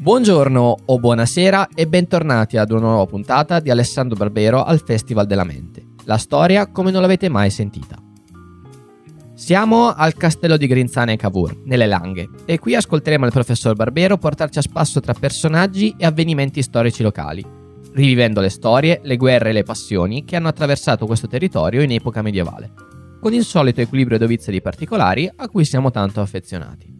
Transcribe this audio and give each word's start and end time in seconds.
Buongiorno 0.00 0.76
o 0.86 0.98
buonasera 0.98 1.68
e 1.74 1.86
bentornati 1.86 2.56
ad 2.56 2.70
una 2.70 2.80
nuova 2.80 3.04
puntata 3.04 3.60
di 3.60 3.68
Alessandro 3.68 4.16
Barbero 4.16 4.64
al 4.64 4.80
Festival 4.82 5.26
della 5.26 5.44
Mente. 5.44 5.88
La 6.04 6.16
storia 6.16 6.68
come 6.68 6.90
non 6.90 7.02
l'avete 7.02 7.28
mai 7.28 7.50
sentita. 7.50 8.02
Siamo 9.34 9.92
al 9.92 10.14
castello 10.14 10.56
di 10.56 10.66
Grinzane 10.66 11.12
e 11.12 11.16
Cavour, 11.16 11.64
nelle 11.66 11.86
Langhe, 11.86 12.30
e 12.46 12.58
qui 12.58 12.74
ascolteremo 12.74 13.26
il 13.26 13.30
professor 13.30 13.74
Barbero 13.74 14.16
portarci 14.16 14.58
a 14.58 14.62
spasso 14.62 15.00
tra 15.00 15.12
personaggi 15.12 15.94
e 15.98 16.06
avvenimenti 16.06 16.62
storici 16.62 17.02
locali, 17.02 17.44
rivivendo 17.92 18.40
le 18.40 18.48
storie, 18.48 19.00
le 19.02 19.18
guerre 19.18 19.50
e 19.50 19.52
le 19.52 19.64
passioni 19.64 20.24
che 20.24 20.34
hanno 20.34 20.48
attraversato 20.48 21.04
questo 21.04 21.26
territorio 21.26 21.82
in 21.82 21.92
epoca 21.92 22.22
medievale, 22.22 22.72
con 23.20 23.34
il 23.34 23.44
solito 23.44 23.82
equilibrio 23.82 24.16
dovizia 24.16 24.50
di 24.50 24.62
particolari 24.62 25.30
a 25.36 25.46
cui 25.50 25.66
siamo 25.66 25.90
tanto 25.90 26.22
affezionati. 26.22 26.99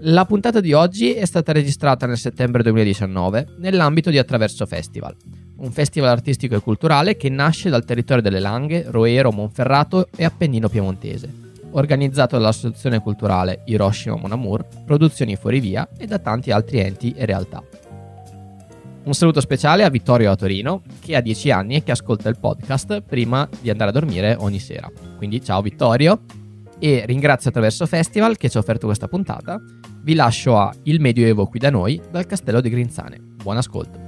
La 0.00 0.26
puntata 0.26 0.60
di 0.60 0.74
oggi 0.74 1.14
è 1.14 1.24
stata 1.24 1.52
registrata 1.52 2.06
nel 2.06 2.18
settembre 2.18 2.62
2019 2.62 3.54
nell'ambito 3.58 4.10
di 4.10 4.18
Attraverso 4.18 4.66
Festival, 4.66 5.16
un 5.56 5.72
festival 5.72 6.10
artistico 6.10 6.54
e 6.54 6.60
culturale 6.60 7.16
che 7.16 7.30
nasce 7.30 7.70
dal 7.70 7.86
territorio 7.86 8.22
delle 8.22 8.38
Langhe, 8.38 8.84
Roero, 8.88 9.32
Monferrato 9.32 10.08
e 10.14 10.24
Appennino 10.24 10.68
Piemontese, 10.68 11.30
organizzato 11.70 12.36
dall'associazione 12.36 13.00
culturale 13.00 13.62
Hiroshima 13.64 14.16
Mon 14.16 14.32
Amour, 14.32 14.66
Produzioni 14.84 15.34
Fuorivia 15.34 15.88
e 15.96 16.06
da 16.06 16.18
tanti 16.18 16.50
altri 16.50 16.78
enti 16.78 17.14
e 17.16 17.24
realtà. 17.24 17.64
Un 19.04 19.14
saluto 19.14 19.40
speciale 19.40 19.84
a 19.84 19.88
Vittorio 19.88 20.30
a 20.30 20.36
Torino, 20.36 20.82
che 21.00 21.16
ha 21.16 21.22
10 21.22 21.50
anni 21.52 21.76
e 21.76 21.82
che 21.82 21.92
ascolta 21.92 22.28
il 22.28 22.38
podcast 22.38 23.00
prima 23.00 23.48
di 23.60 23.70
andare 23.70 23.90
a 23.90 23.92
dormire 23.94 24.36
ogni 24.38 24.58
sera. 24.58 24.90
Quindi 25.16 25.42
ciao 25.42 25.62
Vittorio! 25.62 26.45
E 26.78 27.04
ringrazio 27.06 27.50
Attraverso 27.50 27.86
Festival 27.86 28.36
che 28.36 28.48
ci 28.48 28.56
ha 28.56 28.60
offerto 28.60 28.86
questa 28.86 29.08
puntata. 29.08 29.60
Vi 30.02 30.14
lascio 30.14 30.58
a 30.58 30.74
Il 30.84 31.00
Medioevo 31.00 31.46
qui 31.46 31.58
da 31.58 31.70
noi 31.70 32.00
dal 32.10 32.26
Castello 32.26 32.60
di 32.60 32.70
Grinzane. 32.70 33.18
Buon 33.20 33.56
ascolto. 33.56 34.04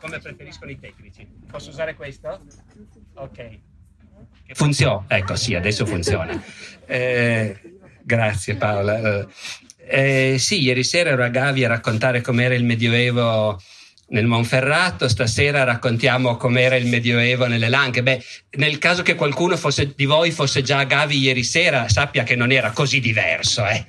Come 0.00 0.18
preferiscono 0.18 0.70
i 0.70 0.78
tecnici? 0.78 1.26
Posso 1.50 1.70
usare 1.70 1.94
questo? 1.94 2.40
Ok. 3.14 3.58
Funziona? 4.52 5.04
Ecco, 5.08 5.34
sì, 5.34 5.54
adesso 5.54 5.86
funziona. 5.86 6.40
Eh, 6.84 7.58
grazie 8.02 8.54
Paola. 8.56 9.26
Eh, 9.86 10.36
sì, 10.38 10.62
ieri 10.62 10.84
sera 10.84 11.10
ero 11.10 11.24
a 11.24 11.28
Gavi 11.28 11.64
a 11.64 11.68
raccontare 11.68 12.20
com'era 12.20 12.54
il 12.54 12.64
Medioevo 12.64 13.60
nel 14.08 14.26
Monferrato, 14.26 15.08
stasera 15.08 15.64
raccontiamo 15.64 16.36
com'era 16.36 16.76
il 16.76 16.86
Medioevo 16.86 17.46
nelle 17.46 17.68
Langhe. 17.68 18.02
Beh, 18.02 18.22
nel 18.56 18.78
caso 18.78 19.02
che 19.02 19.14
qualcuno 19.14 19.56
fosse, 19.56 19.92
di 19.94 20.04
voi 20.04 20.30
fosse 20.30 20.62
già 20.62 20.78
a 20.78 20.84
Gavi 20.84 21.18
ieri 21.18 21.42
sera, 21.42 21.88
sappia 21.88 22.22
che 22.22 22.36
non 22.36 22.52
era 22.52 22.70
così 22.70 23.00
diverso. 23.00 23.64
Eh? 23.66 23.84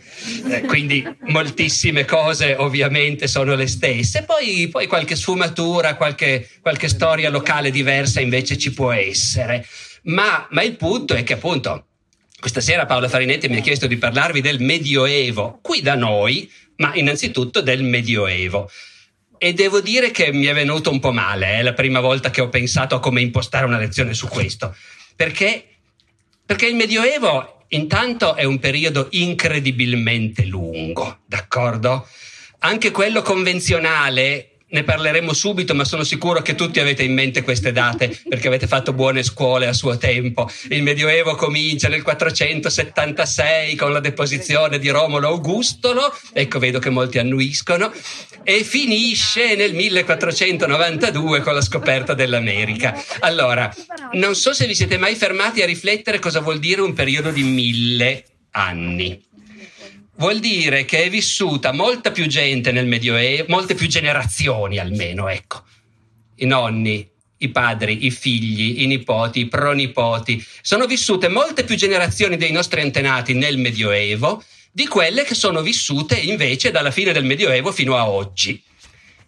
Eh, 0.49 0.61
quindi 0.61 1.05
moltissime 1.27 2.05
cose 2.05 2.55
ovviamente 2.57 3.27
sono 3.27 3.55
le 3.55 3.67
stesse. 3.67 4.23
Poi, 4.23 4.69
poi 4.69 4.87
qualche 4.87 5.15
sfumatura, 5.15 5.95
qualche, 5.95 6.49
qualche, 6.61 6.87
storia 6.87 7.29
locale 7.29 7.69
diversa 7.69 8.21
invece 8.21 8.57
ci 8.57 8.73
può 8.73 8.91
essere. 8.91 9.65
Ma, 10.03 10.47
ma 10.51 10.61
il 10.61 10.75
punto 10.75 11.13
è 11.13 11.23
che 11.23 11.33
appunto 11.33 11.87
questa 12.45 12.61
sera 12.61 12.85
Paola 12.85 13.09
Farinetti 13.09 13.49
mi 13.49 13.57
ha 13.57 13.61
chiesto 13.61 13.87
di 13.87 13.97
parlarvi 13.97 14.39
del 14.39 14.61
Medioevo, 14.61 15.57
qui 15.63 15.81
da 15.81 15.95
noi, 15.95 16.47
ma 16.75 16.93
innanzitutto 16.93 17.59
del 17.59 17.81
Medioevo. 17.81 18.69
E 19.39 19.53
devo 19.53 19.81
dire 19.81 20.11
che 20.11 20.31
mi 20.31 20.45
è 20.45 20.53
venuto 20.53 20.91
un 20.91 20.99
po' 20.99 21.11
male, 21.11 21.47
è 21.47 21.57
eh, 21.57 21.63
la 21.63 21.73
prima 21.73 22.01
volta 22.01 22.29
che 22.29 22.41
ho 22.41 22.49
pensato 22.49 22.93
a 22.93 22.99
come 22.99 23.21
impostare 23.21 23.65
una 23.65 23.79
lezione 23.79 24.13
su 24.13 24.27
questo. 24.27 24.75
Perché? 25.15 25.65
Perché 26.45 26.67
il 26.67 26.75
Medioevo 26.75 27.65
intanto 27.69 28.35
è 28.35 28.43
un 28.43 28.59
periodo 28.59 29.07
incredibilmente 29.09 30.45
lungo, 30.45 31.21
d'accordo? 31.25 32.07
Anche 32.59 32.91
quello 32.91 33.23
convenzionale 33.23 34.54
ne 34.67 34.83
parleremo 34.83 35.31
subito, 35.31 35.75
ma 35.75 35.85
sono 35.85 36.03
sicuro 36.03 36.41
che 36.41 36.55
tutti 36.55 36.79
avete 36.79 37.03
in 37.03 37.13
mente 37.13 37.43
queste 37.43 37.71
date 37.71 38.19
perché 38.27 38.47
avete 38.47 38.67
fatto 38.67 38.93
buone 38.93 39.23
scuole 39.23 39.67
a 39.67 39.73
suo 39.73 39.97
tempo. 39.97 40.49
Il 40.69 40.81
Medioevo 40.81 41.35
comincia 41.35 41.87
nel 41.87 42.01
476 42.01 43.75
con 43.75 43.91
la 43.91 43.99
deposizione 43.99 44.79
di 44.79 44.89
Romolo 44.89 45.27
Augustolo, 45.27 46.13
ecco 46.33 46.59
vedo 46.59 46.79
che 46.79 46.89
molti 46.89 47.19
annuiscono, 47.19 47.91
e 48.43 48.63
finisce 48.63 49.55
nel 49.55 49.73
1492 49.73 51.41
con 51.41 51.53
la 51.53 51.61
scoperta 51.61 52.13
dell'America. 52.13 53.01
Allora, 53.19 53.73
non 54.13 54.35
so 54.35 54.53
se 54.53 54.65
vi 54.67 54.75
siete 54.75 54.97
mai 54.97 55.15
fermati 55.15 55.61
a 55.61 55.65
riflettere 55.65 56.19
cosa 56.19 56.41
vuol 56.41 56.59
dire 56.59 56.81
un 56.81 56.93
periodo 56.93 57.31
di 57.31 57.43
mille 57.43 58.25
anni 58.51 59.33
vuol 60.17 60.39
dire 60.39 60.85
che 60.85 61.03
è 61.03 61.09
vissuta 61.09 61.71
molta 61.71 62.11
più 62.11 62.27
gente 62.27 62.71
nel 62.71 62.87
Medioevo, 62.87 63.45
molte 63.49 63.75
più 63.75 63.87
generazioni 63.87 64.77
almeno, 64.77 65.27
ecco. 65.27 65.63
I 66.35 66.45
nonni, 66.45 67.07
i 67.37 67.49
padri, 67.49 68.05
i 68.05 68.11
figli, 68.11 68.81
i 68.81 68.87
nipoti, 68.87 69.41
i 69.41 69.47
pronipoti. 69.47 70.43
Sono 70.61 70.85
vissute 70.85 71.27
molte 71.27 71.63
più 71.63 71.75
generazioni 71.75 72.37
dei 72.37 72.51
nostri 72.51 72.81
antenati 72.81 73.33
nel 73.33 73.57
Medioevo 73.57 74.43
di 74.71 74.87
quelle 74.87 75.23
che 75.23 75.35
sono 75.35 75.61
vissute 75.61 76.17
invece 76.17 76.71
dalla 76.71 76.91
fine 76.91 77.13
del 77.13 77.23
Medioevo 77.23 77.71
fino 77.71 77.95
a 77.95 78.09
oggi. 78.09 78.61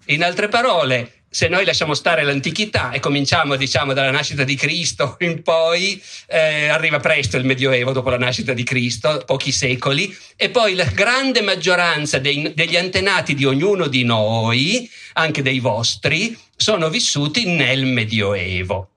In 0.07 0.23
altre 0.23 0.47
parole, 0.47 1.16
se 1.29 1.47
noi 1.49 1.65
lasciamo 1.65 1.93
stare 1.93 2.23
l'antichità 2.23 2.91
e 2.91 2.99
cominciamo, 2.99 3.55
diciamo, 3.55 3.93
dalla 3.93 4.11
nascita 4.11 4.43
di 4.43 4.55
Cristo 4.55 5.17
in 5.19 5.43
poi, 5.43 6.01
eh, 6.27 6.67
arriva 6.67 6.99
presto 6.99 7.37
il 7.37 7.45
Medioevo 7.45 7.91
dopo 7.91 8.09
la 8.09 8.17
nascita 8.17 8.53
di 8.53 8.63
Cristo, 8.63 9.23
pochi 9.25 9.51
secoli, 9.51 10.15
e 10.35 10.49
poi 10.49 10.73
la 10.75 10.85
grande 10.85 11.41
maggioranza 11.41 12.19
dei, 12.19 12.53
degli 12.55 12.77
antenati 12.77 13.35
di 13.35 13.45
ognuno 13.45 13.87
di 13.87 14.03
noi, 14.03 14.89
anche 15.13 15.41
dei 15.41 15.59
vostri, 15.59 16.37
sono 16.55 16.89
vissuti 16.89 17.45
nel 17.45 17.85
Medioevo. 17.85 18.89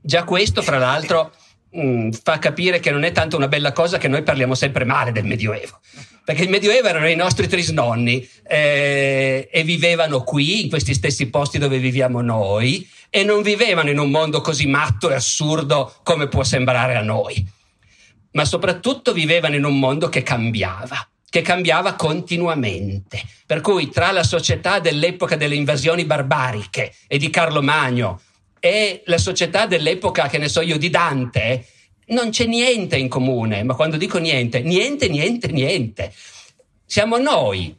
Già 0.00 0.24
questo, 0.24 0.62
fra 0.62 0.78
l'altro, 0.78 1.32
mh, 1.70 1.82
mm, 1.82 2.10
fa 2.22 2.38
capire 2.38 2.80
che 2.80 2.90
non 2.90 3.02
è 3.02 3.12
tanto 3.12 3.36
una 3.36 3.48
bella 3.48 3.72
cosa 3.72 3.98
che 3.98 4.08
noi 4.08 4.22
parliamo 4.22 4.54
sempre 4.54 4.84
male 4.84 5.12
del 5.12 5.24
Medioevo 5.24 5.80
perché 6.24 6.42
il 6.42 6.48
Medioevo 6.48 6.88
erano 6.88 7.08
i 7.08 7.16
nostri 7.16 7.48
trisnonni 7.48 8.28
eh, 8.46 9.48
e 9.50 9.62
vivevano 9.64 10.22
qui, 10.22 10.62
in 10.62 10.68
questi 10.68 10.94
stessi 10.94 11.28
posti 11.30 11.58
dove 11.58 11.78
viviamo 11.78 12.20
noi, 12.20 12.88
e 13.08 13.24
non 13.24 13.42
vivevano 13.42 13.90
in 13.90 13.98
un 13.98 14.10
mondo 14.10 14.40
così 14.40 14.66
matto 14.66 15.10
e 15.10 15.14
assurdo 15.14 15.94
come 16.02 16.28
può 16.28 16.44
sembrare 16.44 16.96
a 16.96 17.02
noi, 17.02 17.44
ma 18.32 18.44
soprattutto 18.44 19.12
vivevano 19.12 19.56
in 19.56 19.64
un 19.64 19.78
mondo 19.78 20.08
che 20.08 20.22
cambiava 20.22 21.04
che 21.30 21.42
cambiava 21.42 21.94
continuamente. 21.94 23.22
Per 23.46 23.60
cui 23.60 23.88
tra 23.88 24.10
la 24.10 24.24
società 24.24 24.80
dell'epoca 24.80 25.36
delle 25.36 25.54
invasioni 25.54 26.04
barbariche 26.04 26.92
e 27.06 27.18
di 27.18 27.30
Carlo 27.30 27.62
Magno 27.62 28.20
e 28.58 29.02
la 29.06 29.16
società 29.16 29.66
dell'epoca, 29.66 30.26
che 30.28 30.38
ne 30.38 30.48
so 30.48 30.60
io, 30.60 30.76
di 30.76 30.90
Dante, 30.90 31.64
non 32.10 32.30
c'è 32.30 32.46
niente 32.46 32.96
in 32.96 33.08
comune, 33.08 33.62
ma 33.62 33.74
quando 33.74 33.96
dico 33.96 34.18
niente, 34.18 34.60
niente, 34.60 35.08
niente, 35.08 35.48
niente. 35.48 36.12
Siamo 36.84 37.18
noi 37.18 37.76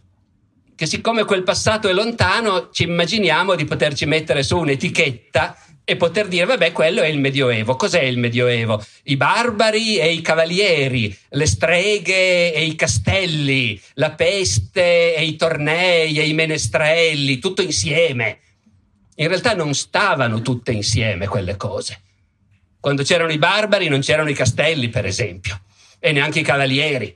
che 0.75 0.85
siccome 0.85 1.25
quel 1.25 1.43
passato 1.43 1.87
è 1.87 1.93
lontano, 1.93 2.69
ci 2.71 2.83
immaginiamo 2.83 3.55
di 3.55 3.65
poterci 3.65 4.05
mettere 4.05 4.41
su 4.41 4.57
un'etichetta 4.57 5.55
e 5.83 5.95
poter 5.95 6.27
dire, 6.27 6.45
vabbè, 6.45 6.71
quello 6.71 7.01
è 7.01 7.07
il 7.07 7.19
Medioevo. 7.19 7.75
Cos'è 7.75 8.01
il 8.01 8.17
Medioevo? 8.17 8.83
I 9.03 9.17
barbari 9.17 9.97
e 9.97 10.11
i 10.11 10.21
cavalieri, 10.21 11.15
le 11.29 11.45
streghe 11.45 12.53
e 12.53 12.63
i 12.63 12.75
castelli, 12.75 13.79
la 13.95 14.11
peste 14.11 15.15
e 15.15 15.23
i 15.23 15.35
tornei 15.35 16.17
e 16.17 16.27
i 16.27 16.33
menestrelli, 16.33 17.39
tutto 17.39 17.61
insieme. 17.61 18.39
In 19.15 19.27
realtà 19.27 19.53
non 19.53 19.75
stavano 19.75 20.41
tutte 20.41 20.71
insieme 20.71 21.27
quelle 21.27 21.57
cose. 21.57 21.99
Quando 22.81 23.03
c'erano 23.03 23.31
i 23.31 23.37
barbari 23.37 23.87
non 23.87 23.99
c'erano 23.99 24.29
i 24.29 24.33
castelli, 24.33 24.89
per 24.89 25.05
esempio, 25.05 25.61
e 25.99 26.11
neanche 26.11 26.39
i 26.39 26.43
cavalieri. 26.43 27.15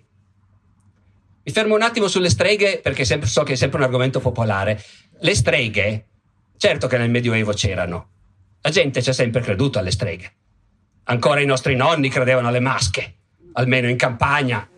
Mi 1.44 1.52
fermo 1.52 1.74
un 1.74 1.82
attimo 1.82 2.08
sulle 2.08 2.30
streghe 2.30 2.80
perché 2.80 3.04
sempre, 3.04 3.28
so 3.28 3.42
che 3.42 3.54
è 3.54 3.56
sempre 3.56 3.80
un 3.80 3.86
argomento 3.86 4.20
popolare. 4.20 4.80
Le 5.20 5.34
streghe, 5.34 6.06
certo 6.56 6.86
che 6.86 7.00
nel 7.00 7.10
Medioevo 7.10 7.52
c'erano. 7.52 8.10
La 8.62 8.70
gente 8.70 9.02
ci 9.02 9.10
ha 9.10 9.14
sempre 9.14 9.42
creduto 9.42 9.80
alle 9.80 9.90
streghe. 9.90 10.32
Ancora 11.06 11.42
i 11.42 11.46
nostri 11.48 11.76
nonni 11.76 12.10
credevano 12.10 12.48
alle 12.48 12.60
masche, 12.60 13.16
almeno 13.54 13.90
in 13.90 13.98
campagna. 13.98 14.70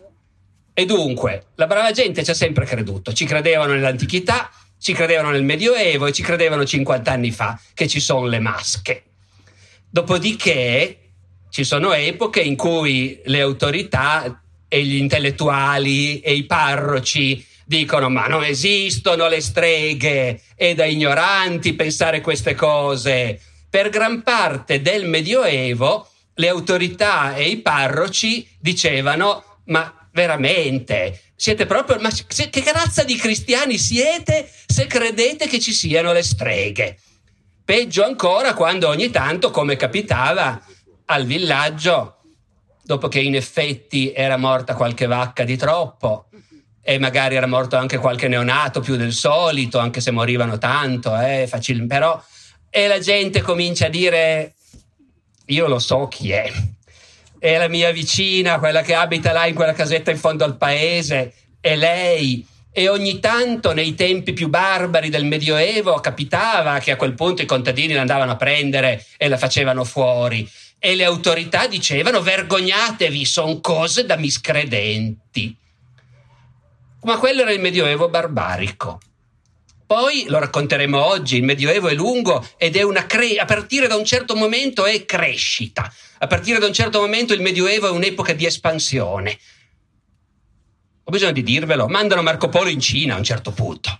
E 0.72 0.86
dunque, 0.86 1.48
la 1.56 1.66
brava 1.66 1.90
gente 1.90 2.24
ci 2.24 2.30
ha 2.30 2.34
sempre 2.34 2.64
creduto. 2.64 3.12
Ci 3.12 3.26
credevano 3.26 3.74
nell'antichità, 3.74 4.50
ci 4.78 4.94
credevano 4.94 5.32
nel 5.32 5.44
Medioevo 5.44 6.06
e 6.06 6.12
ci 6.12 6.22
credevano 6.22 6.64
50 6.64 7.12
anni 7.12 7.30
fa 7.30 7.60
che 7.74 7.86
ci 7.88 8.00
sono 8.00 8.26
le 8.26 8.38
masche. 8.38 9.02
Dopodiché 9.90 10.98
ci 11.50 11.64
sono 11.64 11.92
epoche 11.92 12.40
in 12.40 12.56
cui 12.56 13.20
le 13.24 13.40
autorità 13.40 14.42
e 14.68 14.84
gli 14.84 14.96
intellettuali 14.96 16.20
e 16.20 16.34
i 16.34 16.44
parroci 16.44 17.44
dicono 17.64 18.08
ma 18.08 18.26
non 18.26 18.44
esistono 18.44 19.28
le 19.28 19.40
streghe, 19.40 20.40
è 20.54 20.74
da 20.74 20.84
ignoranti 20.84 21.74
pensare 21.74 22.20
queste 22.20 22.54
cose. 22.54 23.40
Per 23.68 23.88
gran 23.88 24.22
parte 24.22 24.80
del 24.80 25.06
Medioevo 25.06 26.08
le 26.34 26.48
autorità 26.48 27.34
e 27.34 27.48
i 27.48 27.58
parroci 27.58 28.46
dicevano 28.58 29.60
ma 29.66 30.08
veramente 30.12 31.20
siete 31.40 31.66
proprio 31.66 31.98
ma 32.00 32.10
che 32.10 32.72
razza 32.72 33.04
di 33.04 33.14
cristiani 33.16 33.78
siete 33.78 34.50
se 34.66 34.86
credete 34.86 35.46
che 35.46 35.60
ci 35.60 35.72
siano 35.72 36.12
le 36.12 36.22
streghe? 36.22 36.98
Peggio 37.68 38.02
ancora 38.02 38.54
quando 38.54 38.88
ogni 38.88 39.10
tanto, 39.10 39.50
come 39.50 39.76
capitava 39.76 40.58
al 41.04 41.26
villaggio, 41.26 42.16
dopo 42.82 43.08
che 43.08 43.20
in 43.20 43.34
effetti 43.34 44.10
era 44.10 44.38
morta 44.38 44.72
qualche 44.72 45.04
vacca 45.04 45.44
di 45.44 45.54
troppo 45.58 46.30
e 46.80 46.98
magari 46.98 47.34
era 47.34 47.46
morto 47.46 47.76
anche 47.76 47.98
qualche 47.98 48.26
neonato 48.26 48.80
più 48.80 48.96
del 48.96 49.12
solito, 49.12 49.78
anche 49.78 50.00
se 50.00 50.10
morivano 50.10 50.56
tanto, 50.56 51.14
eh, 51.14 51.46
facil- 51.46 51.86
però, 51.86 52.18
e 52.70 52.86
la 52.86 53.00
gente 53.00 53.42
comincia 53.42 53.84
a 53.84 53.90
dire, 53.90 54.54
io 55.48 55.68
lo 55.68 55.78
so 55.78 56.08
chi 56.08 56.30
è, 56.30 56.50
è 57.38 57.58
la 57.58 57.68
mia 57.68 57.92
vicina, 57.92 58.58
quella 58.58 58.80
che 58.80 58.94
abita 58.94 59.32
là 59.32 59.44
in 59.44 59.54
quella 59.54 59.74
casetta 59.74 60.10
in 60.10 60.16
fondo 60.16 60.42
al 60.42 60.56
paese, 60.56 61.34
è 61.60 61.76
lei 61.76 62.46
e 62.78 62.88
ogni 62.88 63.18
tanto 63.18 63.72
nei 63.72 63.96
tempi 63.96 64.32
più 64.32 64.48
barbari 64.48 65.08
del 65.08 65.24
Medioevo 65.24 65.98
capitava 65.98 66.78
che 66.78 66.92
a 66.92 66.96
quel 66.96 67.14
punto 67.14 67.42
i 67.42 67.46
contadini 67.46 67.92
la 67.92 68.02
andavano 68.02 68.30
a 68.30 68.36
prendere 68.36 69.04
e 69.16 69.26
la 69.26 69.36
facevano 69.36 69.82
fuori 69.82 70.48
e 70.78 70.94
le 70.94 71.02
autorità 71.02 71.66
dicevano 71.66 72.22
vergognatevi, 72.22 73.24
sono 73.24 73.58
cose 73.58 74.06
da 74.06 74.14
miscredenti. 74.14 75.52
Ma 77.02 77.18
quello 77.18 77.42
era 77.42 77.50
il 77.50 77.58
Medioevo 77.58 78.08
barbarico. 78.08 79.00
Poi 79.84 80.26
lo 80.28 80.38
racconteremo 80.38 81.04
oggi, 81.04 81.38
il 81.38 81.42
Medioevo 81.42 81.88
è 81.88 81.94
lungo 81.94 82.46
ed 82.56 82.76
è 82.76 82.82
una 82.82 83.06
cre- 83.06 83.40
a 83.40 83.44
partire 83.44 83.88
da 83.88 83.96
un 83.96 84.04
certo 84.04 84.36
momento 84.36 84.84
è 84.84 85.04
crescita. 85.04 85.92
A 86.18 86.28
partire 86.28 86.60
da 86.60 86.66
un 86.66 86.72
certo 86.72 87.00
momento 87.00 87.32
il 87.32 87.40
Medioevo 87.40 87.88
è 87.88 87.90
un'epoca 87.90 88.34
di 88.34 88.46
espansione 88.46 89.36
ho 91.08 91.10
bisogno 91.10 91.32
di 91.32 91.42
dirvelo, 91.42 91.88
mandano 91.88 92.20
Marco 92.20 92.50
Polo 92.50 92.68
in 92.68 92.80
Cina 92.80 93.14
a 93.14 93.16
un 93.16 93.24
certo 93.24 93.50
punto. 93.50 93.98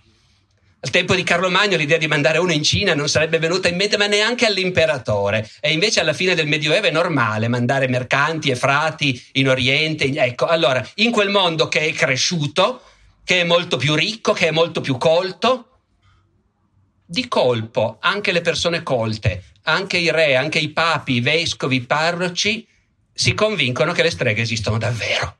Al 0.81 0.91
tempo 0.91 1.15
di 1.15 1.23
Carlo 1.23 1.49
Magno 1.49 1.75
l'idea 1.75 1.97
di 1.97 2.05
mandare 2.05 2.37
uno 2.37 2.51
in 2.51 2.61
Cina 2.61 2.93
non 2.93 3.09
sarebbe 3.09 3.39
venuta 3.39 3.67
in 3.67 3.77
mente, 3.77 3.97
ma 3.97 4.05
neanche 4.05 4.45
all'imperatore. 4.45 5.49
E 5.59 5.71
invece 5.71 6.01
alla 6.01 6.13
fine 6.13 6.35
del 6.35 6.45
Medioevo 6.45 6.85
è 6.85 6.91
normale 6.91 7.47
mandare 7.47 7.87
mercanti 7.87 8.51
e 8.51 8.55
frati 8.55 9.19
in 9.33 9.49
Oriente. 9.49 10.05
Ecco, 10.05 10.45
allora, 10.45 10.87
in 10.95 11.09
quel 11.09 11.29
mondo 11.29 11.67
che 11.67 11.79
è 11.79 11.91
cresciuto, 11.93 12.83
che 13.23 13.41
è 13.41 13.43
molto 13.43 13.77
più 13.77 13.95
ricco, 13.95 14.31
che 14.33 14.49
è 14.49 14.51
molto 14.51 14.79
più 14.79 14.97
colto, 14.97 15.79
di 17.03 17.27
colpo 17.27 17.97
anche 18.01 18.31
le 18.31 18.41
persone 18.41 18.83
colte, 18.83 19.45
anche 19.63 19.97
i 19.97 20.11
re, 20.11 20.35
anche 20.35 20.59
i 20.59 20.69
papi, 20.69 21.13
i 21.13 21.21
vescovi, 21.21 21.77
i 21.77 21.81
parroci, 21.81 22.67
si 23.11 23.33
convincono 23.33 23.93
che 23.93 24.03
le 24.03 24.11
streghe 24.11 24.43
esistono 24.43 24.77
davvero. 24.77 25.38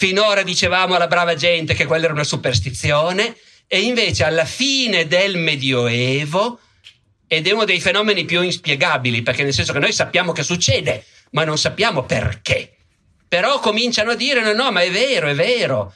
Finora 0.00 0.42
dicevamo 0.42 0.94
alla 0.94 1.08
brava 1.08 1.34
gente 1.34 1.74
che 1.74 1.84
quella 1.84 2.04
era 2.04 2.14
una 2.14 2.24
superstizione 2.24 3.36
e 3.66 3.82
invece 3.82 4.24
alla 4.24 4.46
fine 4.46 5.06
del 5.06 5.36
Medioevo, 5.36 6.58
ed 7.26 7.46
è 7.46 7.50
uno 7.50 7.66
dei 7.66 7.82
fenomeni 7.82 8.24
più 8.24 8.40
inspiegabili, 8.40 9.20
perché 9.20 9.42
nel 9.42 9.52
senso 9.52 9.74
che 9.74 9.78
noi 9.78 9.92
sappiamo 9.92 10.32
che 10.32 10.42
succede, 10.42 11.04
ma 11.32 11.44
non 11.44 11.58
sappiamo 11.58 12.04
perché. 12.04 12.76
Però 13.28 13.58
cominciano 13.58 14.12
a 14.12 14.14
dire 14.14 14.40
no, 14.40 14.54
no, 14.54 14.72
ma 14.72 14.80
è 14.80 14.90
vero, 14.90 15.28
è 15.28 15.34
vero. 15.34 15.92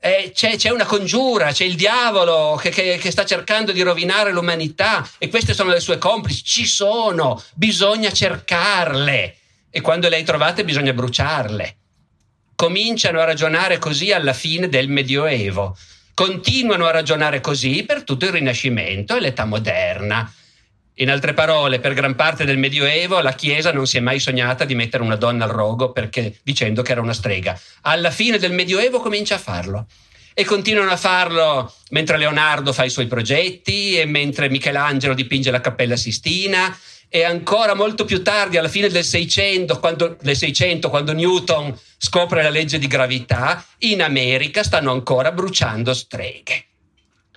Eh, 0.00 0.32
c'è, 0.34 0.56
c'è, 0.56 0.68
una 0.68 0.84
congiura, 0.84 1.50
c'è 1.50 1.64
il 1.64 1.76
diavolo 1.76 2.58
che, 2.60 2.68
che, 2.68 2.98
che 2.98 3.10
sta 3.10 3.24
cercando 3.24 3.72
di 3.72 3.80
rovinare 3.80 4.32
l'umanità 4.32 5.08
e 5.16 5.30
queste 5.30 5.54
sono 5.54 5.70
le 5.70 5.80
sue 5.80 5.96
complici. 5.96 6.44
Ci 6.44 6.66
sono, 6.66 7.42
bisogna 7.54 8.12
cercarle 8.12 9.36
e 9.70 9.80
quando 9.80 10.10
le 10.10 10.16
hai 10.16 10.24
trovate 10.24 10.62
bisogna 10.62 10.92
bruciarle 10.92 11.76
cominciano 12.56 13.20
a 13.20 13.24
ragionare 13.24 13.78
così 13.78 14.10
alla 14.10 14.32
fine 14.32 14.68
del 14.68 14.88
Medioevo, 14.88 15.76
continuano 16.14 16.86
a 16.86 16.90
ragionare 16.90 17.40
così 17.40 17.84
per 17.84 18.02
tutto 18.02 18.24
il 18.24 18.32
Rinascimento 18.32 19.14
e 19.14 19.20
l'età 19.20 19.44
moderna. 19.44 20.32
In 20.94 21.10
altre 21.10 21.34
parole, 21.34 21.78
per 21.78 21.92
gran 21.92 22.14
parte 22.14 22.46
del 22.46 22.56
Medioevo 22.56 23.20
la 23.20 23.34
Chiesa 23.34 23.70
non 23.70 23.86
si 23.86 23.98
è 23.98 24.00
mai 24.00 24.18
sognata 24.18 24.64
di 24.64 24.74
mettere 24.74 25.02
una 25.02 25.16
donna 25.16 25.44
al 25.44 25.50
rogo 25.50 25.92
perché, 25.92 26.38
dicendo 26.42 26.80
che 26.80 26.92
era 26.92 27.02
una 27.02 27.12
strega. 27.12 27.56
Alla 27.82 28.10
fine 28.10 28.38
del 28.38 28.52
Medioevo 28.52 28.98
comincia 28.98 29.34
a 29.34 29.38
farlo. 29.38 29.86
E 30.32 30.44
continuano 30.44 30.90
a 30.90 30.96
farlo 30.96 31.72
mentre 31.90 32.16
Leonardo 32.16 32.72
fa 32.72 32.84
i 32.84 32.90
suoi 32.90 33.06
progetti 33.06 33.98
e 33.98 34.06
mentre 34.06 34.50
Michelangelo 34.50 35.14
dipinge 35.14 35.50
la 35.50 35.60
Cappella 35.60 35.96
Sistina 35.96 36.74
e 37.08 37.22
ancora 37.24 37.74
molto 37.74 38.04
più 38.04 38.22
tardi, 38.22 38.56
alla 38.56 38.68
fine 38.68 38.88
del 38.88 39.04
600, 39.04 39.78
quando, 39.78 40.16
del 40.20 40.36
600, 40.36 40.90
quando 40.90 41.12
Newton 41.12 41.78
scopre 41.98 42.42
la 42.42 42.50
legge 42.50 42.78
di 42.78 42.86
gravità, 42.86 43.64
in 43.78 44.02
America 44.02 44.62
stanno 44.62 44.92
ancora 44.92 45.32
bruciando 45.32 45.94
streghe. 45.94 46.64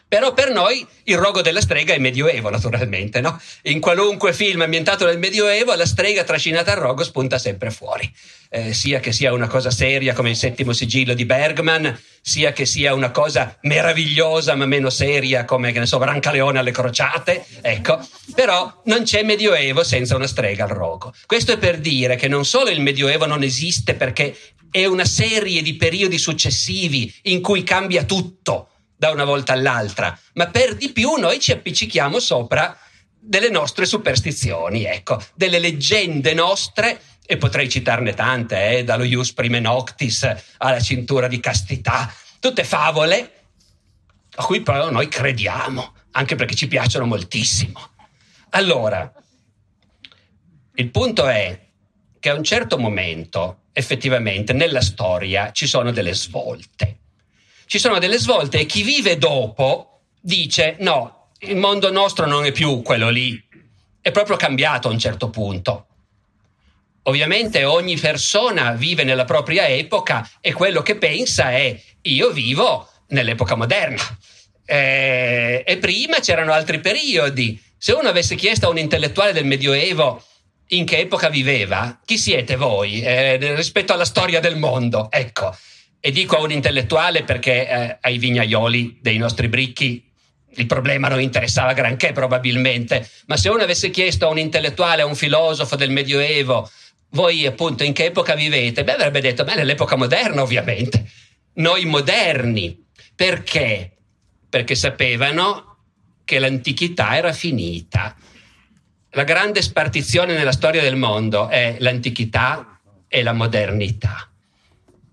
Però 0.10 0.34
per 0.34 0.50
noi 0.52 0.86
il 1.04 1.18
rogo 1.18 1.42
della 1.42 1.62
strega 1.62 1.94
è 1.94 2.00
medioevo, 2.00 2.50
naturalmente, 2.50 3.22
no? 3.22 3.40
In 3.64 3.80
qualunque 3.80 4.34
film 4.34 4.62
ambientato 4.62 5.06
nel 5.06 5.20
medioevo, 5.20 5.76
la 5.76 5.86
strega 5.86 6.24
trascinata 6.24 6.72
al 6.72 6.80
rogo 6.80 7.04
spunta 7.04 7.38
sempre 7.38 7.70
fuori. 7.70 8.12
Eh, 8.52 8.74
sia 8.74 9.00
che 9.00 9.12
sia 9.12 9.32
una 9.32 9.46
cosa 9.48 9.70
seria 9.70 10.14
come 10.14 10.32
il 10.32 10.36
settimo 10.36 10.74
sigillo 10.74 11.14
di 11.14 11.24
Bergman, 11.26 11.96
sia 12.20 12.52
che 12.52 12.66
sia 12.66 12.96
una 12.96 13.12
cosa 13.12 13.56
meravigliosa 13.62 14.56
ma 14.56 14.66
meno 14.66 14.90
seria 14.90 15.46
come, 15.46 15.72
che 15.72 15.78
ne 15.78 15.86
so, 15.86 16.00
Brancaleone 16.00 16.58
alle 16.58 16.72
crociate, 16.72 17.46
ecco. 17.62 18.00
Però 18.34 18.82
non 18.86 19.04
c'è 19.04 19.22
medioevo 19.22 19.84
senza 19.84 20.16
una 20.16 20.26
strega 20.26 20.64
al 20.64 20.72
rogo. 20.72 21.14
Questo 21.28 21.52
è 21.52 21.58
per 21.60 21.78
dire 21.78 22.16
che 22.16 22.28
non 22.28 22.44
solo 22.44 22.72
il 22.72 22.82
medioevo 22.82 23.28
non 23.28 23.44
esiste 23.44 23.94
perché 23.94 24.36
è 24.72 24.86
una 24.86 25.06
serie 25.06 25.62
di 25.62 25.76
periodi 25.76 26.18
successivi 26.18 27.14
in 27.24 27.42
cui 27.42 27.64
cambia 27.64 28.04
tutto, 28.04 28.70
da 28.96 29.12
una 29.12 29.24
volta 29.24 29.54
all'altra, 29.54 30.18
ma 30.34 30.48
per 30.48 30.76
di 30.76 30.90
più 30.90 31.16
noi 31.16 31.40
ci 31.40 31.52
appiccichiamo 31.52 32.20
sopra 32.20 32.78
delle 33.18 33.50
nostre 33.50 33.86
superstizioni, 33.86 34.84
ecco, 34.84 35.24
delle 35.36 35.60
leggende 35.60 36.34
nostre, 36.34 37.00
e 37.32 37.38
potrei 37.38 37.70
citarne 37.70 38.16
tante, 38.16 38.78
eh, 38.78 38.84
dallo 38.84 39.04
Ius 39.04 39.34
Prime 39.34 39.60
Noctis 39.60 40.36
alla 40.58 40.80
cintura 40.80 41.28
di 41.28 41.40
castità, 41.40 42.12
tutte 42.40 42.64
favole 42.64 43.34
a 44.36 44.44
cui 44.44 44.62
però 44.62 44.90
noi 44.90 45.08
crediamo, 45.08 45.94
anche 46.12 46.34
perché 46.34 46.56
ci 46.56 46.68
piacciono 46.68 47.06
moltissimo. 47.06 47.92
Allora, 48.50 49.14
il 50.74 50.90
punto 50.90 51.28
è 51.28 51.68
che 52.20 52.30
a 52.30 52.34
un 52.34 52.44
certo 52.44 52.80
momento, 52.80 53.66
effettivamente, 53.74 54.54
nella 54.54 54.82
storia 54.82 55.52
ci 55.52 55.68
sono 55.68 55.92
delle 55.92 56.16
svolte 56.16 56.98
ci 57.70 57.78
sono 57.78 58.00
delle 58.00 58.18
svolte 58.18 58.62
e 58.62 58.66
chi 58.66 58.82
vive 58.82 59.20
dopo 59.20 60.00
dice 60.20 60.78
no, 60.80 61.28
il 61.42 61.56
mondo 61.56 61.92
nostro 61.92 62.26
non 62.26 62.44
è 62.44 62.52
più 62.52 62.82
quello 62.82 63.10
lì, 63.10 63.40
è 64.02 64.10
proprio 64.10 64.38
cambiato 64.38 64.88
a 64.88 64.92
un 64.92 64.98
certo 64.98 65.30
punto. 65.30 65.89
Ovviamente 67.04 67.64
ogni 67.64 67.98
persona 67.98 68.72
vive 68.72 69.04
nella 69.04 69.26
propria 69.26 69.68
epoca 69.68 70.30
e 70.42 70.54
quello 70.54 70.82
che 70.82 70.96
pensa 70.96 71.52
è 71.52 71.80
io 72.04 72.32
vivo 72.32 72.88
nell'epoca 73.10 73.56
moderna. 73.56 74.02
Eh, 74.66 75.64
e 75.66 75.78
prima 75.78 76.20
c'erano 76.20 76.54
altri 76.54 76.80
periodi. 76.80 77.60
Se 77.78 77.94
uno 77.94 78.10
avesse 78.10 78.36
chiesto 78.36 78.68
a 78.68 78.70
un 78.70 78.78
intellettuale 78.78 79.34
del 79.34 79.46
Medioevo 79.46 80.24
in 80.68 80.86
che 80.86 81.00
epoca 81.00 81.30
viveva, 81.30 82.00
chi 82.06 82.18
siete 82.18 82.56
voi 82.56 83.02
eh, 83.02 83.56
rispetto 83.56 83.94
alla 83.94 84.06
storia 84.06 84.40
del 84.40 84.58
mondo? 84.58 85.08
Ecco, 85.10 85.56
e 86.00 86.12
dico 86.12 86.38
a 86.38 86.42
un 86.42 86.52
intellettuale 86.52 87.24
perché 87.24 87.68
eh, 87.68 87.98
ai 88.02 88.18
vignaioli 88.18 89.00
dei 89.02 89.18
nostri 89.18 89.48
bricchi 89.48 90.06
il 90.56 90.66
problema 90.66 91.08
non 91.08 91.22
interessava 91.22 91.74
granché 91.74 92.12
probabilmente, 92.12 93.08
ma 93.28 93.38
se 93.38 93.50
uno 93.50 93.64
avesse 93.64 93.90
chiesto 93.90 94.26
a 94.26 94.30
un 94.30 94.40
intellettuale, 94.40 95.02
a 95.02 95.06
un 95.06 95.16
filosofo 95.16 95.76
del 95.76 95.92
Medioevo, 95.92 96.70
voi 97.12 97.46
appunto 97.46 97.84
in 97.84 97.94
che 97.94 98.06
epoca 98.06 98.36
vivete? 98.36 98.84
Beh, 98.84 98.94
avrebbe 98.94 99.22
detto, 99.22 99.44
beh, 99.44 99.56
nell'epoca 99.56 99.96
moderna 99.96 100.42
ovviamente. 100.42 101.10
Noi 101.54 101.86
moderni. 101.86 102.86
Perché? 103.16 103.98
Perché 104.50 104.76
sapevano 104.76 105.78
che 106.24 106.40
l'antichità 106.40 107.18
era 107.18 107.34
finita. 107.34 108.16
La 109.12 109.24
grande 109.24 109.62
spartizione 109.62 110.36
nella 110.36 110.52
storia 110.52 110.82
del 110.82 110.96
mondo 110.96 111.48
è 111.48 111.78
l'antichità 111.80 112.80
e 113.08 113.24
la 113.24 113.34
modernità 113.34 114.30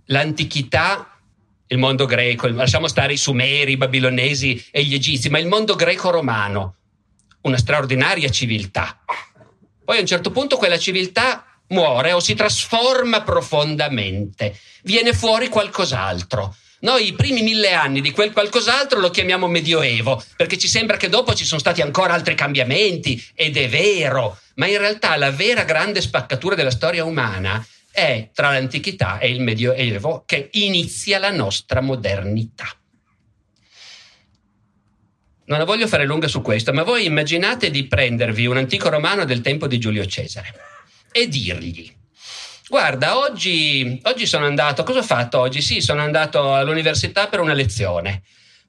l'antichità, 0.07 1.19
il 1.69 1.79
mondo 1.79 2.05
greco, 2.05 2.47
lasciamo 2.49 2.87
stare 2.89 3.15
i 3.15 3.17
sumeri, 3.17 3.73
i 3.73 3.77
babilonesi 3.77 4.67
e 4.71 4.85
gli 4.85 4.95
egizi, 4.95 5.29
ma 5.31 5.39
il 5.39 5.47
mondo 5.47 5.75
greco-romano, 5.75 6.77
una 7.43 7.57
straordinaria 7.57 8.29
civiltà. 8.29 9.03
Poi 9.85 9.97
a 9.97 10.01
un 10.01 10.07
certo 10.07 10.31
punto 10.31 10.57
quella 10.57 10.79
civiltà 10.79 11.56
muore 11.69 12.13
o 12.13 12.21
si 12.21 12.35
trasforma 12.35 13.23
profondamente, 13.23 14.59
viene 14.83 15.13
fuori 15.13 15.49
qualcos'altro. 15.49 16.55
Noi 16.81 17.09
i 17.09 17.13
primi 17.15 17.43
mille 17.43 17.73
anni 17.73 18.01
di 18.01 18.11
quel 18.11 18.33
qualcos'altro 18.33 19.01
lo 19.01 19.11
chiamiamo 19.11 19.49
Medioevo, 19.49 20.23
perché 20.37 20.59
ci 20.59 20.69
sembra 20.69 20.97
che 20.97 21.09
dopo 21.09 21.35
ci 21.35 21.45
sono 21.45 21.59
stati 21.59 21.81
ancora 21.81 22.13
altri 22.13 22.35
cambiamenti, 22.35 23.23
ed 23.35 23.57
è 23.57 23.69
vero, 23.69 24.39
ma 24.57 24.67
in 24.67 24.79
realtà 24.79 25.17
la 25.17 25.31
vera 25.31 25.65
grande 25.65 26.01
spaccatura 26.01 26.55
della 26.55 26.71
storia 26.71 27.05
umana 27.05 27.65
è 27.91 28.29
tra 28.35 28.51
l'antichità 28.51 29.19
e 29.19 29.31
il 29.31 29.41
Medioevo 29.41 30.25
che 30.27 30.51
inizia 30.53 31.19
la 31.19 31.31
nostra 31.31 31.81
modernità. 31.81 32.69
Non 35.47 35.59
la 35.59 35.65
voglio 35.65 35.87
fare 35.87 36.05
lunga 36.05 36.29
su 36.29 36.43
questo, 36.43 36.73
ma 36.73 36.83
voi 36.83 37.07
immaginate 37.07 37.71
di 37.71 37.87
prendervi 37.87 38.47
un 38.47 38.59
antico 38.59 38.91
romano 38.91 39.25
del 39.25 39.41
tempo 39.41 39.67
di 39.67 39.79
Giulio 39.79 40.05
Cesare 40.05 40.75
e 41.17 41.29
dirgli 41.29 41.95
Guarda, 42.69 43.17
oggi, 43.17 44.01
oggi 44.03 44.27
sono 44.27 44.45
andato, 44.45 44.83
cosa 44.83 44.99
ho 44.99 45.05
fatto 45.05 45.39
oggi? 45.39 45.63
Sì, 45.63 45.81
sono 45.81 46.03
andato 46.03 46.53
all'università 46.53 47.29
per 47.29 47.39
una 47.39 47.53
lezione. 47.53 48.23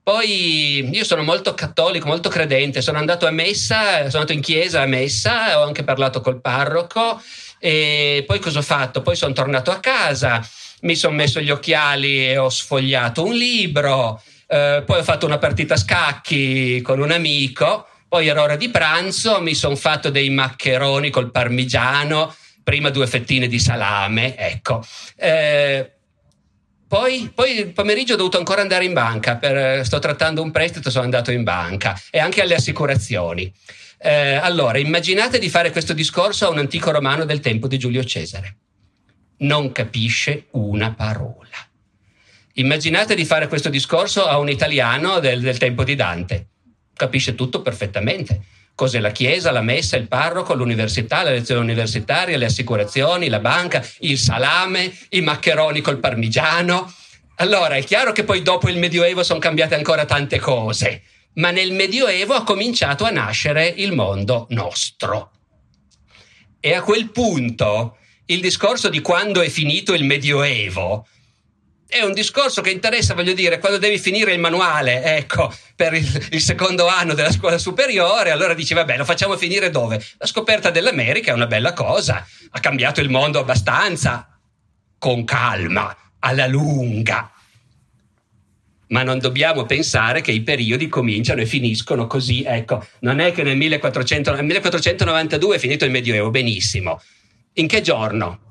Poi 0.04 0.88
io 0.88 1.04
sono 1.04 1.24
molto 1.24 1.56
cattolico, 1.56 2.06
molto 2.06 2.30
credente, 2.30 2.84
sono 2.84 3.00
andato 3.00 3.26
a 3.26 3.32
messa, 3.32 4.08
sono 4.10 4.22
andato 4.22 4.34
in 4.34 4.42
chiesa 4.42 4.82
a 4.82 4.86
messa, 4.86 5.60
ho 5.60 5.64
anche 5.64 5.84
parlato 5.84 6.22
col 6.22 6.40
parroco 6.40 7.20
e 7.60 8.24
poi 8.28 8.40
cosa 8.40 8.60
ho 8.60 8.62
fatto? 8.62 9.02
Poi 9.02 9.16
sono 9.16 9.34
tornato 9.34 9.72
a 9.72 9.80
casa, 9.80 10.48
mi 10.82 10.96
sono 10.96 11.16
messo 11.16 11.42
gli 11.42 11.50
occhiali 11.50 12.30
e 12.30 12.38
ho 12.38 12.50
sfogliato 12.50 13.24
un 13.24 13.34
libro, 13.34 14.22
eh, 14.46 14.84
poi 14.86 15.00
ho 15.00 15.04
fatto 15.04 15.26
una 15.26 15.40
partita 15.40 15.74
a 15.74 15.78
scacchi 15.78 16.82
con 16.82 17.00
un 17.00 17.12
amico, 17.12 17.88
poi 18.08 18.28
era 18.28 18.42
ora 18.42 18.56
di 18.56 18.70
pranzo, 18.70 19.42
mi 19.42 19.54
sono 19.54 19.76
fatto 19.76 20.10
dei 20.10 20.30
maccheroni 20.30 21.10
col 21.10 21.32
parmigiano 21.32 22.34
prima 22.64 22.90
due 22.90 23.08
fettine 23.08 23.48
di 23.48 23.60
salame, 23.60 24.36
ecco. 24.36 24.86
Eh, 25.16 25.92
poi, 26.88 27.32
poi, 27.34 27.60
il 27.60 27.72
pomeriggio 27.74 28.14
ho 28.14 28.18
dovuto 28.18 28.38
ancora 28.38 28.62
andare 28.62 28.86
in 28.86 28.92
banca, 28.94 29.38
per, 29.38 29.86
sto 29.86 30.00
trattando 30.00 30.42
un 30.42 30.52
prestito, 30.52 30.90
sono 30.90 31.06
andato 31.06 31.32
in 31.32 31.44
banca 31.44 31.98
e 32.10 32.20
anche 32.20 32.42
alle 32.42 32.56
assicurazioni. 32.56 33.50
Eh, 34.00 34.36
allora, 34.36 34.78
immaginate 34.78 35.40
di 35.40 35.50
fare 35.50 35.72
questo 35.72 35.94
discorso 35.94 36.46
a 36.46 36.50
un 36.50 36.60
antico 36.60 36.92
romano 36.92 37.26
del 37.26 37.40
tempo 37.40 37.68
di 37.68 37.78
Giulio 37.78 38.04
Cesare. 38.04 38.58
Non 39.38 39.72
capisce 39.72 40.48
una 40.52 40.94
parola. 40.94 41.48
Immaginate 42.54 43.16
di 43.16 43.24
fare 43.26 43.48
questo 43.48 43.70
discorso 43.70 44.26
a 44.26 44.38
un 44.40 44.50
italiano 44.50 45.20
del, 45.20 45.42
del 45.42 45.58
tempo 45.58 45.84
di 45.84 45.96
Dante. 45.96 46.48
Capisce 46.98 47.36
tutto 47.36 47.62
perfettamente 47.62 48.42
Cos'è 48.78 49.00
la 49.00 49.10
chiesa, 49.10 49.50
la 49.50 49.64
messa, 49.64 49.98
il 49.98 50.08
parroco, 50.08 50.54
l'università, 50.54 51.24
la 51.24 51.32
lezione 51.32 51.62
universitaria, 51.62 52.38
le 52.38 52.46
assicurazioni, 52.46 53.28
la 53.28 53.40
banca, 53.40 53.84
il 54.02 54.20
salame, 54.20 54.96
i 55.10 55.22
maccheroni 55.22 55.82
col 55.82 55.98
parmigiano. 55.98 56.94
Allora 57.38 57.74
è 57.74 57.84
chiaro 57.84 58.12
che 58.12 58.24
poi 58.24 58.44
dopo 58.44 58.70
il 58.70 58.78
Medioevo 58.78 59.24
sono 59.24 59.40
cambiate 59.40 59.74
ancora 59.74 60.06
tante 60.06 60.38
cose, 60.38 61.02
ma 61.34 61.50
nel 61.50 61.72
Medioevo 61.72 62.36
ha 62.36 62.44
cominciato 62.44 63.04
a 63.04 63.10
nascere 63.10 63.66
il 63.66 63.94
mondo 63.94 64.46
nostro. 64.52 65.32
E 66.60 66.76
a 66.76 66.84
quel 66.84 67.10
punto 67.10 67.98
il 68.28 68.42
discorso 68.42 68.90
di 68.90 69.02
quando 69.02 69.42
è 69.42 69.50
finito 69.50 69.96
il 69.96 70.04
Medioevo 70.04 71.08
è 71.88 72.02
un 72.02 72.12
discorso 72.12 72.62
che 72.62 72.70
interessa, 72.70 73.14
voglio 73.14 73.34
dire, 73.34 73.60
quando 73.60 73.78
devi 73.78 73.98
finire 73.98 74.34
il 74.34 74.40
manuale, 74.40 75.04
ecco, 75.16 75.54
per 75.76 75.94
il, 75.94 76.28
il, 76.32 76.42
secondo 76.42 76.88
anno 76.88 77.14
della 77.14 77.32
scuola 77.32 77.58
superiore, 77.58 78.32
allora 78.32 78.54
dici, 78.54 78.74
vabbè, 78.74 78.98
lo 78.98 79.06
facciamo 79.06 79.38
finire 79.38 79.70
dove? 79.70 80.04
La 80.18 80.26
scoperta 80.26 80.70
dell'America 80.70 81.32
è 81.32 81.34
una 81.34 81.48
bella 81.48 81.72
cosa, 81.72 82.28
ha 82.52 82.60
cambiato 82.60 83.00
il 83.00 83.10
mondo 83.10 83.40
abbastanza, 83.40 84.38
con 84.98 85.24
calma, 85.24 85.96
alla 86.20 86.48
lunga. 86.48 87.32
Ma 88.90 89.04
non 89.04 89.20
dobbiamo 89.20 89.66
pensare 89.66 90.22
che 90.22 90.32
i 90.32 90.42
periodi 90.42 90.88
cominciano 90.88 91.42
e 91.42 91.46
finiscono 91.46 92.06
così, 92.06 92.44
ecco, 92.44 92.86
non 93.00 93.20
è 93.20 93.32
che 93.32 93.44
nel 93.44 93.58
1400, 93.58 94.34
nel 94.34 94.44
1492 94.44 95.56
è 95.56 95.60
finito 95.60 95.86
il 95.86 95.92
Medioevo, 95.92 96.30
benissimo. 96.30 97.02
In 97.54 97.68
che 97.68 97.82
giorno? 97.82 98.47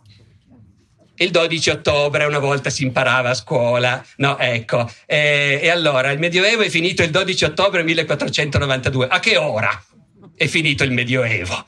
Il 1.18 1.30
12 1.30 1.70
ottobre 1.70 2.24
una 2.24 2.38
volta 2.38 2.70
si 2.70 2.82
imparava 2.82 3.30
a 3.30 3.34
scuola, 3.34 4.04
no, 4.16 4.38
ecco. 4.38 4.90
E, 5.06 5.60
e, 5.62 5.68
allora 5.70 6.10
il 6.10 6.18
Medioevo 6.18 6.62
è 6.62 6.68
finito 6.68 7.02
il 7.02 7.10
12 7.10 7.44
ottobre 7.44 7.82
1492. 7.82 9.06
A 9.08 9.20
che 9.20 9.36
ora 9.36 9.84
è 10.34 10.46
finito 10.46 10.84
il 10.84 10.92
Medioevo? 10.92 11.64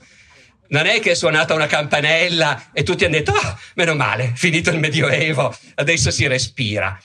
Non 0.70 0.84
è 0.84 1.00
che 1.00 1.12
è 1.12 1.14
suonata 1.14 1.54
una 1.54 1.66
campanella 1.66 2.70
e 2.74 2.82
tutti 2.82 3.04
hanno 3.04 3.16
detto, 3.16 3.32
oh, 3.32 3.58
meno 3.74 3.94
male, 3.94 4.32
finito 4.34 4.70
il 4.70 4.78
Medioevo, 4.78 5.56
adesso 5.76 6.10
si 6.10 6.26
respira. 6.26 7.00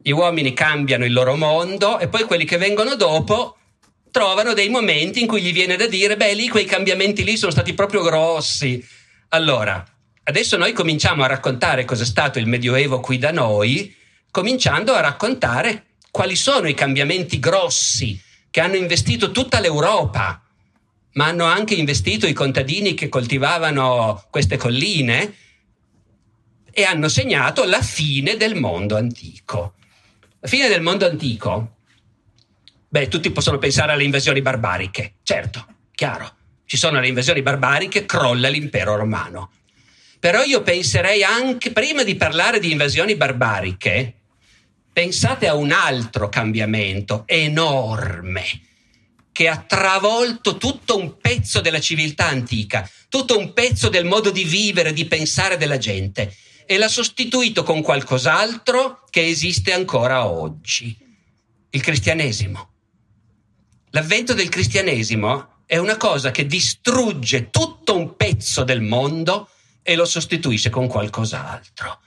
Gli 0.00 0.10
uomini 0.10 0.54
cambiano 0.54 1.04
il 1.04 1.12
loro 1.12 1.36
mondo 1.36 1.98
e 1.98 2.08
poi 2.08 2.22
quelli 2.22 2.46
che 2.46 2.56
vengono 2.56 2.94
dopo 2.94 3.56
trovano 4.10 4.54
dei 4.54 4.70
momenti 4.70 5.20
in 5.20 5.26
cui 5.26 5.42
gli 5.42 5.52
viene 5.52 5.76
da 5.76 5.86
dire, 5.86 6.16
beh, 6.16 6.32
lì 6.32 6.48
quei 6.48 6.64
cambiamenti 6.64 7.22
lì 7.22 7.36
sono 7.36 7.52
stati 7.52 7.74
proprio 7.74 8.00
grossi. 8.00 8.82
Allora, 9.30 9.84
Adesso 10.28 10.58
noi 10.58 10.74
cominciamo 10.74 11.22
a 11.22 11.26
raccontare 11.26 11.86
cosa 11.86 12.02
è 12.02 12.06
stato 12.06 12.38
il 12.38 12.46
Medioevo 12.46 13.00
qui 13.00 13.16
da 13.16 13.32
noi, 13.32 13.96
cominciando 14.30 14.92
a 14.92 15.00
raccontare 15.00 15.86
quali 16.10 16.36
sono 16.36 16.68
i 16.68 16.74
cambiamenti 16.74 17.38
grossi 17.38 18.20
che 18.50 18.60
hanno 18.60 18.76
investito 18.76 19.30
tutta 19.30 19.58
l'Europa, 19.58 20.42
ma 21.12 21.24
hanno 21.24 21.46
anche 21.46 21.72
investito 21.72 22.26
i 22.26 22.34
contadini 22.34 22.92
che 22.92 23.08
coltivavano 23.08 24.26
queste 24.28 24.58
colline 24.58 25.34
e 26.72 26.84
hanno 26.84 27.08
segnato 27.08 27.64
la 27.64 27.80
fine 27.80 28.36
del 28.36 28.54
mondo 28.54 28.98
antico. 28.98 29.76
La 30.40 30.48
fine 30.48 30.68
del 30.68 30.82
mondo 30.82 31.06
antico? 31.06 31.76
Beh, 32.86 33.08
tutti 33.08 33.30
possono 33.30 33.56
pensare 33.56 33.92
alle 33.92 34.04
invasioni 34.04 34.42
barbariche, 34.42 35.14
certo, 35.22 35.66
chiaro. 35.94 36.36
Ci 36.66 36.76
sono 36.76 37.00
le 37.00 37.08
invasioni 37.08 37.40
barbariche, 37.40 38.04
crolla 38.04 38.50
l'impero 38.50 38.94
romano. 38.94 39.52
Però 40.18 40.42
io 40.42 40.62
penserei 40.62 41.22
anche, 41.22 41.70
prima 41.70 42.02
di 42.02 42.16
parlare 42.16 42.58
di 42.58 42.72
invasioni 42.72 43.14
barbariche, 43.14 44.14
pensate 44.92 45.46
a 45.46 45.54
un 45.54 45.70
altro 45.70 46.28
cambiamento 46.28 47.22
enorme 47.26 48.62
che 49.30 49.46
ha 49.46 49.58
travolto 49.58 50.56
tutto 50.56 50.98
un 50.98 51.18
pezzo 51.18 51.60
della 51.60 51.78
civiltà 51.78 52.26
antica, 52.26 52.90
tutto 53.08 53.38
un 53.38 53.52
pezzo 53.52 53.88
del 53.88 54.04
modo 54.04 54.30
di 54.30 54.42
vivere, 54.42 54.92
di 54.92 55.04
pensare 55.04 55.56
della 55.56 55.78
gente 55.78 56.34
e 56.66 56.76
l'ha 56.76 56.88
sostituito 56.88 57.62
con 57.62 57.80
qualcos'altro 57.80 59.04
che 59.10 59.24
esiste 59.24 59.72
ancora 59.72 60.26
oggi, 60.26 60.96
il 61.70 61.80
cristianesimo. 61.80 62.70
L'avvento 63.90 64.34
del 64.34 64.48
cristianesimo 64.48 65.62
è 65.64 65.76
una 65.76 65.96
cosa 65.96 66.32
che 66.32 66.44
distrugge 66.44 67.50
tutto 67.50 67.96
un 67.96 68.16
pezzo 68.16 68.64
del 68.64 68.80
mondo 68.80 69.48
e 69.88 69.96
lo 69.96 70.04
sostituisce 70.04 70.68
con 70.68 70.86
qualcos'altro. 70.86 72.00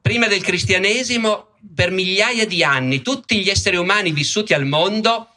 Prima 0.00 0.28
del 0.28 0.42
cristianesimo, 0.42 1.48
per 1.74 1.90
migliaia 1.90 2.46
di 2.46 2.64
anni, 2.64 3.02
tutti 3.02 3.42
gli 3.42 3.50
esseri 3.50 3.76
umani 3.76 4.12
vissuti 4.12 4.54
al 4.54 4.64
mondo, 4.64 5.28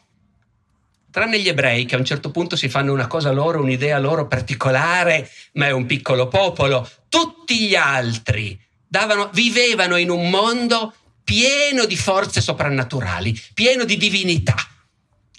tranne 1.11 1.37
gli 1.37 1.49
ebrei 1.49 1.83
che 1.83 1.95
a 1.95 1.97
un 1.97 2.05
certo 2.05 2.31
punto 2.31 2.55
si 2.55 2.69
fanno 2.69 2.93
una 2.93 3.07
cosa 3.07 3.31
loro, 3.31 3.61
un'idea 3.61 3.99
loro 3.99 4.25
particolare, 4.25 5.29
ma 5.55 5.65
è 5.65 5.71
un 5.71 5.85
piccolo 5.85 6.29
popolo, 6.29 6.89
tutti 7.09 7.59
gli 7.67 7.75
altri 7.75 8.57
davano, 8.87 9.29
vivevano 9.33 9.97
in 9.97 10.11
un 10.11 10.29
mondo 10.29 10.93
pieno 11.25 11.83
di 11.83 11.97
forze 11.97 12.39
soprannaturali, 12.39 13.37
pieno 13.53 13.83
di 13.83 13.97
divinità 13.97 14.55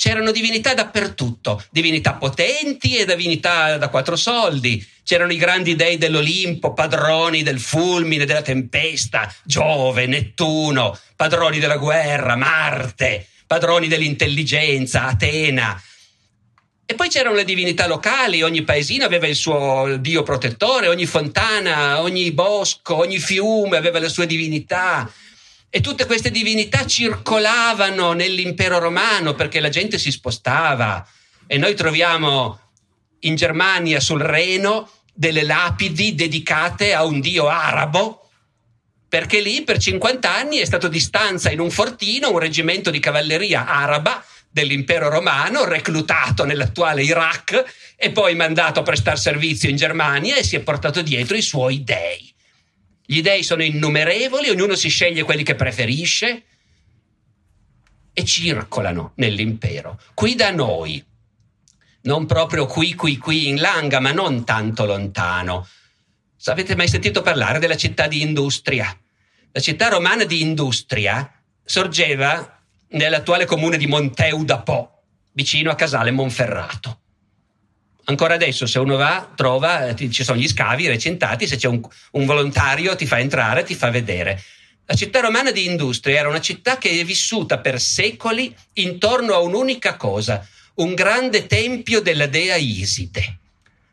c'erano 0.00 0.30
divinità 0.30 0.73
dappertutto, 0.73 1.62
divinità 1.71 2.14
potenti 2.14 2.97
e 2.97 3.04
divinità 3.04 3.76
da 3.76 3.90
quattro 3.90 4.16
soldi. 4.16 4.83
C'erano 5.04 5.30
i 5.30 5.37
grandi 5.37 5.76
dei 5.76 5.99
dell'Olimpo, 5.99 6.73
padroni 6.73 7.42
del 7.42 7.61
fulmine, 7.61 8.25
della 8.25 8.40
tempesta, 8.40 9.30
Giove, 9.45 10.07
Nettuno, 10.07 10.99
padroni 11.16 11.59
della 11.59 11.76
guerra, 11.76 12.35
Marte, 12.35 13.26
padroni 13.47 13.88
dell'intelligenza, 13.88 15.04
Atena. 15.04 15.78
E 16.87 16.95
poi 16.95 17.11
c'erano 17.11 17.37
le 17.37 17.45
divinità 17.45 17.87
locali, 17.87 18.40
ogni 18.40 18.62
paesino 18.62 19.04
aveva 19.04 19.26
il 19.26 19.37
suo 19.37 19.99
dio 19.99 20.23
protettore, 20.23 20.88
ogni 20.88 21.04
fontana, 21.04 22.00
ogni 22.00 22.33
bosco, 22.33 22.97
ogni 22.97 23.19
fiume 23.19 23.76
aveva 23.76 23.99
le 23.99 24.09
sue 24.09 24.25
divinità. 24.25 25.12
E 25.73 25.81
tutte 25.81 26.05
queste 26.05 26.33
divinità 26.33 26.85
circolavano 26.85 28.12
nell'impero 28.12 28.81
romano 28.81 29.35
perché 29.35 29.61
la 29.61 29.69
gente 29.69 29.99
si 29.99 30.11
spostava. 30.11 31.07
E 31.47 31.59
noi 31.59 31.75
troviamo 31.75 32.59
in 33.21 33.37
Germania 33.37 34.00
sul 34.00 34.21
Reno 34.21 34.91
delle 35.15 35.45
lapidi 35.45 36.17
dedicate 36.17 36.93
a 36.93 37.05
un 37.05 37.21
dio 37.21 37.47
arabo, 37.49 38.29
perché 39.09 39.41
lì 39.41 39.62
per 39.62 39.79
50 39.79 40.35
anni 40.35 40.57
è 40.57 40.65
stato 40.65 40.89
di 40.89 40.99
stanza 40.99 41.50
in 41.50 41.61
un 41.61 41.71
fortino 41.71 42.33
un 42.33 42.39
reggimento 42.39 42.91
di 42.91 42.99
cavalleria 42.99 43.67
araba 43.67 44.25
dell'impero 44.50 45.09
romano, 45.09 45.65
reclutato 45.65 46.45
nell'attuale 46.45 47.05
Iraq 47.05 47.95
e 47.95 48.11
poi 48.11 48.35
mandato 48.35 48.81
a 48.81 48.83
prestare 48.83 49.19
servizio 49.19 49.69
in 49.69 49.77
Germania 49.77 50.35
e 50.35 50.43
si 50.43 50.57
è 50.57 50.61
portato 50.61 51.00
dietro 51.03 51.37
i 51.37 51.43
suoi 51.43 51.85
dei. 51.85 52.35
Gli 53.11 53.23
dei 53.23 53.43
sono 53.43 53.64
innumerevoli, 53.64 54.50
ognuno 54.50 54.76
si 54.76 54.88
sceglie 54.88 55.25
quelli 55.25 55.43
che 55.43 55.57
preferisce 55.57 56.45
e 58.12 58.25
circolano 58.25 59.14
nell'impero. 59.17 60.00
Qui 60.14 60.37
da 60.37 60.52
noi, 60.52 61.05
non 62.02 62.26
proprio 62.26 62.67
qui, 62.67 62.95
qui, 62.95 63.17
qui 63.17 63.49
in 63.49 63.59
Langa, 63.59 63.99
ma 63.99 64.12
non 64.12 64.45
tanto 64.45 64.85
lontano. 64.85 65.67
Avete 66.45 66.76
mai 66.76 66.87
sentito 66.87 67.21
parlare 67.21 67.59
della 67.59 67.76
città 67.76 68.07
di 68.07 68.21
Industria? 68.23 68.97
La 69.50 69.61
città 69.61 69.88
romana 69.88 70.23
di 70.23 70.40
Industria 70.40 71.29
sorgeva 71.64 72.62
nell'attuale 72.90 73.45
comune 73.45 73.76
di 73.76 73.88
Monteu 73.88 74.45
da 74.45 74.61
Po, 74.61 75.02
vicino 75.33 75.73
a 75.73 75.75
Casale 75.75 76.12
Monferrato. 76.12 77.00
Ancora 78.11 78.35
adesso, 78.35 78.67
se 78.67 78.81
uno 78.81 78.97
va, 78.97 79.31
trova, 79.37 79.95
ci 79.95 80.25
sono 80.25 80.37
gli 80.37 80.49
scavi 80.49 80.88
recintati, 80.88 81.47
se 81.47 81.57
c'è 81.57 81.69
un, 81.69 81.81
un 82.12 82.26
volontario 82.26 82.97
ti 82.97 83.07
fa 83.07 83.21
entrare, 83.21 83.62
ti 83.62 83.76
fa 83.76 83.88
vedere. 83.88 84.43
La 84.87 84.97
città 84.97 85.21
romana 85.21 85.52
di 85.52 85.64
Industria 85.64 86.19
era 86.19 86.29
una 86.29 86.40
città 86.40 86.76
che 86.76 86.90
è 86.90 87.05
vissuta 87.05 87.59
per 87.59 87.81
secoli 87.81 88.52
intorno 88.75 89.35
a 89.35 89.38
un'unica 89.38 89.95
cosa, 89.95 90.45
un 90.75 90.95
grande 90.95 91.47
tempio 91.47 92.00
della 92.00 92.26
dea 92.26 92.57
Iside. 92.57 93.38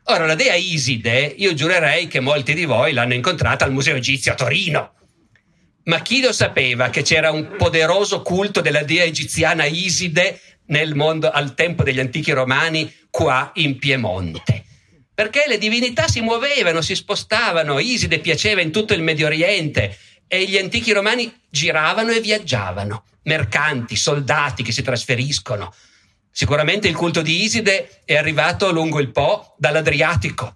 Ora, 0.06 0.26
la 0.26 0.34
dea 0.34 0.54
Iside, 0.56 1.34
io 1.36 1.54
giurerei 1.54 2.08
che 2.08 2.18
molti 2.18 2.54
di 2.54 2.64
voi 2.64 2.92
l'hanno 2.92 3.14
incontrata 3.14 3.64
al 3.64 3.72
Museo 3.72 3.94
Egizio 3.94 4.32
a 4.32 4.34
Torino. 4.34 4.94
Ma 5.84 6.02
chi 6.02 6.20
lo 6.20 6.32
sapeva 6.32 6.90
che 6.90 7.02
c'era 7.02 7.30
un 7.30 7.54
poderoso 7.56 8.20
culto 8.22 8.60
della 8.60 8.82
dea 8.82 9.04
egiziana 9.04 9.64
Iside 9.64 10.40
nel 10.68 10.94
mondo 10.94 11.30
al 11.30 11.54
tempo 11.54 11.82
degli 11.82 12.00
antichi 12.00 12.32
romani 12.32 12.92
qua 13.10 13.50
in 13.54 13.78
Piemonte? 13.78 14.64
Perché 15.14 15.44
le 15.48 15.58
divinità 15.58 16.06
si 16.06 16.20
muovevano, 16.20 16.80
si 16.80 16.94
spostavano, 16.94 17.80
Iside 17.80 18.20
piaceva 18.20 18.60
in 18.60 18.70
tutto 18.70 18.94
il 18.94 19.02
Medio 19.02 19.26
Oriente 19.26 19.98
e 20.28 20.44
gli 20.44 20.56
antichi 20.56 20.92
romani 20.92 21.32
giravano 21.50 22.12
e 22.12 22.20
viaggiavano, 22.20 23.04
mercanti, 23.22 23.96
soldati 23.96 24.62
che 24.62 24.70
si 24.70 24.82
trasferiscono. 24.82 25.74
Sicuramente 26.30 26.86
il 26.86 26.94
culto 26.94 27.20
di 27.20 27.42
Iside 27.42 28.02
è 28.04 28.16
arrivato 28.16 28.70
lungo 28.70 29.00
il 29.00 29.10
Po 29.10 29.56
dall'Adriatico. 29.58 30.54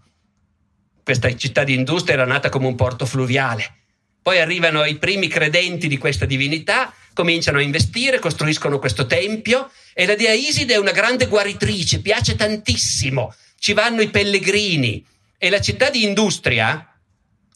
Questa 1.02 1.35
città 1.35 1.64
di 1.64 1.75
industria 1.75 2.14
era 2.14 2.25
nata 2.25 2.49
come 2.49 2.69
un 2.69 2.76
porto 2.76 3.04
fluviale. 3.04 3.78
Poi 4.23 4.38
arrivano 4.38 4.85
i 4.85 4.99
primi 4.99 5.26
credenti 5.26 5.88
di 5.88 5.99
questa 5.99 6.25
divinità, 6.25 6.95
cominciano 7.12 7.59
a 7.59 7.62
investire, 7.62 8.21
costruiscono 8.21 8.78
questo 8.78 9.07
tempio 9.07 9.69
e 9.94 10.06
la 10.06 10.14
dea 10.14 10.32
Iside 10.32 10.75
è 10.75 10.78
una 10.78 10.92
grande 10.92 11.26
guaritrice, 11.26 12.00
piace 12.00 12.37
tantissimo, 12.37 13.34
ci 13.58 13.72
vanno 13.72 14.02
i 14.02 14.11
pellegrini 14.11 15.04
e 15.38 15.50
la 15.50 15.61
città 15.61 15.90
di 15.90 16.04
industria, 16.04 16.87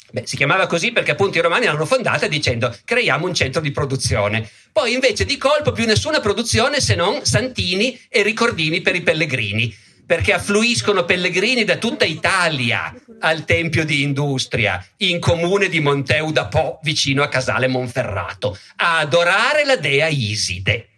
Beh, 0.08 0.22
si 0.24 0.36
chiamava 0.36 0.66
così 0.66 0.92
perché 0.92 1.10
appunto 1.10 1.36
i 1.36 1.40
romani 1.40 1.66
l'hanno 1.66 1.84
fondata 1.84 2.28
dicendo 2.28 2.74
creiamo 2.84 3.26
un 3.26 3.34
centro 3.34 3.60
di 3.60 3.72
produzione. 3.72 4.48
Poi 4.72 4.92
invece 4.92 5.24
di 5.24 5.36
colpo 5.36 5.72
più 5.72 5.84
nessuna 5.84 6.20
produzione 6.20 6.80
se 6.80 6.94
non 6.94 7.24
santini 7.24 8.00
e 8.08 8.22
ricordini 8.22 8.80
per 8.82 8.94
i 8.94 9.02
pellegrini, 9.02 9.74
perché 10.06 10.32
affluiscono 10.32 11.04
pellegrini 11.04 11.64
da 11.64 11.76
tutta 11.76 12.04
Italia 12.04 12.94
al 13.20 13.44
Tempio 13.44 13.84
di 13.84 14.02
Industria, 14.02 14.82
in 14.98 15.18
comune 15.18 15.68
di 15.68 15.80
Monteu 15.80 16.30
da 16.30 16.46
Po, 16.46 16.78
vicino 16.82 17.22
a 17.22 17.28
Casale 17.28 17.66
Monferrato, 17.66 18.56
a 18.76 18.98
adorare 18.98 19.64
la 19.64 19.76
dea 19.76 20.06
Iside. 20.06 20.88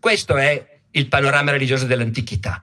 Questo 0.00 0.36
è 0.36 0.66
il 0.92 1.08
panorama 1.08 1.50
religioso 1.50 1.84
dell'antichità. 1.84 2.62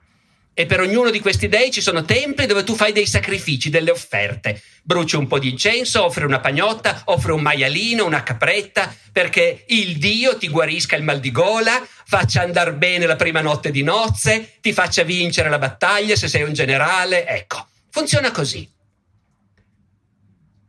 E 0.52 0.66
per 0.66 0.80
ognuno 0.80 1.10
di 1.10 1.20
questi 1.20 1.46
dei 1.46 1.70
ci 1.70 1.80
sono 1.80 2.04
templi 2.04 2.44
dove 2.46 2.64
tu 2.64 2.74
fai 2.74 2.90
dei 2.90 3.06
sacrifici, 3.06 3.70
delle 3.70 3.92
offerte. 3.92 4.60
Bruci 4.82 5.14
un 5.14 5.28
po' 5.28 5.38
di 5.38 5.50
incenso, 5.50 6.04
offri 6.04 6.24
una 6.24 6.40
pagnotta, 6.40 7.02
offri 7.04 7.30
un 7.30 7.42
maialino, 7.42 8.04
una 8.04 8.24
capretta, 8.24 8.92
perché 9.12 9.64
il 9.68 9.98
Dio 9.98 10.36
ti 10.36 10.48
guarisca 10.48 10.96
il 10.96 11.04
mal 11.04 11.20
di 11.20 11.30
gola, 11.30 11.80
faccia 12.04 12.42
andare 12.42 12.74
bene 12.74 13.06
la 13.06 13.14
prima 13.14 13.40
notte 13.40 13.70
di 13.70 13.84
nozze, 13.84 14.54
ti 14.60 14.72
faccia 14.72 15.04
vincere 15.04 15.48
la 15.48 15.58
battaglia 15.58 16.16
se 16.16 16.26
sei 16.26 16.42
un 16.42 16.54
generale. 16.54 17.24
Ecco, 17.24 17.68
funziona 17.90 18.32
così. 18.32 18.68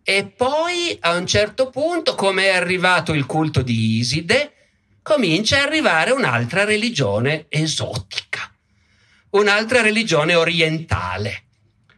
E 0.03 0.25
poi 0.27 0.95
a 0.99 1.15
un 1.15 1.25
certo 1.25 1.71
punto, 1.71 2.13
come 2.13 2.43
è 2.43 2.55
arrivato 2.55 3.11
il 3.11 3.25
culto 3.25 3.63
di 3.63 3.97
Iside, 3.97 4.53
comincia 5.09 5.57
a 5.57 5.63
arrivare 5.63 6.11
un'altra 6.11 6.63
religione 6.65 7.45
esotica 7.49 8.49
un'altra 9.31 9.81
religione 9.81 10.35
orientale, 10.35 11.43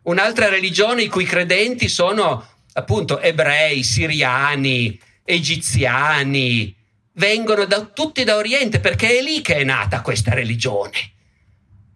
un'altra 0.04 0.50
religione 0.50 1.04
i 1.04 1.08
cui 1.08 1.26
credenti 1.26 1.88
sono 1.88 2.46
appunto 2.74 3.20
ebrei, 3.20 3.84
siriani, 3.84 5.00
egiziani, 5.24 6.76
vengono 7.14 7.66
da, 7.66 7.86
tutti 7.86 8.24
da 8.24 8.36
Oriente 8.36 8.80
perché 8.80 9.20
è 9.20 9.22
lì 9.22 9.42
che 9.42 9.56
è 9.56 9.64
nata 9.64 10.02
questa 10.02 10.34
religione. 10.34 11.12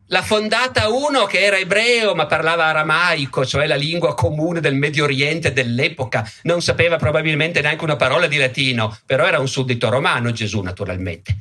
L'ha 0.10 0.22
fondata 0.22 0.90
uno 0.90 1.26
che 1.26 1.40
era 1.40 1.58
ebreo 1.58 2.14
ma 2.14 2.28
parlava 2.28 2.66
aramaico, 2.66 3.44
cioè 3.44 3.66
la 3.66 3.76
lingua 3.76 4.14
comune 4.14 4.60
del 4.60 4.76
Medio 4.76 5.06
Oriente 5.06 5.52
dell'epoca, 5.52 6.30
non 6.44 6.62
sapeva 6.62 6.98
probabilmente 6.98 7.60
neanche 7.62 7.84
una 7.84 7.96
parola 7.96 8.28
di 8.28 8.38
latino, 8.38 8.96
però 9.08 9.26
era 9.26 9.40
un 9.40 9.48
suddito 9.48 9.90
romano 9.90 10.32
Gesù 10.32 10.62
naturalmente. 10.62 11.38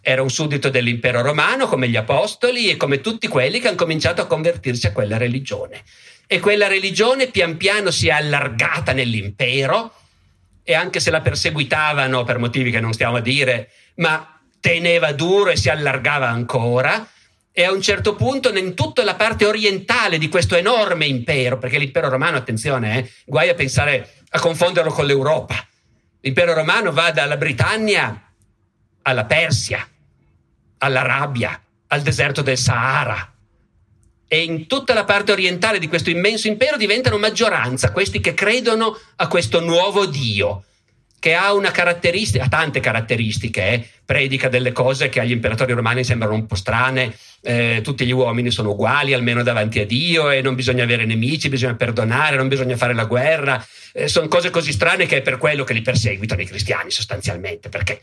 Era 0.00 0.20
un 0.20 0.30
suddito 0.30 0.68
dell'impero 0.68 1.22
romano 1.22 1.68
come 1.68 1.88
gli 1.88 1.94
apostoli 1.94 2.70
e 2.70 2.76
come 2.76 3.00
tutti 3.00 3.28
quelli 3.28 3.60
che 3.60 3.68
hanno 3.68 3.76
cominciato 3.76 4.20
a 4.20 4.26
convertirsi 4.26 4.88
a 4.88 4.92
quella 4.92 5.16
religione. 5.16 5.84
E 6.26 6.40
quella 6.40 6.66
religione 6.66 7.28
pian 7.28 7.56
piano 7.56 7.92
si 7.92 8.08
è 8.08 8.10
allargata 8.10 8.92
nell'impero 8.92 9.94
e 10.64 10.74
anche 10.74 10.98
se 10.98 11.12
la 11.12 11.20
perseguitavano 11.20 12.24
per 12.24 12.38
motivi 12.38 12.72
che 12.72 12.80
non 12.80 12.92
stiamo 12.92 13.18
a 13.18 13.20
dire, 13.20 13.70
ma 13.96 14.40
teneva 14.58 15.12
duro 15.12 15.50
e 15.50 15.56
si 15.56 15.68
allargava 15.68 16.28
ancora. 16.28 17.06
E 17.52 17.64
a 17.64 17.70
un 17.70 17.82
certo 17.82 18.14
punto, 18.14 18.48
in 18.56 18.74
tutta 18.74 19.04
la 19.04 19.14
parte 19.14 19.44
orientale 19.44 20.16
di 20.16 20.30
questo 20.30 20.56
enorme 20.56 21.04
impero, 21.04 21.58
perché 21.58 21.78
l'impero 21.78 22.08
romano, 22.08 22.38
attenzione, 22.38 22.98
eh, 22.98 23.10
guai 23.26 23.50
a 23.50 23.54
pensare 23.54 24.14
a 24.30 24.40
confonderlo 24.40 24.90
con 24.90 25.04
l'Europa. 25.04 25.54
L'impero 26.20 26.54
romano 26.54 26.92
va 26.92 27.10
dalla 27.10 27.36
Britannia 27.36 28.32
alla 29.02 29.24
Persia, 29.24 29.86
all'Arabia, 30.78 31.60
al 31.88 32.00
deserto 32.00 32.40
del 32.40 32.56
Sahara. 32.56 33.30
E 34.26 34.42
in 34.42 34.66
tutta 34.66 34.94
la 34.94 35.04
parte 35.04 35.32
orientale 35.32 35.78
di 35.78 35.88
questo 35.88 36.08
immenso 36.08 36.48
impero 36.48 36.78
diventano 36.78 37.18
maggioranza 37.18 37.92
questi 37.92 38.20
che 38.20 38.32
credono 38.32 38.98
a 39.16 39.28
questo 39.28 39.60
nuovo 39.60 40.06
Dio, 40.06 40.64
che 41.22 41.34
ha 41.34 41.54
una 41.54 41.70
caratteristica, 41.70 42.46
ha 42.46 42.48
tante 42.48 42.80
caratteristiche, 42.80 43.68
eh? 43.68 43.88
predica 44.04 44.48
delle 44.48 44.72
cose 44.72 45.08
che 45.08 45.20
agli 45.20 45.30
imperatori 45.30 45.72
romani 45.72 46.02
sembrano 46.02 46.34
un 46.34 46.46
po' 46.46 46.56
strane, 46.56 47.14
eh, 47.42 47.78
tutti 47.80 48.04
gli 48.04 48.10
uomini 48.10 48.50
sono 48.50 48.70
uguali 48.70 49.12
almeno 49.12 49.44
davanti 49.44 49.78
a 49.78 49.86
Dio 49.86 50.30
e 50.30 50.42
non 50.42 50.56
bisogna 50.56 50.82
avere 50.82 51.04
nemici, 51.04 51.48
bisogna 51.48 51.76
perdonare, 51.76 52.34
non 52.34 52.48
bisogna 52.48 52.76
fare 52.76 52.92
la 52.92 53.04
guerra, 53.04 53.64
eh, 53.92 54.08
sono 54.08 54.26
cose 54.26 54.50
così 54.50 54.72
strane 54.72 55.06
che 55.06 55.18
è 55.18 55.22
per 55.22 55.38
quello 55.38 55.62
che 55.62 55.74
li 55.74 55.82
perseguitano 55.82 56.42
i 56.42 56.46
cristiani 56.46 56.90
sostanzialmente, 56.90 57.68
perché 57.68 58.00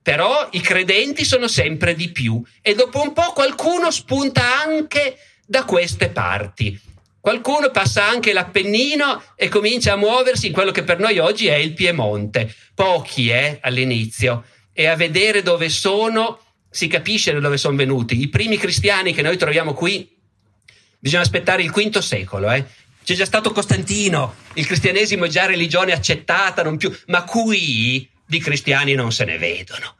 però 0.00 0.46
i 0.52 0.60
credenti 0.60 1.24
sono 1.24 1.48
sempre 1.48 1.96
di 1.96 2.12
più 2.12 2.40
e 2.62 2.76
dopo 2.76 3.02
un 3.02 3.12
po' 3.12 3.32
qualcuno 3.34 3.90
spunta 3.90 4.62
anche 4.62 5.18
da 5.44 5.64
queste 5.64 6.10
parti. 6.10 6.80
Qualcuno 7.26 7.72
passa 7.72 8.06
anche 8.06 8.32
l'Appennino 8.32 9.20
e 9.34 9.48
comincia 9.48 9.94
a 9.94 9.96
muoversi 9.96 10.46
in 10.46 10.52
quello 10.52 10.70
che 10.70 10.84
per 10.84 11.00
noi 11.00 11.18
oggi 11.18 11.48
è 11.48 11.56
il 11.56 11.72
Piemonte. 11.72 12.54
Pochi, 12.72 13.30
eh, 13.30 13.58
all'inizio. 13.62 14.44
E 14.72 14.86
a 14.86 14.94
vedere 14.94 15.42
dove 15.42 15.68
sono 15.68 16.38
si 16.70 16.86
capisce 16.86 17.32
da 17.32 17.40
dove 17.40 17.56
sono 17.56 17.76
venuti. 17.76 18.20
I 18.20 18.28
primi 18.28 18.56
cristiani 18.58 19.12
che 19.12 19.22
noi 19.22 19.36
troviamo 19.36 19.74
qui, 19.74 20.08
bisogna 21.00 21.22
aspettare 21.22 21.64
il 21.64 21.72
V 21.72 21.98
secolo, 21.98 22.48
eh. 22.52 22.64
C'è 23.02 23.14
già 23.14 23.24
stato 23.24 23.50
Costantino, 23.50 24.36
il 24.52 24.64
cristianesimo 24.64 25.24
è 25.24 25.28
già 25.28 25.46
religione 25.46 25.90
accettata, 25.90 26.62
non 26.62 26.76
più, 26.76 26.96
ma 27.06 27.24
qui 27.24 28.08
di 28.24 28.38
cristiani 28.38 28.94
non 28.94 29.10
se 29.10 29.24
ne 29.24 29.36
vedono. 29.36 29.96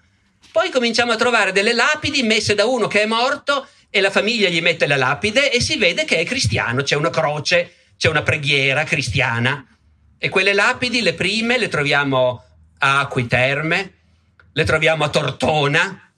Poi 0.52 0.70
cominciamo 0.70 1.10
a 1.10 1.16
trovare 1.16 1.50
delle 1.50 1.74
lapidi 1.74 2.22
messe 2.22 2.54
da 2.54 2.66
uno 2.66 2.86
che 2.86 3.02
è 3.02 3.06
morto 3.06 3.66
e 3.90 4.00
la 4.00 4.10
famiglia 4.10 4.48
gli 4.48 4.60
mette 4.60 4.86
la 4.86 4.96
lapide 4.96 5.50
e 5.52 5.60
si 5.60 5.76
vede 5.76 6.04
che 6.04 6.18
è 6.18 6.24
cristiano, 6.24 6.82
c'è 6.82 6.96
una 6.96 7.10
croce, 7.10 7.72
c'è 7.96 8.08
una 8.08 8.22
preghiera 8.22 8.84
cristiana. 8.84 9.66
E 10.18 10.28
quelle 10.28 10.52
lapidi, 10.52 11.02
le 11.02 11.14
prime, 11.14 11.58
le 11.58 11.68
troviamo 11.68 12.42
a 12.78 13.00
Acquiterme, 13.00 13.92
le 14.52 14.64
troviamo 14.64 15.04
a 15.04 15.08
Tortona 15.08 16.12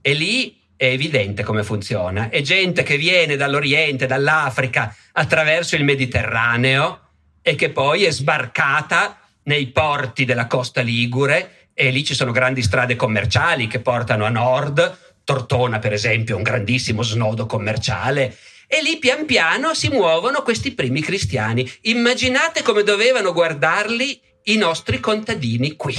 e 0.00 0.12
lì 0.12 0.60
è 0.76 0.86
evidente 0.86 1.42
come 1.42 1.64
funziona. 1.64 2.28
È 2.28 2.40
gente 2.40 2.82
che 2.82 2.96
viene 2.96 3.36
dall'Oriente, 3.36 4.06
dall'Africa, 4.06 4.94
attraverso 5.12 5.74
il 5.74 5.84
Mediterraneo 5.84 7.00
e 7.42 7.54
che 7.54 7.70
poi 7.70 8.04
è 8.04 8.10
sbarcata 8.10 9.18
nei 9.44 9.68
porti 9.68 10.24
della 10.24 10.46
costa 10.46 10.82
ligure 10.82 11.68
e 11.74 11.90
lì 11.90 12.04
ci 12.04 12.14
sono 12.14 12.32
grandi 12.32 12.62
strade 12.62 12.96
commerciali 12.96 13.66
che 13.66 13.80
portano 13.80 14.24
a 14.24 14.30
nord, 14.30 15.07
Tortona 15.28 15.78
per 15.78 15.92
esempio, 15.92 16.36
un 16.36 16.42
grandissimo 16.42 17.02
snodo 17.02 17.44
commerciale 17.44 18.34
E 18.66 18.80
lì 18.80 18.98
pian 18.98 19.26
piano 19.26 19.74
si 19.74 19.90
muovono 19.90 20.40
questi 20.40 20.72
primi 20.72 21.02
cristiani. 21.02 21.70
Immaginate 21.82 22.62
come 22.62 22.82
dovevano 22.82 23.34
guardarli 23.34 24.18
i 24.44 24.56
nostri 24.56 25.00
contadini 25.00 25.76
qui, 25.76 25.94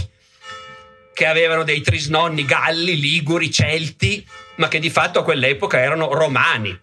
che 1.14 1.26
avevano 1.28 1.64
dei 1.64 1.82
trisnonni 1.82 2.44
galli, 2.44 3.00
liguri, 3.00 3.52
celti, 3.52 4.26
ma 4.56 4.68
che 4.68 4.80
di 4.80 4.90
fatto 4.90 5.20
a 5.20 5.24
quell'epoca 5.24 5.80
erano 5.80 6.12
romani. 6.12 6.76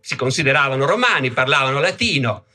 Si 0.00 0.16
consideravano 0.16 0.86
romani, 0.86 1.30
parlavano 1.30 1.78
latino. 1.78 2.46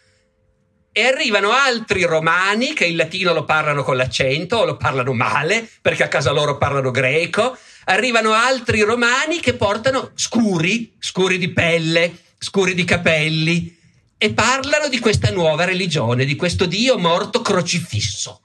E 0.92 1.04
arrivano 1.04 1.52
altri 1.52 2.04
romani 2.04 2.74
che 2.74 2.86
il 2.86 2.98
latino 2.98 3.32
lo 3.32 3.46
parlano 3.46 3.84
con 3.84 3.96
l'accento 3.96 4.58
o 4.58 4.66
lo 4.66 4.76
parlano 4.76 5.14
male, 5.14 5.70
perché 5.82 6.04
a 6.04 6.10
casa 6.10 6.32
loro 6.32 6.58
parlano 6.58 6.92
greco. 6.92 7.58
Arrivano 7.89 8.34
altri 8.34 8.82
romani 8.82 9.39
che 9.39 9.54
portano 9.54 10.12
scuri, 10.15 10.93
scuri 11.00 11.38
di 11.38 11.54
pelle, 11.54 12.17
scuri 12.38 12.73
di 12.73 12.84
capelli, 12.84 13.78
e 14.17 14.34
parlano 14.34 14.89
di 14.89 15.00
questa 15.00 15.32
nuova 15.32 15.63
religione, 15.63 16.26
di 16.26 16.36
questo 16.36 16.65
Dio 16.65 16.97
morto 16.97 17.41
crocifisso. 17.41 18.41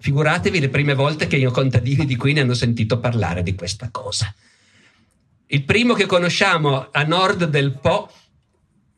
Figuratevi 0.00 0.58
le 0.58 0.70
prime 0.70 0.94
volte 0.94 1.28
che 1.28 1.36
i 1.36 1.44
contadini 1.44 2.04
di 2.04 2.16
qui 2.16 2.32
ne 2.32 2.40
hanno 2.40 2.54
sentito 2.54 2.98
parlare 2.98 3.44
di 3.44 3.54
questa 3.54 3.90
cosa. 3.92 4.34
Il 5.46 5.62
primo 5.62 5.94
che 5.94 6.06
conosciamo 6.06 6.88
a 6.90 7.02
nord 7.04 7.44
del 7.44 7.78
Po, 7.78 8.10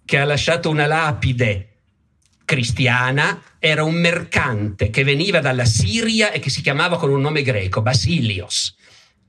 che 0.07 0.19
ha 0.19 0.25
lasciato 0.25 0.71
una 0.71 0.87
lapide 0.87 1.69
cristiana, 2.47 3.43
era 3.59 3.85
un 3.85 3.95
mercante 3.95 4.89
che 4.89 5.05
veniva 5.05 5.41
dalla 5.41 5.67
Siria 5.67 6.33
e 6.33 6.39
che 6.39 6.49
si 6.49 6.63
chiamava 6.63 6.97
con 6.97 7.11
un 7.11 7.21
nome 7.21 7.43
greco, 7.43 7.83
Basilios. 7.83 8.79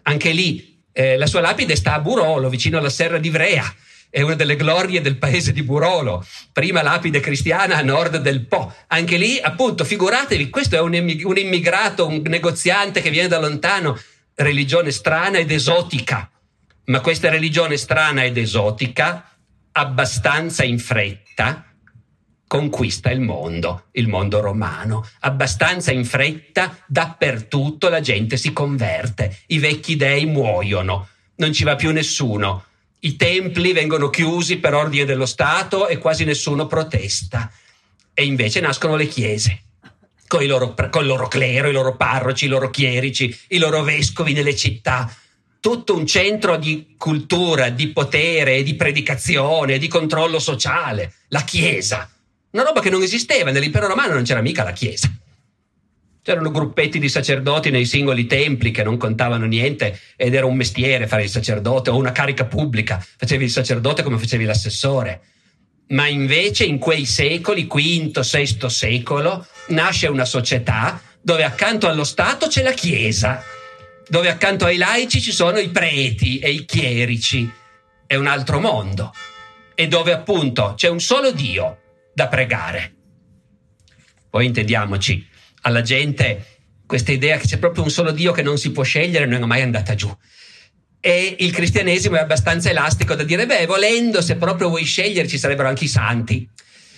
Anche 0.03 0.31
lì 0.31 0.81
eh, 0.91 1.17
la 1.17 1.27
sua 1.27 1.41
lapide 1.41 1.75
sta 1.75 1.93
a 1.93 1.99
Burolo, 1.99 2.49
vicino 2.49 2.77
alla 2.77 2.89
serra 2.89 3.17
di 3.17 3.29
Vrea 3.29 3.75
è 4.11 4.21
una 4.21 4.35
delle 4.35 4.57
glorie 4.57 4.99
del 4.99 5.15
paese 5.17 5.53
di 5.53 5.63
Burolo, 5.63 6.23
prima 6.51 6.83
lapide 6.83 7.21
cristiana 7.21 7.77
a 7.77 7.81
nord 7.81 8.17
del 8.17 8.45
Po. 8.45 8.75
Anche 8.87 9.15
lì, 9.15 9.39
appunto, 9.39 9.85
figuratevi, 9.85 10.49
questo 10.49 10.75
è 10.75 10.81
un, 10.81 10.93
un 11.23 11.37
immigrato, 11.37 12.05
un 12.05 12.21
negoziante 12.25 13.01
che 13.01 13.09
viene 13.09 13.29
da 13.29 13.39
lontano, 13.39 13.97
religione 14.35 14.91
strana 14.91 15.37
ed 15.37 15.49
esotica. 15.49 16.29
Ma 16.85 16.99
questa 16.99 17.29
religione 17.29 17.77
strana 17.77 18.25
ed 18.25 18.37
esotica, 18.37 19.33
abbastanza 19.71 20.65
in 20.65 20.77
fretta, 20.77 21.70
conquista 22.51 23.09
il 23.11 23.21
mondo, 23.21 23.85
il 23.91 24.09
mondo 24.09 24.41
romano. 24.41 25.07
Abbastanza 25.21 25.93
in 25.93 26.03
fretta, 26.03 26.77
dappertutto 26.85 27.87
la 27.87 28.01
gente 28.01 28.35
si 28.35 28.51
converte, 28.51 29.37
i 29.47 29.59
vecchi 29.59 29.95
dei 29.95 30.25
muoiono, 30.25 31.07
non 31.35 31.53
ci 31.53 31.63
va 31.63 31.75
più 31.75 31.91
nessuno 31.91 32.65
i 33.03 33.15
templi 33.15 33.73
vengono 33.73 34.11
chiusi 34.11 34.57
per 34.57 34.75
ordine 34.75 35.05
dello 35.05 35.25
Stato 35.25 35.87
e 35.87 35.97
quasi 35.97 36.23
nessuno 36.23 36.67
protesta. 36.67 37.51
E 38.13 38.25
invece 38.25 38.59
nascono 38.59 38.95
le 38.95 39.07
chiese, 39.07 39.61
con 40.27 40.45
loro, 40.45 40.75
con 40.75 41.01
il 41.01 41.07
loro 41.07 41.27
clero, 41.27 41.67
i 41.67 41.73
loro 41.73 41.95
parroci, 41.95 42.45
i 42.45 42.47
loro 42.47 42.69
chierici, 42.69 43.35
i 43.49 43.57
loro 43.57 43.81
vescovi 43.81 44.33
nelle 44.33 44.55
città. 44.55 45.11
Tutto 45.59 45.95
un 45.95 46.05
centro 46.05 46.57
di 46.57 46.93
cultura, 46.95 47.69
di 47.69 47.87
potere, 47.87 48.61
di 48.61 48.75
predicazione, 48.75 49.79
di 49.79 49.87
controllo 49.87 50.37
sociale. 50.37 51.13
La 51.29 51.41
Chiesa. 51.41 52.07
Una 52.51 52.63
roba 52.63 52.81
che 52.81 52.89
non 52.89 53.01
esisteva. 53.01 53.51
Nell'impero 53.51 53.87
romano 53.87 54.13
non 54.13 54.23
c'era 54.23 54.41
mica 54.41 54.63
la 54.63 54.73
Chiesa. 54.73 55.09
C'erano 56.23 56.51
gruppetti 56.51 56.99
di 56.99 57.09
sacerdoti 57.09 57.71
nei 57.71 57.85
singoli 57.85 58.27
templi 58.27 58.71
che 58.71 58.83
non 58.83 58.97
contavano 58.97 59.45
niente 59.45 59.99
ed 60.15 60.35
era 60.35 60.45
un 60.45 60.55
mestiere 60.55 61.07
fare 61.07 61.23
il 61.23 61.29
sacerdote 61.29 61.89
o 61.89 61.95
una 61.95 62.11
carica 62.11 62.45
pubblica. 62.45 63.03
Facevi 63.17 63.45
il 63.45 63.49
sacerdote 63.49 64.03
come 64.03 64.17
facevi 64.17 64.43
l'assessore. 64.43 65.21
Ma 65.87 66.07
invece 66.07 66.65
in 66.65 66.77
quei 66.77 67.05
secoli, 67.05 67.65
V, 67.65 68.19
VI 68.19 68.69
secolo, 68.69 69.45
nasce 69.69 70.07
una 70.07 70.25
società 70.25 71.01
dove 71.21 71.43
accanto 71.43 71.87
allo 71.87 72.03
Stato 72.03 72.47
c'è 72.47 72.61
la 72.63 72.71
Chiesa, 72.71 73.43
dove 74.07 74.29
accanto 74.29 74.65
ai 74.65 74.77
laici 74.77 75.21
ci 75.21 75.31
sono 75.31 75.57
i 75.57 75.69
preti 75.69 76.39
e 76.39 76.51
i 76.51 76.65
chierici. 76.65 77.49
È 78.05 78.15
un 78.15 78.27
altro 78.27 78.59
mondo. 78.59 79.13
E 79.73 79.87
dove 79.87 80.11
appunto 80.11 80.73
c'è 80.75 80.89
un 80.89 80.99
solo 80.99 81.31
Dio 81.31 81.80
da 82.13 82.27
pregare. 82.27 82.95
Poi 84.29 84.45
intendiamoci, 84.45 85.27
alla 85.61 85.81
gente 85.81 86.45
questa 86.85 87.11
idea 87.11 87.37
che 87.37 87.47
c'è 87.47 87.57
proprio 87.57 87.83
un 87.83 87.89
solo 87.89 88.11
Dio 88.11 88.33
che 88.33 88.41
non 88.41 88.57
si 88.57 88.71
può 88.71 88.83
scegliere 88.83 89.25
non 89.25 89.43
è 89.43 89.45
mai 89.45 89.61
andata 89.61 89.95
giù. 89.95 90.13
E 90.99 91.35
il 91.39 91.51
cristianesimo 91.51 92.17
è 92.17 92.19
abbastanza 92.19 92.69
elastico 92.69 93.15
da 93.15 93.23
dire, 93.23 93.45
beh, 93.45 93.65
volendo, 93.65 94.21
se 94.21 94.35
proprio 94.35 94.69
vuoi 94.69 94.83
scegliere, 94.83 95.27
ci 95.27 95.37
sarebbero 95.37 95.67
anche 95.67 95.85
i 95.85 95.87
santi. 95.87 96.47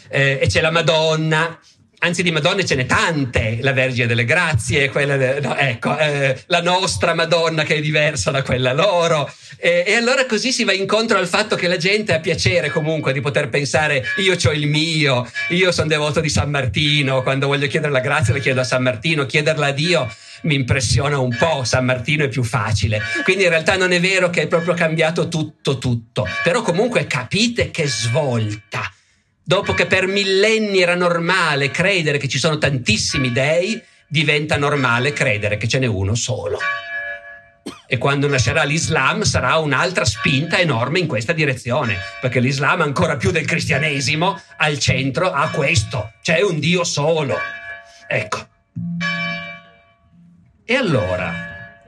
Eh, 0.09 0.39
e 0.41 0.47
c'è 0.47 0.61
la 0.61 0.71
Madonna, 0.71 1.59
anzi 2.03 2.21
di 2.21 2.31
Madonne 2.31 2.65
ce 2.65 2.75
n'è 2.75 2.85
tante, 2.85 3.59
la 3.61 3.71
Vergine 3.71 4.07
delle 4.07 4.25
Grazie, 4.25 4.89
quella 4.89 5.15
de, 5.15 5.39
no, 5.39 5.55
ecco, 5.55 5.97
eh, 5.97 6.37
la 6.47 6.61
nostra 6.61 7.13
Madonna 7.13 7.63
che 7.63 7.75
è 7.75 7.81
diversa 7.81 8.29
da 8.29 8.43
quella 8.43 8.73
loro. 8.73 9.31
E, 9.57 9.85
e, 9.87 9.93
allora 9.95 10.25
così 10.25 10.51
si 10.51 10.65
va 10.65 10.73
incontro 10.73 11.17
al 11.17 11.27
fatto 11.27 11.55
che 11.55 11.67
la 11.67 11.77
gente 11.77 12.13
ha 12.13 12.19
piacere 12.19 12.69
comunque 12.69 13.13
di 13.13 13.21
poter 13.21 13.49
pensare 13.49 14.03
io 14.17 14.35
ho 14.43 14.51
il 14.51 14.67
mio, 14.67 15.29
io 15.49 15.71
sono 15.71 15.87
devoto 15.87 16.19
di 16.19 16.29
San 16.29 16.49
Martino, 16.49 17.23
quando 17.23 17.47
voglio 17.47 17.67
chiedere 17.67 17.91
la 17.91 18.01
grazia 18.01 18.33
la 18.33 18.39
chiedo 18.39 18.59
a 18.59 18.65
San 18.65 18.83
Martino, 18.83 19.25
chiederla 19.25 19.67
a 19.67 19.71
Dio 19.71 20.13
mi 20.43 20.55
impressiona 20.55 21.19
un 21.19 21.33
po', 21.37 21.63
San 21.63 21.85
Martino 21.85 22.25
è 22.25 22.27
più 22.27 22.43
facile. 22.43 23.01
Quindi 23.23 23.43
in 23.43 23.49
realtà 23.49 23.77
non 23.77 23.93
è 23.93 24.01
vero 24.01 24.29
che 24.29 24.41
è 24.41 24.47
proprio 24.47 24.73
cambiato 24.73 25.29
tutto 25.29 25.77
tutto, 25.77 26.27
però 26.43 26.61
comunque 26.61 27.07
capite 27.07 27.71
che 27.71 27.87
svolta 27.87 28.91
Dopo 29.45 29.73
che 29.73 29.87
per 29.87 30.07
millenni 30.07 30.81
era 30.81 30.95
normale 30.95 31.69
credere 31.69 32.17
che 32.17 32.29
ci 32.29 32.37
sono 32.39 32.57
tantissimi 32.57 33.33
dei, 33.33 33.81
diventa 34.07 34.55
normale 34.55 35.11
credere 35.11 35.57
che 35.57 35.67
ce 35.67 35.79
n'è 35.79 35.85
uno 35.85 36.15
solo. 36.15 36.59
E 37.85 37.97
quando 37.97 38.29
nascerà 38.29 38.63
l'Islam 38.63 39.23
sarà 39.23 39.57
un'altra 39.57 40.05
spinta 40.05 40.59
enorme 40.59 40.99
in 40.99 41.07
questa 41.07 41.33
direzione, 41.33 41.97
perché 42.21 42.39
l'Islam 42.39 42.81
ancora 42.81 43.17
più 43.17 43.31
del 43.31 43.45
cristianesimo 43.45 44.39
al 44.57 44.79
centro 44.79 45.29
ha 45.29 45.49
questo, 45.49 46.13
c'è 46.21 46.41
un 46.41 46.59
Dio 46.59 46.85
solo. 46.85 47.37
Ecco. 48.07 48.47
E 50.63 50.73
allora, 50.73 51.81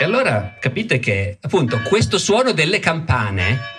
e 0.00 0.04
allora 0.04 0.56
capite 0.58 0.98
che 0.98 1.38
appunto 1.40 1.80
questo 1.82 2.18
suono 2.18 2.50
delle 2.50 2.80
campane 2.80 3.76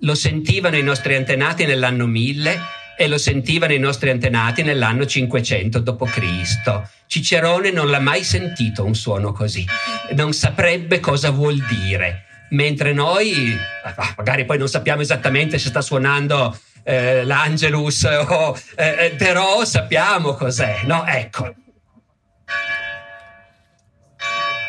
lo 0.00 0.14
sentivano 0.14 0.76
i 0.76 0.82
nostri 0.82 1.14
antenati 1.14 1.64
nell'anno 1.64 2.06
1000 2.06 2.78
e 2.96 3.08
lo 3.08 3.18
sentivano 3.18 3.72
i 3.72 3.78
nostri 3.78 4.10
antenati 4.10 4.62
nell'anno 4.62 5.06
500 5.06 5.78
d.C. 5.78 6.82
Cicerone 7.06 7.70
non 7.70 7.88
l'ha 7.88 7.98
mai 7.98 8.22
sentito 8.22 8.84
un 8.84 8.94
suono 8.94 9.32
così, 9.32 9.66
non 10.12 10.32
saprebbe 10.32 11.00
cosa 11.00 11.30
vuol 11.30 11.64
dire, 11.66 12.24
mentre 12.50 12.92
noi, 12.92 13.56
ah, 13.84 14.14
magari 14.16 14.44
poi 14.44 14.58
non 14.58 14.68
sappiamo 14.68 15.00
esattamente 15.00 15.58
se 15.58 15.70
sta 15.70 15.80
suonando 15.80 16.56
eh, 16.82 17.24
l'Angelus, 17.24 18.04
o, 18.04 18.56
eh, 18.76 19.06
eh, 19.06 19.10
però 19.16 19.64
sappiamo 19.64 20.34
cos'è, 20.34 20.80
no? 20.84 21.04
Ecco. 21.06 21.54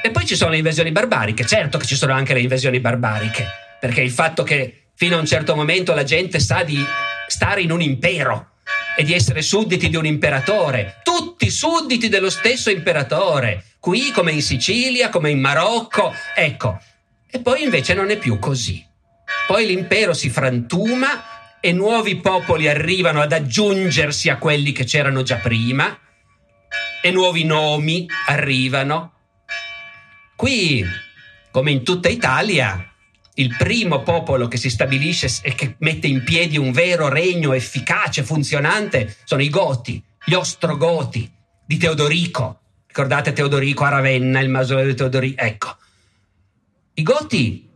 E 0.04 0.10
poi 0.10 0.26
ci 0.26 0.36
sono 0.36 0.52
le 0.52 0.58
invasioni 0.58 0.92
barbariche, 0.92 1.46
certo 1.46 1.78
che 1.78 1.86
ci 1.86 1.96
sono 1.96 2.14
anche 2.14 2.34
le 2.34 2.40
invasioni 2.40 2.80
barbariche, 2.80 3.46
perché 3.80 4.02
il 4.02 4.10
fatto 4.10 4.42
che 4.44 4.81
fino 4.96 5.16
a 5.16 5.20
un 5.20 5.26
certo 5.26 5.56
momento 5.56 5.94
la 5.94 6.04
gente 6.04 6.40
sa 6.40 6.64
di 6.64 6.84
stare 7.28 7.62
in 7.62 7.72
un 7.72 7.82
impero 7.82 8.52
e 8.96 9.04
di 9.04 9.14
essere 9.14 9.42
sudditi 9.42 9.90
di 9.90 9.96
un 9.96 10.06
imperatore, 10.06 11.00
tutti 11.04 11.50
sudditi 11.50 12.10
dello 12.10 12.30
stesso 12.30 12.70
imperatore, 12.70 13.66
qui 13.80 14.12
come 14.12 14.32
in 14.32 14.42
Sicilia, 14.42 15.10
come 15.10 15.30
in 15.30 15.40
Marocco, 15.40 16.14
ecco. 16.36 16.80
E 17.30 17.40
poi 17.40 17.64
invece 17.64 17.94
non 17.94 18.10
è 18.10 18.18
più 18.18 18.38
così. 18.40 18.86
Poi 19.48 19.66
l'impero 19.66 20.14
si 20.14 20.30
frantuma 20.30 21.60
e 21.62 21.72
nuovi 21.72 22.18
popoli 22.18 22.68
arrivano 22.68 23.22
ad 23.22 23.32
aggiungersi 23.32 24.30
a 24.30 24.38
quelli 24.38 24.72
che 24.72 24.84
c'erano 24.84 25.24
già 25.24 25.38
prima 25.38 25.98
e 27.02 27.12
nuovi 27.12 27.44
nomi 27.44 28.08
arrivano. 28.28 29.14
Qui, 30.36 30.86
come 31.52 31.72
in 31.72 31.84
tutta 31.84 32.10
Italia, 32.10 32.91
il 33.36 33.56
primo 33.58 34.02
popolo 34.04 34.48
che 34.48 34.58
si 34.58 34.70
stabilisce 34.70 35.30
e 35.42 35.56
che 35.56 35.76
mette 35.80 36.08
in 36.08 36.24
piedi 36.24 36.58
un 36.58 36.72
vero 36.72 37.08
regno 37.08 37.54
efficace, 37.54 38.24
funzionante, 38.24 39.16
sono 39.24 39.42
i 39.42 39.50
Goti, 39.50 40.02
gli 40.26 40.34
Ostrogoti 40.34 41.30
di 41.66 41.78
Teodorico. 41.78 42.60
Ricordate 42.88 43.32
Teodorico 43.32 43.86
a 43.86 43.90
Ravenna, 43.90 44.42
il 44.42 44.50
mausoleo 44.50 44.86
di 44.86 44.96
Teodorico? 44.96 45.42
Ecco. 45.42 45.78
I 46.96 47.04
Goti 47.04 47.70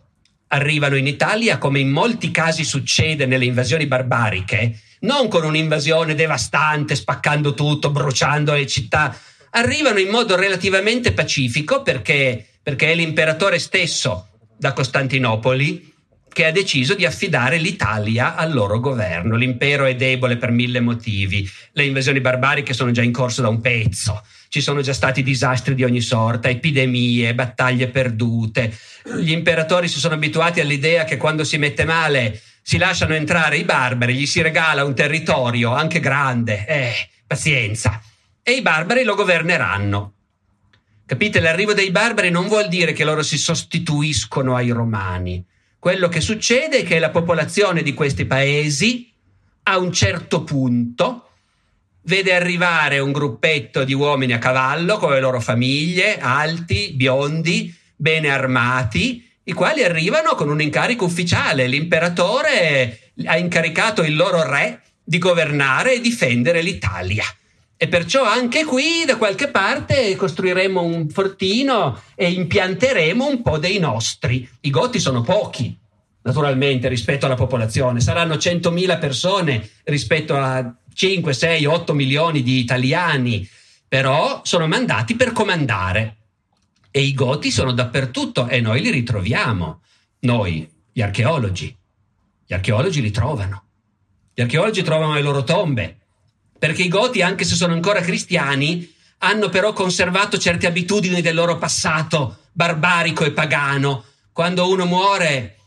arrivano 0.47 0.97
in 0.97 1.07
Italia, 1.07 1.57
come 1.57 1.79
in 1.79 1.89
molti 1.89 2.31
casi 2.31 2.65
succede 2.65 3.25
nelle 3.25 3.45
invasioni 3.45 3.87
barbariche, 3.87 4.79
non 5.01 5.29
con 5.29 5.45
un'invasione 5.45 6.15
devastante, 6.15 6.95
spaccando 6.95 7.53
tutto, 7.53 7.91
bruciando 7.91 8.53
le 8.53 8.67
città, 8.67 9.17
arrivano 9.51 9.99
in 9.99 10.09
modo 10.09 10.35
relativamente 10.35 11.13
pacifico 11.13 11.81
perché, 11.81 12.45
perché 12.61 12.91
è 12.91 12.95
l'imperatore 12.95 13.57
stesso 13.57 14.29
da 14.57 14.73
Costantinopoli 14.73 15.93
che 16.35 16.45
ha 16.45 16.51
deciso 16.51 16.95
di 16.95 17.05
affidare 17.05 17.57
l'Italia 17.57 18.35
al 18.35 18.51
loro 18.51 18.81
governo. 18.81 19.37
L'impero 19.37 19.85
è 19.85 19.95
debole 19.95 20.35
per 20.35 20.51
mille 20.51 20.81
motivi, 20.81 21.49
le 21.71 21.85
invasioni 21.85 22.19
barbariche 22.19 22.73
sono 22.73 22.91
già 22.91 23.01
in 23.01 23.13
corso 23.13 23.41
da 23.41 23.47
un 23.47 23.61
pezzo, 23.61 24.21
ci 24.49 24.59
sono 24.59 24.81
già 24.81 24.91
stati 24.91 25.23
disastri 25.23 25.75
di 25.75 25.85
ogni 25.85 26.01
sorta, 26.01 26.49
epidemie, 26.49 27.33
battaglie 27.33 27.87
perdute. 27.87 28.77
Gli 29.17 29.31
imperatori 29.31 29.87
si 29.87 29.97
sono 29.97 30.15
abituati 30.15 30.59
all'idea 30.59 31.05
che 31.05 31.15
quando 31.15 31.45
si 31.45 31.57
mette 31.57 31.85
male 31.85 32.41
si 32.61 32.77
lasciano 32.77 33.13
entrare 33.13 33.55
i 33.55 33.63
barbari, 33.63 34.15
gli 34.15 34.25
si 34.25 34.41
regala 34.41 34.83
un 34.83 34.93
territorio 34.93 35.71
anche 35.71 36.01
grande. 36.01 36.65
Eh, 36.67 36.93
pazienza. 37.25 38.01
E 38.43 38.51
i 38.51 38.61
barbari 38.61 39.05
lo 39.05 39.15
governeranno. 39.15 40.14
Capite? 41.05 41.39
L'arrivo 41.39 41.73
dei 41.73 41.91
barbari 41.91 42.29
non 42.29 42.47
vuol 42.47 42.67
dire 42.67 42.93
che 42.93 43.03
loro 43.03 43.23
si 43.23 43.37
sostituiscono 43.37 44.55
ai 44.55 44.71
romani 44.71 45.45
quello 45.85 46.07
che 46.07 46.19
succede 46.19 46.79
è 46.79 46.83
che 46.83 46.97
la 46.97 47.11
popolazione 47.11 47.83
di 47.83 47.93
questi 47.93 48.25
paesi 48.25 49.13
a 49.65 49.77
un 49.77 49.93
certo 49.93 50.43
punto 50.43 51.29
vede 52.05 52.33
arrivare 52.33 52.97
un 52.97 53.11
gruppetto 53.11 53.83
di 53.83 53.93
uomini 53.93 54.33
a 54.33 54.39
cavallo 54.39 54.97
con 54.97 55.11
le 55.11 55.19
loro 55.19 55.39
famiglie, 55.39 56.17
alti, 56.17 56.93
biondi, 56.95 57.71
bene 57.95 58.29
armati, 58.29 59.29
i 59.43 59.53
quali 59.53 59.83
arrivano 59.83 60.33
con 60.33 60.49
un 60.49 60.59
incarico 60.59 61.05
ufficiale. 61.05 61.67
L'imperatore 61.67 63.11
ha 63.25 63.37
incaricato 63.37 64.01
il 64.01 64.15
loro 64.15 64.41
re 64.41 64.81
di 65.03 65.19
governare 65.19 65.93
e 65.93 66.01
difendere 66.01 66.63
l'Italia. 66.63 67.25
E 67.77 67.89
perciò 67.89 68.23
anche 68.23 68.63
qui 68.63 69.03
da 69.05 69.17
qualche 69.17 69.49
parte 69.49 70.15
costruiremo 70.15 70.81
un 70.81 71.09
fortino 71.09 72.01
e 72.15 72.31
impianteremo 72.31 73.27
un 73.27 73.41
po' 73.41 73.57
dei 73.57 73.79
nostri. 73.79 74.47
I 74.61 74.69
goti 74.69 74.97
sono 74.97 75.21
pochi, 75.21 75.77
naturalmente, 76.21 76.87
rispetto 76.87 77.25
alla 77.25 77.35
popolazione. 77.35 77.99
Saranno 77.99 78.35
100.000 78.35 78.97
persone 78.97 79.69
rispetto 79.83 80.37
a 80.37 80.73
5, 80.93 81.33
6, 81.33 81.65
8 81.65 81.93
milioni 81.93 82.43
di 82.43 82.59
italiani, 82.59 83.45
però 83.89 84.39
sono 84.45 84.67
mandati 84.67 85.15
per 85.15 85.33
comandare. 85.33 86.15
E 86.91 87.01
i 87.01 87.13
goti 87.13 87.51
sono 87.51 87.73
dappertutto 87.73 88.47
e 88.47 88.61
noi 88.61 88.79
li 88.79 88.89
ritroviamo. 88.89 89.81
Noi, 90.19 90.65
gli 90.93 91.01
archeologi. 91.01 91.75
Gli 92.47 92.53
archeologi 92.53 93.01
li 93.01 93.11
trovano. 93.11 93.63
Gli 94.33 94.41
archeologi 94.41 94.81
trovano 94.81 95.15
le 95.15 95.21
loro 95.21 95.43
tombe 95.43 95.97
perché 96.57 96.83
i 96.83 96.87
Goti, 96.87 97.21
anche 97.21 97.43
se 97.43 97.55
sono 97.55 97.73
ancora 97.73 98.01
cristiani, 98.01 98.93
hanno 99.19 99.49
però 99.49 99.73
conservato 99.73 100.37
certe 100.37 100.67
abitudini 100.67 101.21
del 101.21 101.35
loro 101.35 101.57
passato 101.57 102.39
barbarico 102.51 103.23
e 103.25 103.31
pagano. 103.31 104.05
Quando 104.31 104.69
uno 104.69 104.85
muore 104.85 105.57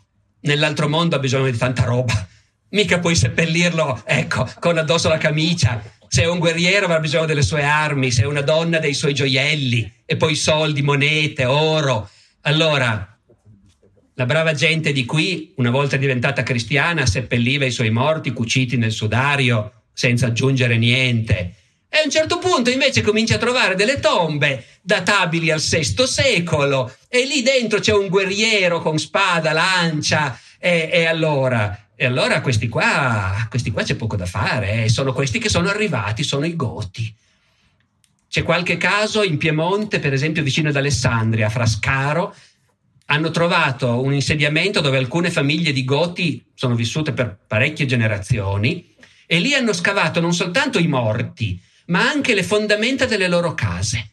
nell'altro 0.40 0.88
mondo 0.88 1.16
ha 1.16 1.20
bisogno 1.20 1.50
di 1.50 1.56
tanta 1.56 1.84
roba. 1.84 2.26
Mica 2.70 2.98
puoi 2.98 3.14
seppellirlo, 3.14 4.02
ecco, 4.04 4.48
con 4.60 4.78
addosso 4.78 5.08
la 5.08 5.18
camicia. 5.18 5.82
Se 6.06 6.22
è 6.22 6.28
un 6.28 6.38
guerriero 6.38 6.86
avrà 6.86 7.00
bisogno 7.00 7.26
delle 7.26 7.42
sue 7.42 7.62
armi, 7.62 8.10
se 8.10 8.22
è 8.22 8.26
una 8.26 8.40
donna 8.40 8.78
dei 8.78 8.94
suoi 8.94 9.14
gioielli, 9.14 9.92
e 10.04 10.16
poi 10.16 10.34
soldi, 10.34 10.82
monete, 10.82 11.44
oro. 11.44 12.08
Allora, 12.42 13.18
la 14.14 14.26
brava 14.26 14.52
gente 14.52 14.92
di 14.92 15.04
qui, 15.04 15.52
una 15.56 15.70
volta 15.70 15.96
diventata 15.96 16.42
cristiana, 16.42 17.06
seppelliva 17.06 17.64
i 17.64 17.70
suoi 17.70 17.90
morti 17.90 18.32
cuciti 18.32 18.76
nel 18.76 18.92
sudario 18.92 19.77
senza 19.98 20.26
aggiungere 20.26 20.76
niente. 20.76 21.54
E 21.88 21.98
a 21.98 22.04
un 22.04 22.10
certo 22.10 22.38
punto 22.38 22.70
invece 22.70 23.02
comincia 23.02 23.34
a 23.34 23.38
trovare 23.38 23.74
delle 23.74 23.98
tombe 23.98 24.64
databili 24.80 25.50
al 25.50 25.58
VI 25.58 26.06
secolo 26.06 26.94
e 27.08 27.24
lì 27.24 27.42
dentro 27.42 27.80
c'è 27.80 27.92
un 27.92 28.06
guerriero 28.06 28.80
con 28.80 28.96
spada, 28.96 29.50
lancia 29.50 30.38
e, 30.60 30.88
e 30.92 31.06
allora, 31.06 31.88
e 31.96 32.06
allora 32.06 32.40
questi, 32.42 32.68
qua, 32.68 33.44
questi 33.50 33.72
qua 33.72 33.82
c'è 33.82 33.96
poco 33.96 34.14
da 34.14 34.26
fare, 34.26 34.84
eh. 34.84 34.88
sono 34.88 35.12
questi 35.12 35.40
che 35.40 35.48
sono 35.48 35.68
arrivati, 35.68 36.22
sono 36.22 36.46
i 36.46 36.54
Goti. 36.54 37.12
C'è 38.30 38.44
qualche 38.44 38.76
caso 38.76 39.24
in 39.24 39.36
Piemonte, 39.36 39.98
per 39.98 40.12
esempio 40.12 40.44
vicino 40.44 40.68
ad 40.68 40.76
Alessandria, 40.76 41.48
Frascaro, 41.48 42.36
hanno 43.06 43.30
trovato 43.32 44.00
un 44.00 44.14
insediamento 44.14 44.80
dove 44.80 44.98
alcune 44.98 45.32
famiglie 45.32 45.72
di 45.72 45.84
Goti 45.84 46.44
sono 46.54 46.76
vissute 46.76 47.12
per 47.12 47.36
parecchie 47.48 47.86
generazioni 47.86 48.94
e 49.30 49.40
lì 49.40 49.52
hanno 49.52 49.74
scavato 49.74 50.20
non 50.20 50.32
soltanto 50.32 50.78
i 50.78 50.86
morti, 50.86 51.60
ma 51.88 52.08
anche 52.08 52.34
le 52.34 52.42
fondamenta 52.42 53.04
delle 53.04 53.28
loro 53.28 53.52
case. 53.52 54.08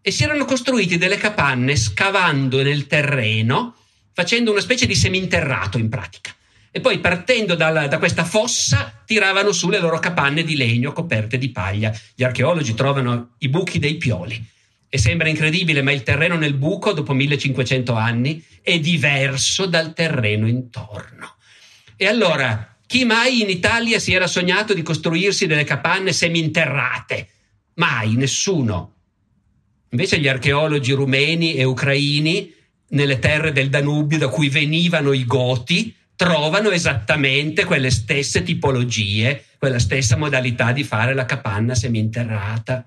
E 0.00 0.10
si 0.10 0.24
erano 0.24 0.46
costruiti 0.46 0.96
delle 0.96 1.18
capanne 1.18 1.76
scavando 1.76 2.62
nel 2.62 2.86
terreno, 2.86 3.76
facendo 4.14 4.50
una 4.50 4.62
specie 4.62 4.86
di 4.86 4.94
seminterrato 4.94 5.76
in 5.76 5.90
pratica. 5.90 6.34
E 6.70 6.80
poi 6.80 6.98
partendo 6.98 7.54
dalla, 7.54 7.88
da 7.88 7.98
questa 7.98 8.24
fossa 8.24 9.02
tiravano 9.04 9.52
su 9.52 9.68
le 9.68 9.78
loro 9.78 9.98
capanne 9.98 10.42
di 10.42 10.56
legno 10.56 10.92
coperte 10.92 11.36
di 11.36 11.50
paglia. 11.50 11.92
Gli 12.14 12.24
archeologi 12.24 12.72
trovano 12.72 13.34
i 13.40 13.50
buchi 13.50 13.78
dei 13.78 13.96
pioli. 13.96 14.42
E 14.88 14.96
sembra 14.96 15.28
incredibile, 15.28 15.82
ma 15.82 15.92
il 15.92 16.02
terreno 16.02 16.36
nel 16.36 16.54
buco, 16.54 16.92
dopo 16.92 17.12
1500 17.12 17.92
anni, 17.92 18.42
è 18.62 18.78
diverso 18.78 19.66
dal 19.66 19.92
terreno 19.92 20.48
intorno. 20.48 21.36
E 21.96 22.06
allora 22.06 22.73
chi 22.94 23.04
mai 23.04 23.42
in 23.42 23.50
Italia 23.50 23.98
si 23.98 24.12
era 24.12 24.28
sognato 24.28 24.72
di 24.72 24.82
costruirsi 24.82 25.48
delle 25.48 25.64
capanne 25.64 26.12
seminterrate? 26.12 27.26
Mai, 27.74 28.14
nessuno. 28.14 28.92
Invece 29.88 30.20
gli 30.20 30.28
archeologi 30.28 30.92
rumeni 30.92 31.54
e 31.54 31.64
ucraini, 31.64 32.54
nelle 32.90 33.18
terre 33.18 33.50
del 33.50 33.68
Danubio 33.68 34.16
da 34.16 34.28
cui 34.28 34.48
venivano 34.48 35.12
i 35.12 35.24
Goti, 35.24 35.92
trovano 36.14 36.70
esattamente 36.70 37.64
quelle 37.64 37.90
stesse 37.90 38.44
tipologie, 38.44 39.44
quella 39.58 39.80
stessa 39.80 40.16
modalità 40.16 40.70
di 40.70 40.84
fare 40.84 41.14
la 41.14 41.24
capanna 41.24 41.74
seminterrata. 41.74 42.86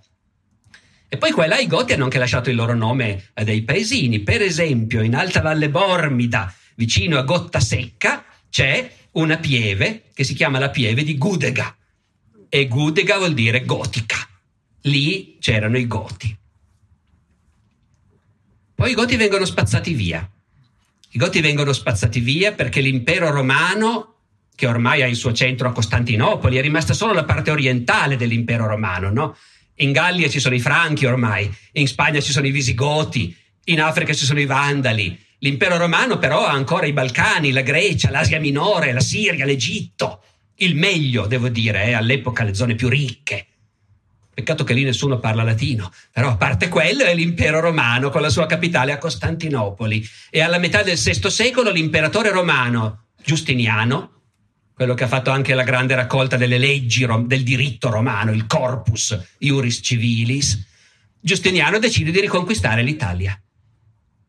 E 1.10 1.18
poi 1.18 1.32
qua 1.32 1.44
e 1.44 1.48
là 1.50 1.58
i 1.58 1.68
Goti 1.68 1.92
hanno 1.92 2.06
anche 2.06 2.18
lasciato 2.18 2.50
il 2.50 2.56
loro 2.56 2.76
nome 2.76 3.32
a 3.34 3.44
dei 3.44 3.64
paesini. 3.64 4.22
Per 4.22 4.42
esempio, 4.42 5.02
in 5.02 5.16
Alta 5.16 5.42
Valle 5.42 5.68
Bormida, 5.68 6.54
vicino 6.76 7.18
a 7.18 7.24
Gotta 7.24 7.60
Secca, 7.60 8.24
c'è 8.50 8.90
una 9.18 9.38
pieve 9.38 10.04
che 10.14 10.24
si 10.24 10.34
chiama 10.34 10.60
la 10.60 10.70
pieve 10.70 11.04
di 11.04 11.18
Gudega 11.18 11.76
e 12.50 12.68
Gudega 12.68 13.18
vuol 13.18 13.34
dire 13.34 13.66
gotica. 13.66 14.18
Lì 14.82 15.38
c'erano 15.40 15.78
i 15.78 15.88
Goti. 15.88 16.36
Poi 18.74 18.92
i 18.92 18.94
Goti 18.94 19.16
vengono 19.16 19.46
spazzati 19.46 19.94
via. 19.94 20.30
I 21.10 21.18
Goti 21.18 21.42
vengono 21.42 21.74
spazzati 21.74 22.20
via 22.20 22.54
perché 22.54 22.80
l'impero 22.80 23.32
romano, 23.32 24.16
che 24.56 24.68
ormai 24.68 25.02
ha 25.02 25.08
il 25.08 25.16
suo 25.16 25.34
centro 25.34 25.68
a 25.68 25.72
Costantinopoli, 25.72 26.58
è 26.58 26.62
rimasta 26.62 26.94
solo 26.94 27.14
la 27.14 27.26
parte 27.26 27.52
orientale 27.52 28.18
dell'impero 28.18 28.68
romano, 28.68 29.10
no? 29.10 29.36
In 29.80 29.92
Gallia 29.92 30.30
ci 30.30 30.40
sono 30.40 30.56
i 30.56 30.60
Franchi 30.60 31.06
ormai, 31.06 31.52
in 31.74 31.88
Spagna 31.88 32.20
ci 32.20 32.32
sono 32.32 32.48
i 32.48 32.52
Visigoti, 32.52 33.36
in 33.66 33.82
Africa 33.82 34.14
ci 34.14 34.26
sono 34.26 34.40
i 34.40 34.46
Vandali, 34.46 35.20
L'impero 35.40 35.78
romano 35.78 36.18
però 36.18 36.46
ha 36.46 36.52
ancora 36.52 36.88
i 36.88 36.94
Balcani, 36.94 37.52
la 37.52 37.62
Grecia, 37.62 38.10
l'Asia 38.10 38.40
minore, 38.40 38.92
la 38.92 39.00
Siria, 39.00 39.46
l'Egitto. 39.46 40.24
Il 40.56 40.76
meglio, 40.76 41.28
devo 41.28 41.50
dire, 41.50 41.84
è 41.84 41.94
all'epoca 41.94 42.44
le 42.44 42.56
zone 42.56 42.74
più 42.74 42.90
ricche. 42.90 43.46
Peccato 44.34 44.64
che 44.64 44.74
lì 44.74 44.84
nessuno 44.84 45.20
parla 45.20 45.44
latino, 45.44 45.92
però 46.12 46.30
a 46.30 46.38
parte 46.38 46.70
quello 46.70 47.04
è 47.04 47.14
l'impero 47.14 47.60
romano 47.60 48.10
con 48.10 48.22
la 48.22 48.30
sua 48.30 48.46
capitale 48.46 48.92
a 48.92 48.98
Costantinopoli. 48.98 50.08
E 50.30 50.42
alla 50.42 50.60
metà 50.60 50.84
del 50.84 50.98
VI 50.98 51.30
secolo 51.30 51.72
l'imperatore 51.72 52.30
romano, 52.30 53.06
Giustiniano, 53.24 54.22
quello 54.74 54.94
che 54.94 55.06
ha 55.06 55.08
fatto 55.08 55.32
anche 55.32 55.56
la 55.56 55.64
grande 55.64 55.96
raccolta 55.96 56.38
delle 56.38 56.60
leggi 56.60 57.08
del 57.26 57.42
diritto 57.42 57.90
romano, 57.90 58.32
il 58.32 58.46
corpus 58.46 59.18
iuris 59.40 59.80
civilis, 59.82 60.66
Giustiniano 61.20 61.80
decide 61.80 62.12
di 62.12 62.22
riconquistare 62.22 62.84
l'Italia. 62.84 63.40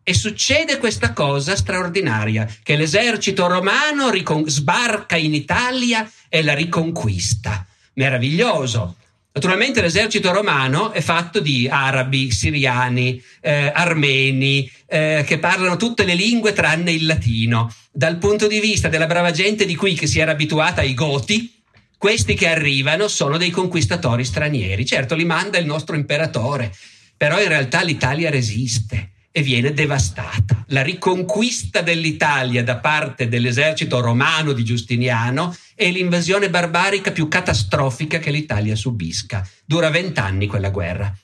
E 0.08 0.14
succede 0.14 0.78
questa 0.78 1.12
cosa 1.12 1.54
straordinaria, 1.54 2.48
che 2.62 2.76
l'esercito 2.76 3.46
romano 3.46 4.08
ricon- 4.08 4.48
sbarca 4.48 5.16
in 5.16 5.34
Italia 5.34 6.10
e 6.30 6.42
la 6.42 6.54
riconquista. 6.54 7.66
Meraviglioso. 7.92 8.96
Naturalmente 9.34 9.82
l'esercito 9.82 10.32
romano 10.32 10.92
è 10.92 11.02
fatto 11.02 11.40
di 11.40 11.68
arabi, 11.70 12.30
siriani, 12.30 13.22
eh, 13.42 13.70
armeni, 13.74 14.72
eh, 14.86 15.24
che 15.26 15.38
parlano 15.38 15.76
tutte 15.76 16.06
le 16.06 16.14
lingue 16.14 16.54
tranne 16.54 16.90
il 16.90 17.04
latino. 17.04 17.70
Dal 17.92 18.16
punto 18.16 18.46
di 18.46 18.60
vista 18.60 18.88
della 18.88 19.06
brava 19.06 19.30
gente 19.30 19.66
di 19.66 19.76
qui 19.76 19.92
che 19.92 20.06
si 20.06 20.20
era 20.20 20.30
abituata 20.30 20.80
ai 20.80 20.94
goti, 20.94 21.52
questi 21.98 22.32
che 22.32 22.48
arrivano 22.48 23.08
sono 23.08 23.36
dei 23.36 23.50
conquistatori 23.50 24.24
stranieri. 24.24 24.86
Certo, 24.86 25.14
li 25.14 25.26
manda 25.26 25.58
il 25.58 25.66
nostro 25.66 25.96
imperatore, 25.96 26.74
però 27.14 27.38
in 27.42 27.48
realtà 27.48 27.82
l'Italia 27.82 28.30
resiste 28.30 29.10
e 29.38 29.42
viene 29.42 29.72
devastata. 29.72 30.64
La 30.68 30.82
riconquista 30.82 31.80
dell'Italia 31.80 32.64
da 32.64 32.78
parte 32.78 33.28
dell'esercito 33.28 34.00
romano 34.00 34.52
di 34.52 34.64
Giustiniano 34.64 35.56
è 35.76 35.88
l'invasione 35.90 36.50
barbarica 36.50 37.12
più 37.12 37.28
catastrofica 37.28 38.18
che 38.18 38.32
l'Italia 38.32 38.74
subisca. 38.74 39.48
Dura 39.64 39.90
vent'anni 39.90 40.48
quella 40.48 40.70
guerra. 40.70 41.16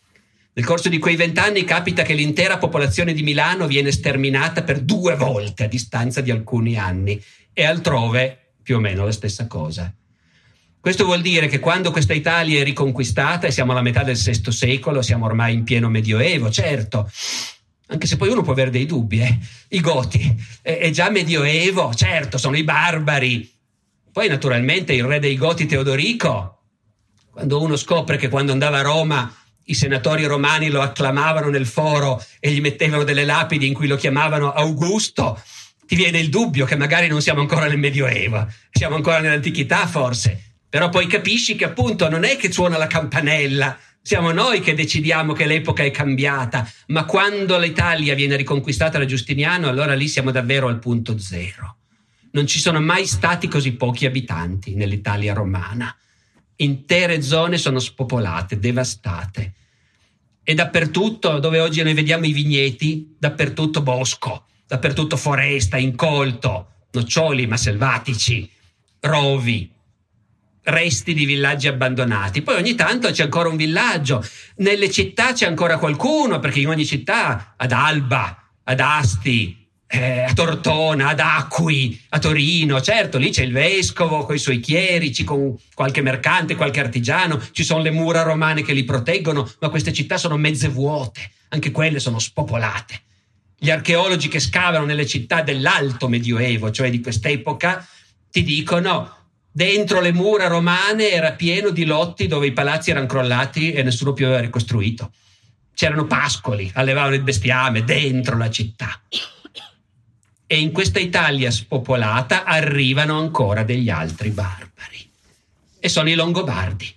Nel 0.53 0.65
corso 0.65 0.89
di 0.89 0.99
quei 0.99 1.17
vent'anni 1.17 1.65
capita 1.65 2.03
che 2.03 2.15
l'intera 2.15 2.59
popolazione 2.59 3.13
di 3.15 3.25
Milano 3.25 3.67
viene 3.67 3.91
sterminata 3.91 4.63
per 4.63 4.81
due 4.81 5.17
volte 5.17 5.65
a 5.65 5.69
distanza 5.69 6.21
di 6.21 6.31
alcuni 6.31 6.79
anni 6.79 7.21
e 7.53 7.65
altrove 7.65 8.53
più 8.63 8.77
o 8.77 8.81
meno 8.81 9.05
la 9.05 9.11
stessa 9.11 9.49
cosa. 9.49 9.93
Questo 10.79 11.05
vuol 11.05 11.21
dire 11.21 11.49
che 11.49 11.59
quando 11.59 11.91
questa 11.91 12.13
Italia 12.13 12.61
è 12.61 12.63
riconquistata, 12.63 13.49
e 13.49 13.51
siamo 13.51 13.73
alla 13.73 13.83
metà 13.83 14.05
del 14.05 14.17
VI 14.17 14.53
secolo, 14.53 15.03
siamo 15.03 15.25
ormai 15.25 15.55
in 15.55 15.65
pieno 15.65 15.89
medioevo, 15.89 16.51
certo, 16.51 17.11
anche 17.95 18.07
se 18.07 18.17
poi 18.17 18.29
uno 18.29 18.43
può 18.43 18.53
avere 18.53 18.71
dei 18.71 18.87
dubbi, 18.87 19.21
eh? 19.21 19.39
i 19.69 19.81
Goti, 19.81 20.35
è, 20.63 20.79
è 20.79 20.91
già 20.91 21.11
medioevo, 21.11 21.95
certo, 21.95 22.39
sono 22.39 22.57
i 22.57 22.65
barbari. 22.65 23.51
Poi 24.13 24.29
naturalmente 24.29 24.93
il 24.93 25.05
re 25.05 25.19
dei 25.19 25.37
Goti 25.37 25.67
Teodorico, 25.67 26.59
quando 27.31 27.61
uno 27.61 27.77
scopre 27.77 28.17
che 28.17 28.29
quando 28.29 28.53
andava 28.53 28.79
a 28.79 28.83
Roma 28.83 29.35
i 29.67 29.75
senatori 29.75 30.25
romani 30.25 30.69
lo 30.69 30.83
acclamavano 30.83 31.49
nel 31.49 31.67
foro 31.67 32.23
e 32.39 32.51
gli 32.51 32.61
mettevano 32.61 33.03
delle 33.03 33.25
lapidi 33.25 33.67
in 33.67 33.75
cui 33.75 33.87
lo 33.87 33.97
chiamavano 33.97 34.53
Augusto, 34.53 35.41
ti 35.87 35.97
viene 35.97 36.19
il 36.19 36.29
dubbio 36.29 36.67
che 36.67 36.77
magari 36.77 37.09
non 37.09 37.23
siamo 37.23 37.41
ancora 37.41 37.67
nel 37.67 37.79
Medioevo, 37.79 38.47
siamo 38.71 38.97
ancora 38.97 39.21
nell'antichità 39.21 39.87
forse. 39.87 40.55
Però 40.69 40.89
poi 40.89 41.07
capisci 41.07 41.57
che 41.57 41.65
appunto 41.65 42.09
non 42.09 42.25
è 42.25 42.37
che 42.37 42.53
suona 42.53 42.77
la 42.77 42.89
campanella, 42.89 43.79
siamo 44.07 44.33
noi 44.33 44.61
che 44.61 44.75
decidiamo 44.75 45.33
che 45.33 45.47
l'epoca 45.47 45.83
è 45.83 45.91
cambiata, 45.91 46.71
ma 46.89 47.07
quando 47.07 47.59
l'Italia 47.59 48.15
viene 48.15 48.37
riconquistata 48.37 48.99
da 48.99 49.07
Giustiniano, 49.07 49.67
allora 49.67 49.95
lì 49.95 50.09
siamo 50.09 50.31
davvero 50.31 50.69
al 50.69 50.79
punto 50.79 51.19
zero. 51.19 51.79
Non 52.33 52.47
ci 52.47 52.59
sono 52.59 52.81
mai 52.81 53.07
stati 53.07 53.49
così 53.49 53.73
pochi 53.73 54.05
abitanti 54.05 54.75
nell'Italia 54.75 55.33
romana 55.33 55.97
intere 56.57 57.23
zone 57.23 57.59
sono 57.59 57.79
spopolate, 57.79 58.59
devastate. 58.59 59.55
E 60.43 60.55
dappertutto, 60.55 61.39
dove 61.39 61.61
oggi 61.61 61.83
noi 61.83 61.95
vediamo 61.95 62.27
i 62.27 62.33
vigneti, 62.33 63.17
dappertutto 63.19 63.83
bosco, 63.83 64.47
dappertutto 64.67 65.17
foresta, 65.17 65.79
incolto, 65.79 66.69
noccioli 66.93 67.47
ma 67.47 67.57
selvatici, 67.57 68.49
rovi, 69.01 69.71
resti 70.65 71.15
di 71.15 71.25
villaggi 71.25 71.69
abbandonati. 71.69 72.43
Poi 72.43 72.57
ogni 72.57 72.75
tanto 72.75 73.11
c'è 73.11 73.25
ancora 73.25 73.49
un 73.49 73.57
villaggio, 73.57 74.25
nelle 74.57 74.91
città 74.91 75.33
c'è 75.33 75.47
ancora 75.47 75.79
qualcuno, 75.79 76.39
perché 76.39 76.61
in 76.61 76.69
ogni 76.69 76.87
città, 76.87 77.55
ad 77.57 77.73
Alba, 77.73 78.51
ad 78.65 78.81
Asti, 78.81 79.65
eh, 79.87 80.23
a 80.23 80.33
Tortona, 80.33 81.09
ad 81.09 81.21
Acqui, 81.21 82.01
a 82.11 82.19
Torino, 82.19 82.81
certo, 82.81 83.19
lì 83.19 83.31
c'è 83.31 83.43
il 83.43 83.53
vescovo 83.53 84.25
con 84.25 84.35
i 84.35 84.39
suoi 84.39 84.59
chierici, 84.59 85.23
con 85.23 85.55
qualche 85.75 86.01
mercante, 86.01 86.57
qualche 86.57 86.81
artigiano, 86.81 87.41
ci 87.53 87.63
sono 87.63 87.83
le 87.83 87.91
mura 87.91 88.23
romane 88.23 88.63
che 88.63 88.73
li 88.73 88.85
proteggono, 88.85 89.49
ma 89.61 89.69
queste 89.69 89.93
città 89.93 90.17
sono 90.17 90.37
mezze 90.37 90.69
vuote, 90.69 91.31
anche 91.49 91.71
quelle 91.71 92.01
sono 92.01 92.19
spopolate. 92.19 93.01
Gli 93.57 93.71
archeologi 93.71 94.29
che 94.29 94.41
scavano 94.41 94.85
nelle 94.85 95.07
città 95.07 95.43
dell'alto 95.43 96.09
medioevo, 96.09 96.71
cioè 96.71 96.91
di 96.91 97.01
quest'epoca, 97.01 97.87
ti 98.31 98.43
dicono 98.43 99.24
dentro 99.57 100.01
le 100.01 100.13
mura 100.13 100.49
romane 100.49 101.13
era 101.13 101.31
pieno 101.31 101.71
di 101.71 101.85
lotti 101.85 102.27
dove 102.27 102.49
i 102.49 102.53
palazzi 102.53 102.91
erano 102.91 103.07
crollati 103.07 103.71
e 103.71 103.85
nessuno 103.85 104.13
più 104.13 104.27
aveva 104.27 104.41
ricostruito. 104.41 105.13
C'erano 105.73 106.07
pascoli, 106.07 106.69
allevavano 106.75 107.15
il 107.15 107.23
bestiame 107.23 107.85
dentro 107.85 108.37
la 108.37 108.51
città 108.51 109.01
e 110.47 110.59
in 110.59 110.73
questa 110.73 110.99
Italia 110.99 111.53
spopolata 111.53 112.45
arrivano 112.45 113.17
ancora 113.17 113.63
degli 113.63 113.91
altri 113.91 114.31
barbari. 114.31 115.09
E 115.79 115.89
sono 115.89 116.09
i 116.09 116.15
Longobardi. 116.15 116.93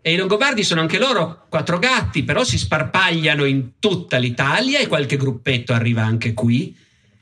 E 0.00 0.12
i 0.12 0.16
Longobardi 0.16 0.62
sono 0.62 0.80
anche 0.80 0.98
loro 0.98 1.46
quattro 1.48 1.78
gatti, 1.78 2.22
però 2.22 2.44
si 2.44 2.58
sparpagliano 2.58 3.44
in 3.44 3.72
tutta 3.80 4.18
l'Italia 4.18 4.78
e 4.78 4.86
qualche 4.86 5.16
gruppetto 5.16 5.72
arriva 5.72 6.02
anche 6.02 6.32
qui. 6.32 6.76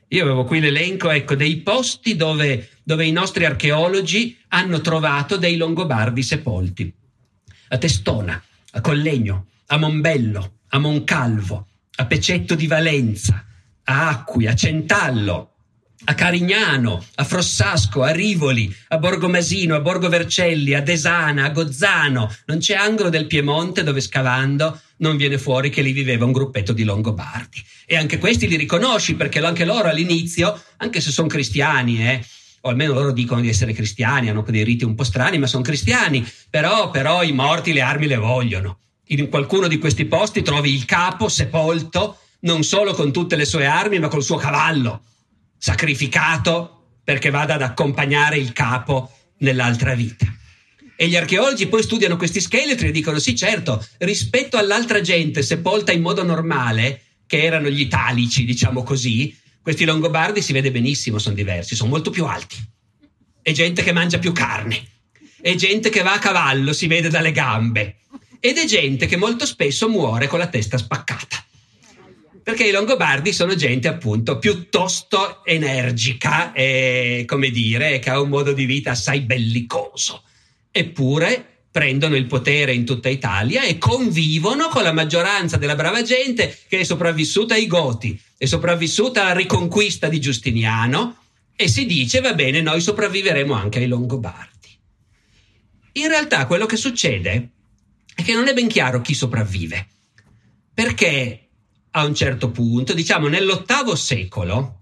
Io 0.09 0.23
avevo 0.23 0.43
qui 0.45 0.59
l'elenco 0.59 1.09
ecco, 1.09 1.35
dei 1.35 1.57
posti 1.57 2.15
dove, 2.15 2.69
dove 2.83 3.05
i 3.05 3.11
nostri 3.11 3.45
archeologi 3.45 4.37
hanno 4.53 4.81
trovato 4.81 5.37
dei 5.37 5.57
Longobardi 5.57 6.23
sepolti. 6.23 6.93
A 7.69 7.77
Testona, 7.77 8.41
a 8.71 8.81
Collegno, 8.81 9.47
a 9.67 9.77
Mombello, 9.77 10.59
a 10.69 10.79
Moncalvo, 10.79 11.67
a 11.95 12.05
Pecetto 12.05 12.55
di 12.55 12.67
Valenza, 12.67 13.45
a 13.83 14.09
Acqui, 14.09 14.47
a 14.47 14.55
Centallo, 14.55 15.51
a 16.03 16.13
Carignano, 16.15 17.05
a 17.15 17.23
Frossasco, 17.23 18.01
a 18.03 18.11
Rivoli, 18.11 18.73
a 18.89 18.97
Borgomasino, 18.97 19.75
a 19.75 19.79
Borgo 19.79 20.09
Vercelli, 20.09 20.73
a 20.73 20.81
Desana, 20.81 21.45
a 21.45 21.49
Gozzano. 21.49 22.33
Non 22.45 22.57
c'è 22.57 22.75
angolo 22.75 23.09
del 23.09 23.27
Piemonte 23.27 23.83
dove 23.83 24.01
scavando 24.01 24.79
non 24.97 25.15
viene 25.15 25.37
fuori 25.37 25.69
che 25.69 25.81
lì 25.81 25.91
viveva 25.91 26.25
un 26.25 26.31
gruppetto 26.31 26.73
di 26.73 26.83
Longobardi. 26.83 27.63
E 27.85 27.95
anche 27.95 28.17
questi 28.17 28.47
li 28.47 28.55
riconosci 28.55 29.15
perché 29.15 29.39
anche 29.39 29.65
loro 29.65 29.89
all'inizio, 29.89 30.59
anche 30.77 31.01
se 31.01 31.11
sono 31.11 31.27
cristiani, 31.27 32.07
eh, 32.07 32.25
o 32.61 32.69
almeno 32.69 32.93
loro 32.93 33.11
dicono 33.11 33.41
di 33.41 33.49
essere 33.49 33.73
cristiani, 33.73 34.29
hanno 34.29 34.45
dei 34.47 34.63
riti 34.63 34.83
un 34.83 34.95
po' 34.95 35.03
strani, 35.03 35.37
ma 35.37 35.47
sono 35.47 35.63
cristiani, 35.63 36.25
però, 36.49 36.89
però 36.91 37.23
i 37.23 37.31
morti 37.31 37.73
le 37.73 37.81
armi 37.81 38.07
le 38.07 38.17
vogliono. 38.17 38.79
In 39.07 39.29
qualcuno 39.29 39.67
di 39.67 39.77
questi 39.77 40.05
posti 40.05 40.41
trovi 40.41 40.73
il 40.73 40.85
capo 40.85 41.27
sepolto, 41.27 42.17
non 42.41 42.63
solo 42.63 42.93
con 42.93 43.11
tutte 43.11 43.35
le 43.35 43.45
sue 43.45 43.65
armi, 43.65 43.99
ma 43.99 44.07
col 44.07 44.23
suo 44.23 44.37
cavallo 44.37 45.01
sacrificato 45.61 46.85
perché 47.03 47.29
vada 47.29 47.53
ad 47.53 47.61
accompagnare 47.61 48.37
il 48.37 48.51
capo 48.51 49.11
nell'altra 49.39 49.93
vita. 49.93 50.25
E 50.95 51.07
gli 51.07 51.15
archeologi 51.15 51.67
poi 51.67 51.83
studiano 51.83 52.17
questi 52.17 52.41
scheletri 52.41 52.87
e 52.87 52.91
dicono 52.91 53.19
sì 53.19 53.35
certo, 53.35 53.85
rispetto 53.99 54.57
all'altra 54.57 55.01
gente 55.01 55.43
sepolta 55.43 55.91
in 55.91 56.01
modo 56.01 56.23
normale, 56.23 57.01
che 57.27 57.43
erano 57.43 57.69
gli 57.69 57.79
italici, 57.79 58.43
diciamo 58.43 58.81
così, 58.81 59.35
questi 59.61 59.85
longobardi 59.85 60.41
si 60.41 60.53
vede 60.53 60.71
benissimo, 60.71 61.19
sono 61.19 61.35
diversi, 61.35 61.75
sono 61.75 61.89
molto 61.89 62.09
più 62.09 62.25
alti. 62.25 62.57
E 63.41 63.51
gente 63.51 63.83
che 63.83 63.91
mangia 63.91 64.19
più 64.19 64.31
carne. 64.31 64.81
E 65.41 65.55
gente 65.55 65.89
che 65.89 66.01
va 66.01 66.13
a 66.13 66.19
cavallo, 66.19 66.73
si 66.73 66.87
vede 66.87 67.09
dalle 67.09 67.31
gambe. 67.31 67.97
Ed 68.39 68.57
è 68.57 68.65
gente 68.65 69.05
che 69.05 69.17
molto 69.17 69.45
spesso 69.45 69.89
muore 69.89 70.27
con 70.27 70.39
la 70.39 70.47
testa 70.47 70.77
spaccata 70.77 71.45
perché 72.43 72.65
i 72.65 72.71
Longobardi 72.71 73.33
sono 73.33 73.55
gente 73.55 73.87
appunto 73.87 74.39
piuttosto 74.39 75.45
energica 75.45 76.53
e, 76.53 77.23
come 77.27 77.49
dire, 77.49 77.99
che 77.99 78.09
ha 78.09 78.19
un 78.19 78.29
modo 78.29 78.51
di 78.51 78.65
vita 78.65 78.91
assai 78.91 79.21
bellicoso. 79.21 80.23
Eppure 80.71 81.45
prendono 81.71 82.15
il 82.15 82.25
potere 82.25 82.73
in 82.73 82.83
tutta 82.83 83.09
Italia 83.09 83.63
e 83.63 83.77
convivono 83.77 84.67
con 84.67 84.83
la 84.83 84.91
maggioranza 84.91 85.57
della 85.57 85.75
brava 85.75 86.01
gente 86.01 86.57
che 86.67 86.79
è 86.79 86.83
sopravvissuta 86.83 87.53
ai 87.53 87.67
Goti, 87.67 88.19
è 88.41 88.47
sopravvissuta 88.47 89.21
alla 89.21 89.33
riconquista 89.33 90.09
di 90.09 90.19
Giustiniano 90.19 91.17
e 91.55 91.67
si 91.67 91.85
dice 91.85 92.21
va 92.21 92.33
bene, 92.33 92.59
noi 92.59 92.81
sopravviveremo 92.81 93.53
anche 93.53 93.77
ai 93.77 93.87
Longobardi. 93.87 94.79
In 95.91 96.07
realtà 96.07 96.47
quello 96.47 96.65
che 96.65 96.75
succede 96.75 97.49
è 98.15 98.23
che 98.23 98.33
non 98.33 98.47
è 98.47 98.55
ben 98.55 98.67
chiaro 98.67 99.01
chi 99.01 99.13
sopravvive, 99.13 99.87
perché 100.73 101.49
a 101.91 102.03
un 102.03 102.15
certo 102.15 102.49
punto, 102.49 102.93
diciamo 102.93 103.27
nell'ottavo 103.27 103.93
secolo, 103.95 104.81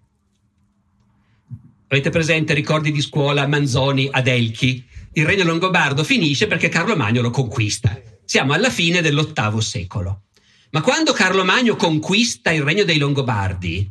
avete 1.90 2.12
presente 2.12 2.54
ricordi 2.54 2.94
di 2.94 3.02
scuola 3.02 3.46
Manzoni 3.46 4.08
ad 4.10 4.28
Elchi? 4.28 4.88
Il 5.12 5.26
regno 5.26 5.44
longobardo 5.44 6.06
finisce 6.06 6.48
perché 6.48 6.70
Carlo 6.70 6.96
Magno 6.96 7.22
lo 7.22 7.30
conquista. 7.30 8.02
Siamo 8.24 8.54
alla 8.54 8.70
fine 8.70 9.02
dell'ottavo 9.02 9.60
secolo. 9.60 10.28
Ma 10.72 10.82
quando 10.82 11.14
Carlo 11.14 11.44
Magno 11.44 11.76
conquista 11.76 12.52
il 12.52 12.62
regno 12.62 12.84
dei 12.84 13.00
Longobardi, 13.00 13.90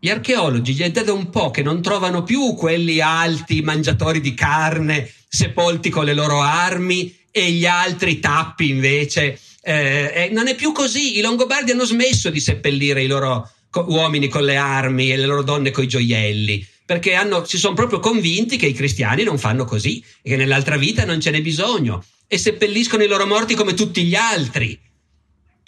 gli 0.00 0.08
archeologi 0.08 0.74
gli 0.74 0.82
è 0.82 0.90
da 0.90 1.12
un 1.12 1.30
po' 1.30 1.50
che 1.50 1.62
non 1.62 1.82
trovano 1.82 2.22
più 2.22 2.54
quelli 2.54 3.00
alti 3.00 3.62
mangiatori 3.62 4.20
di 4.20 4.34
carne 4.34 5.10
sepolti 5.28 5.90
con 5.90 6.04
le 6.04 6.14
loro 6.14 6.40
armi 6.40 7.12
e 7.32 7.50
gli 7.50 7.66
altri 7.66 8.20
tappi 8.20 8.70
invece 8.70 9.40
eh, 9.60 10.12
eh, 10.14 10.30
non 10.32 10.46
è 10.46 10.54
più 10.54 10.70
così. 10.70 11.18
I 11.18 11.22
Longobardi 11.22 11.72
hanno 11.72 11.84
smesso 11.84 12.30
di 12.30 12.38
seppellire 12.38 13.02
i 13.02 13.08
loro 13.08 13.50
uomini 13.72 14.28
con 14.28 14.44
le 14.44 14.56
armi 14.56 15.10
e 15.10 15.16
le 15.16 15.26
loro 15.26 15.42
donne 15.42 15.72
con 15.72 15.82
i 15.82 15.88
gioielli, 15.88 16.64
perché 16.86 17.14
hanno, 17.14 17.44
si 17.44 17.58
sono 17.58 17.74
proprio 17.74 17.98
convinti 17.98 18.56
che 18.56 18.66
i 18.66 18.72
cristiani 18.72 19.24
non 19.24 19.38
fanno 19.38 19.64
così 19.64 20.02
e 20.22 20.30
che 20.30 20.36
nell'altra 20.36 20.76
vita 20.76 21.04
non 21.04 21.20
ce 21.20 21.32
n'è 21.32 21.42
bisogno 21.42 22.04
e 22.28 22.38
seppelliscono 22.38 23.02
i 23.02 23.08
loro 23.08 23.26
morti 23.26 23.54
come 23.54 23.74
tutti 23.74 24.04
gli 24.04 24.14
altri. 24.14 24.78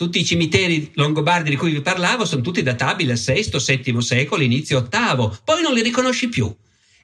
Tutti 0.00 0.18
i 0.18 0.24
cimiteri 0.24 0.92
longobardi 0.94 1.50
di 1.50 1.56
cui 1.56 1.72
vi 1.72 1.82
parlavo 1.82 2.24
sono 2.24 2.40
tutti 2.40 2.62
databili 2.62 3.10
al 3.10 3.18
VI, 3.18 3.50
VII 3.82 4.00
secolo, 4.00 4.42
inizio 4.42 4.88
VIII. 4.90 5.30
Poi 5.44 5.60
non 5.60 5.74
li 5.74 5.82
riconosci 5.82 6.30
più. 6.30 6.50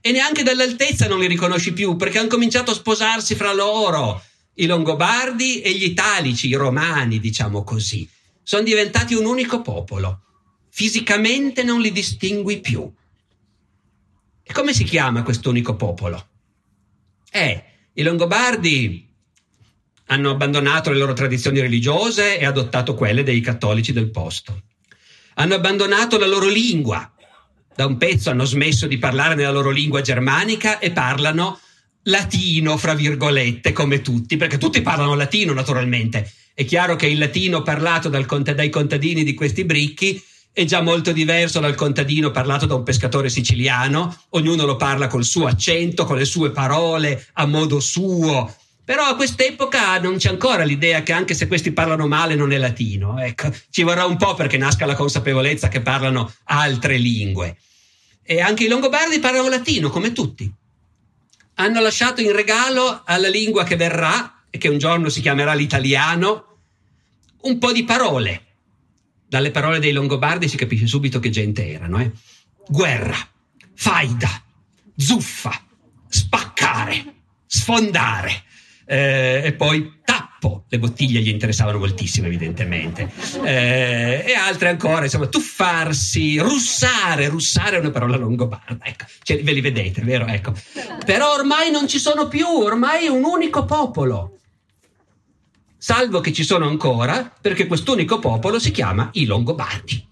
E 0.00 0.12
neanche 0.12 0.42
dall'altezza 0.42 1.06
non 1.06 1.18
li 1.18 1.26
riconosci 1.26 1.74
più 1.74 1.96
perché 1.96 2.16
hanno 2.16 2.28
cominciato 2.28 2.70
a 2.70 2.74
sposarsi 2.74 3.34
fra 3.34 3.52
loro 3.52 4.24
i 4.54 4.64
Longobardi 4.64 5.60
e 5.60 5.72
gli 5.74 5.84
Italici, 5.84 6.48
i 6.48 6.54
Romani, 6.54 7.20
diciamo 7.20 7.64
così, 7.64 8.08
sono 8.42 8.62
diventati 8.62 9.12
un 9.12 9.26
unico 9.26 9.60
popolo. 9.60 10.22
Fisicamente 10.70 11.64
non 11.64 11.82
li 11.82 11.92
distingui 11.92 12.60
più. 12.60 12.90
E 14.42 14.52
come 14.54 14.72
si 14.72 14.84
chiama 14.84 15.22
questo 15.22 15.50
unico 15.50 15.76
popolo? 15.76 16.28
Eh, 17.30 17.62
i 17.92 18.02
Longobardi 18.02 19.05
hanno 20.06 20.30
abbandonato 20.30 20.90
le 20.90 20.98
loro 20.98 21.12
tradizioni 21.12 21.60
religiose 21.60 22.38
e 22.38 22.44
adottato 22.44 22.94
quelle 22.94 23.22
dei 23.22 23.40
cattolici 23.40 23.92
del 23.92 24.10
posto. 24.10 24.62
Hanno 25.34 25.54
abbandonato 25.54 26.18
la 26.18 26.26
loro 26.26 26.48
lingua. 26.48 27.10
Da 27.74 27.86
un 27.86 27.96
pezzo 27.96 28.30
hanno 28.30 28.44
smesso 28.44 28.86
di 28.86 28.98
parlare 28.98 29.34
nella 29.34 29.50
loro 29.50 29.70
lingua 29.70 30.00
germanica 30.00 30.78
e 30.78 30.92
parlano 30.92 31.58
latino, 32.04 32.76
fra 32.76 32.94
virgolette, 32.94 33.72
come 33.72 34.00
tutti, 34.00 34.36
perché 34.36 34.58
tutti 34.58 34.80
parlano 34.80 35.14
latino 35.14 35.52
naturalmente. 35.52 36.30
È 36.54 36.64
chiaro 36.64 36.96
che 36.96 37.06
il 37.06 37.18
latino 37.18 37.62
parlato 37.62 38.08
dal, 38.08 38.24
dai 38.26 38.70
contadini 38.70 39.24
di 39.24 39.34
questi 39.34 39.64
bricchi 39.64 40.22
è 40.56 40.64
già 40.64 40.80
molto 40.80 41.12
diverso 41.12 41.60
dal 41.60 41.74
contadino 41.74 42.30
parlato 42.30 42.64
da 42.64 42.76
un 42.76 42.82
pescatore 42.82 43.28
siciliano, 43.28 44.22
ognuno 44.30 44.64
lo 44.64 44.76
parla 44.76 45.06
col 45.06 45.24
suo 45.24 45.46
accento, 45.46 46.06
con 46.06 46.16
le 46.16 46.24
sue 46.24 46.50
parole, 46.50 47.26
a 47.34 47.44
modo 47.44 47.78
suo. 47.78 48.54
Però 48.86 49.04
a 49.04 49.16
quest'epoca 49.16 49.98
non 49.98 50.16
c'è 50.16 50.30
ancora 50.30 50.62
l'idea 50.62 51.02
che 51.02 51.12
anche 51.12 51.34
se 51.34 51.46
questi 51.46 51.72
parlano 51.72 52.06
male 52.06 52.36
non 52.36 52.52
è 52.52 52.56
latino. 52.56 53.18
Ecco, 53.18 53.52
ci 53.68 53.82
vorrà 53.82 54.06
un 54.06 54.16
po' 54.16 54.34
perché 54.34 54.56
nasca 54.56 54.86
la 54.86 54.94
consapevolezza 54.94 55.68
che 55.68 55.82
parlano 55.82 56.32
altre 56.44 56.96
lingue. 56.96 57.56
E 58.22 58.40
anche 58.40 58.64
i 58.64 58.68
longobardi 58.68 59.18
parlano 59.18 59.48
latino, 59.48 59.90
come 59.90 60.12
tutti. 60.12 60.50
Hanno 61.56 61.80
lasciato 61.80 62.20
in 62.20 62.32
regalo 62.32 63.02
alla 63.04 63.28
lingua 63.28 63.64
che 63.64 63.76
verrà, 63.76 64.44
e 64.48 64.58
che 64.58 64.68
un 64.68 64.78
giorno 64.78 65.08
si 65.08 65.20
chiamerà 65.20 65.52
l'italiano, 65.52 66.58
un 67.42 67.58
po' 67.58 67.72
di 67.72 67.84
parole 67.84 68.46
dalle 69.28 69.50
parole 69.50 69.80
dei 69.80 69.92
Longobardi 69.92 70.48
si 70.48 70.56
capisce 70.56 70.86
subito 70.86 71.18
che 71.18 71.30
gente 71.30 71.68
erano. 71.68 72.00
Eh? 72.00 72.10
Guerra, 72.68 73.16
faida, 73.74 74.42
zuffa, 74.96 75.62
spaccare, 76.08 77.14
sfondare. 77.46 78.44
Eh, 78.88 79.42
e 79.44 79.52
poi 79.54 79.94
tappo, 80.04 80.64
le 80.68 80.78
bottiglie 80.78 81.20
gli 81.20 81.28
interessavano 81.28 81.78
moltissimo 81.78 82.28
evidentemente, 82.28 83.10
eh, 83.42 84.24
e 84.24 84.34
altre 84.34 84.68
ancora, 84.68 85.02
insomma, 85.02 85.26
tuffarsi, 85.26 86.38
russare, 86.38 87.26
russare 87.28 87.76
è 87.76 87.80
una 87.80 87.90
parola 87.90 88.16
longobarda, 88.16 88.84
ecco, 88.84 89.06
cioè, 89.24 89.42
ve 89.42 89.52
li 89.52 89.60
vedete, 89.60 90.02
vero? 90.02 90.26
Ecco. 90.26 90.54
Però 91.04 91.34
ormai 91.34 91.72
non 91.72 91.88
ci 91.88 91.98
sono 91.98 92.28
più, 92.28 92.46
ormai 92.46 93.06
è 93.06 93.08
un 93.08 93.24
unico 93.24 93.64
popolo, 93.64 94.38
salvo 95.76 96.20
che 96.20 96.32
ci 96.32 96.44
sono 96.44 96.68
ancora, 96.68 97.32
perché 97.40 97.66
quest'unico 97.66 98.20
popolo 98.20 98.60
si 98.60 98.70
chiama 98.70 99.10
i 99.14 99.24
Longobardi. 99.24 100.06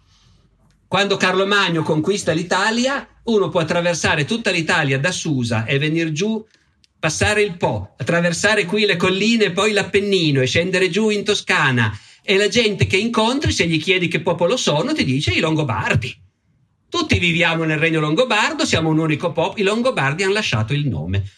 Quando 0.89 1.17
Carlo 1.17 1.47
Magno 1.47 1.83
conquista 1.83 2.33
l'Italia, 2.33 3.07
uno 3.25 3.49
può 3.51 3.61
attraversare 3.61 4.25
tutta 4.25 4.51
l'Italia 4.51 4.99
da 4.99 5.13
Susa 5.13 5.65
e 5.65 5.79
venire 5.79 6.13
giù, 6.13 6.45
passare 7.05 7.43
il 7.43 7.59
Po, 7.59 7.97
attraversare 7.99 8.65
qui 8.65 8.87
le 8.87 8.97
colline 8.97 9.45
e 9.45 9.51
poi 9.51 9.73
l'Appennino 9.73 10.41
e 10.41 10.47
scendere 10.47 10.89
giù 10.89 11.11
in 11.11 11.23
Toscana 11.23 11.95
e 12.23 12.39
la 12.39 12.49
gente 12.49 12.87
che 12.87 12.97
incontri, 12.97 13.53
se 13.53 13.67
gli 13.67 13.79
chiedi 13.79 14.09
che 14.09 14.23
popolo 14.23 14.57
sono, 14.57 14.95
ti 14.95 15.05
dice 15.05 15.31
i 15.31 15.41
Longobardi. 15.41 16.17
Tutti 16.89 17.19
viviamo 17.19 17.65
nel 17.65 17.77
regno 17.77 18.01
longobardo, 18.01 18.65
siamo 18.65 18.89
un 18.89 18.99
unico 18.99 19.33
popolo, 19.33 19.61
i 19.61 19.65
Longobardi 19.65 20.23
hanno 20.23 20.33
lasciato 20.33 20.73
il 20.73 20.89
nome. 20.89 21.29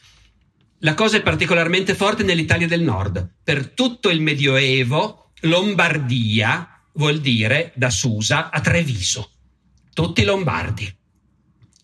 La 0.80 0.94
cosa 0.94 1.16
è 1.16 1.22
particolarmente 1.22 1.96
forte 1.96 2.22
nell'Italia 2.22 2.68
del 2.68 2.82
Nord. 2.82 3.28
Per 3.42 3.70
tutto 3.70 4.08
il 4.08 4.20
Medioevo, 4.20 5.32
Lombardia 5.40 6.80
vuol 6.92 7.18
dire 7.18 7.72
da 7.74 7.90
Susa 7.90 8.50
a 8.50 8.60
Treviso. 8.60 9.32
Tutti 9.92 10.22
lombardi. 10.22 10.88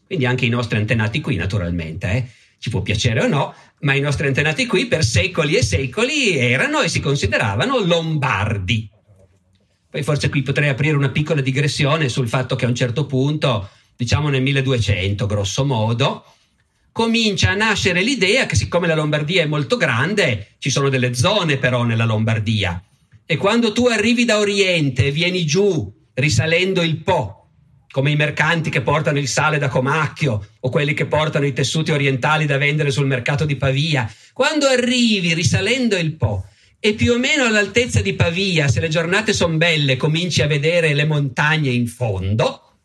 Quindi 0.06 0.24
anche 0.24 0.46
i 0.46 0.50
nostri 0.50 0.78
antenati 0.78 1.20
qui, 1.20 1.34
naturalmente, 1.34 2.10
eh? 2.12 2.28
ci 2.62 2.70
può 2.70 2.80
piacere 2.80 3.24
o 3.24 3.26
no, 3.26 3.52
ma 3.82 3.94
i 3.94 4.00
nostri 4.00 4.26
antenati 4.26 4.66
qui 4.66 4.86
per 4.86 5.04
secoli 5.04 5.56
e 5.56 5.62
secoli 5.62 6.36
erano 6.36 6.80
e 6.80 6.88
si 6.88 7.00
consideravano 7.00 7.78
lombardi. 7.78 8.88
Poi 9.90 10.02
forse 10.02 10.28
qui 10.28 10.42
potrei 10.42 10.68
aprire 10.68 10.96
una 10.96 11.10
piccola 11.10 11.40
digressione 11.40 12.08
sul 12.08 12.28
fatto 12.28 12.56
che 12.56 12.64
a 12.64 12.68
un 12.68 12.74
certo 12.74 13.06
punto, 13.06 13.68
diciamo 13.96 14.28
nel 14.28 14.42
1200 14.42 15.26
grosso 15.26 15.64
modo, 15.64 16.24
comincia 16.92 17.50
a 17.50 17.54
nascere 17.54 18.02
l'idea 18.02 18.46
che 18.46 18.56
siccome 18.56 18.86
la 18.86 18.94
Lombardia 18.94 19.42
è 19.42 19.46
molto 19.46 19.76
grande, 19.76 20.54
ci 20.58 20.70
sono 20.70 20.88
delle 20.88 21.14
zone 21.14 21.58
però 21.58 21.82
nella 21.82 22.04
Lombardia. 22.04 22.82
E 23.26 23.36
quando 23.36 23.72
tu 23.72 23.86
arrivi 23.86 24.24
da 24.24 24.38
Oriente 24.38 25.06
e 25.06 25.10
vieni 25.10 25.44
giù 25.44 25.92
risalendo 26.14 26.82
il 26.82 27.02
Po, 27.02 27.41
come 27.92 28.10
i 28.10 28.16
mercanti 28.16 28.70
che 28.70 28.80
portano 28.80 29.18
il 29.18 29.28
sale 29.28 29.58
da 29.58 29.68
Comacchio 29.68 30.48
o 30.58 30.68
quelli 30.70 30.94
che 30.94 31.04
portano 31.04 31.44
i 31.44 31.52
tessuti 31.52 31.92
orientali 31.92 32.46
da 32.46 32.56
vendere 32.56 32.90
sul 32.90 33.06
mercato 33.06 33.44
di 33.44 33.54
Pavia, 33.54 34.10
quando 34.32 34.66
arrivi 34.66 35.34
risalendo 35.34 35.96
il 35.96 36.14
Po 36.14 36.46
e 36.80 36.94
più 36.94 37.12
o 37.12 37.18
meno 37.18 37.44
all'altezza 37.44 38.00
di 38.00 38.14
Pavia, 38.14 38.66
se 38.66 38.80
le 38.80 38.88
giornate 38.88 39.34
sono 39.34 39.58
belle, 39.58 39.96
cominci 39.96 40.40
a 40.40 40.46
vedere 40.46 40.94
le 40.94 41.04
montagne 41.04 41.70
in 41.70 41.86
fondo, 41.86 42.78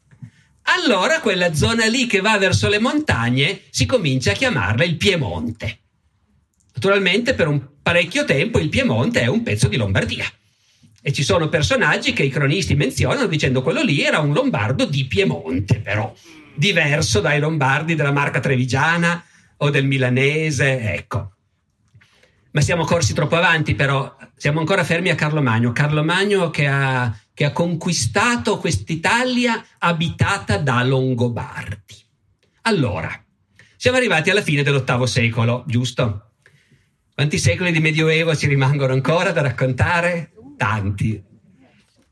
allora 0.64 1.22
quella 1.22 1.54
zona 1.54 1.86
lì 1.86 2.06
che 2.06 2.20
va 2.20 2.38
verso 2.38 2.68
le 2.68 2.80
montagne 2.80 3.62
si 3.70 3.86
comincia 3.86 4.32
a 4.32 4.36
chiamarla 4.36 4.84
il 4.84 4.98
Piemonte. 4.98 5.80
Naturalmente 6.74 7.34
per 7.34 7.48
un 7.48 7.66
parecchio 7.82 8.26
tempo 8.26 8.60
il 8.60 8.68
Piemonte 8.68 9.22
è 9.22 9.28
un 9.28 9.42
pezzo 9.42 9.70
di 9.70 9.78
Lombardia. 9.78 10.30
E 11.08 11.14
ci 11.14 11.24
sono 11.24 11.48
personaggi 11.48 12.12
che 12.12 12.24
i 12.24 12.30
cronisti 12.30 12.76
menzionano 12.76 13.28
dicendo 13.28 13.62
quello 13.62 13.82
lì 13.82 14.02
era 14.02 14.20
un 14.20 14.34
lombardo 14.34 14.84
di 14.84 15.06
Piemonte, 15.06 15.80
però 15.80 16.14
diverso 16.54 17.22
dai 17.22 17.40
lombardi 17.40 17.96
della 17.96 18.12
Marca 18.12 18.42
Trevigiana 18.42 19.24
o 19.56 19.70
del 19.70 19.86
Milanese, 19.86 20.82
ecco. 20.82 21.32
Ma 22.52 22.60
siamo 22.60 22.84
corsi 22.84 23.14
troppo 23.14 23.38
avanti, 23.38 23.74
però 23.74 24.18
siamo 24.36 24.60
ancora 24.60 24.84
fermi 24.84 25.10
a 25.10 25.16
Carlo 25.16 25.42
Magno. 25.42 25.72
Carlo 25.72 26.04
Magno 26.04 26.50
che 26.50 26.68
ha 26.68 27.18
che 27.34 27.46
ha 27.46 27.54
conquistato 27.54 28.58
quest'Italia 28.58 29.64
abitata 29.78 30.58
da 30.58 30.84
Longobardi. 30.84 31.96
Allora, 32.64 33.10
siamo 33.78 33.96
arrivati 33.96 34.30
alla 34.30 34.42
fine 34.42 34.62
dell'ottavo 34.62 35.06
secolo, 35.06 35.64
giusto? 35.68 36.32
Quanti 37.14 37.38
secoli 37.38 37.72
di 37.72 37.80
Medioevo 37.80 38.36
ci 38.36 38.48
rimangono 38.48 38.92
ancora 38.92 39.32
da 39.32 39.42
raccontare? 39.42 40.32
Tanti. 40.58 41.24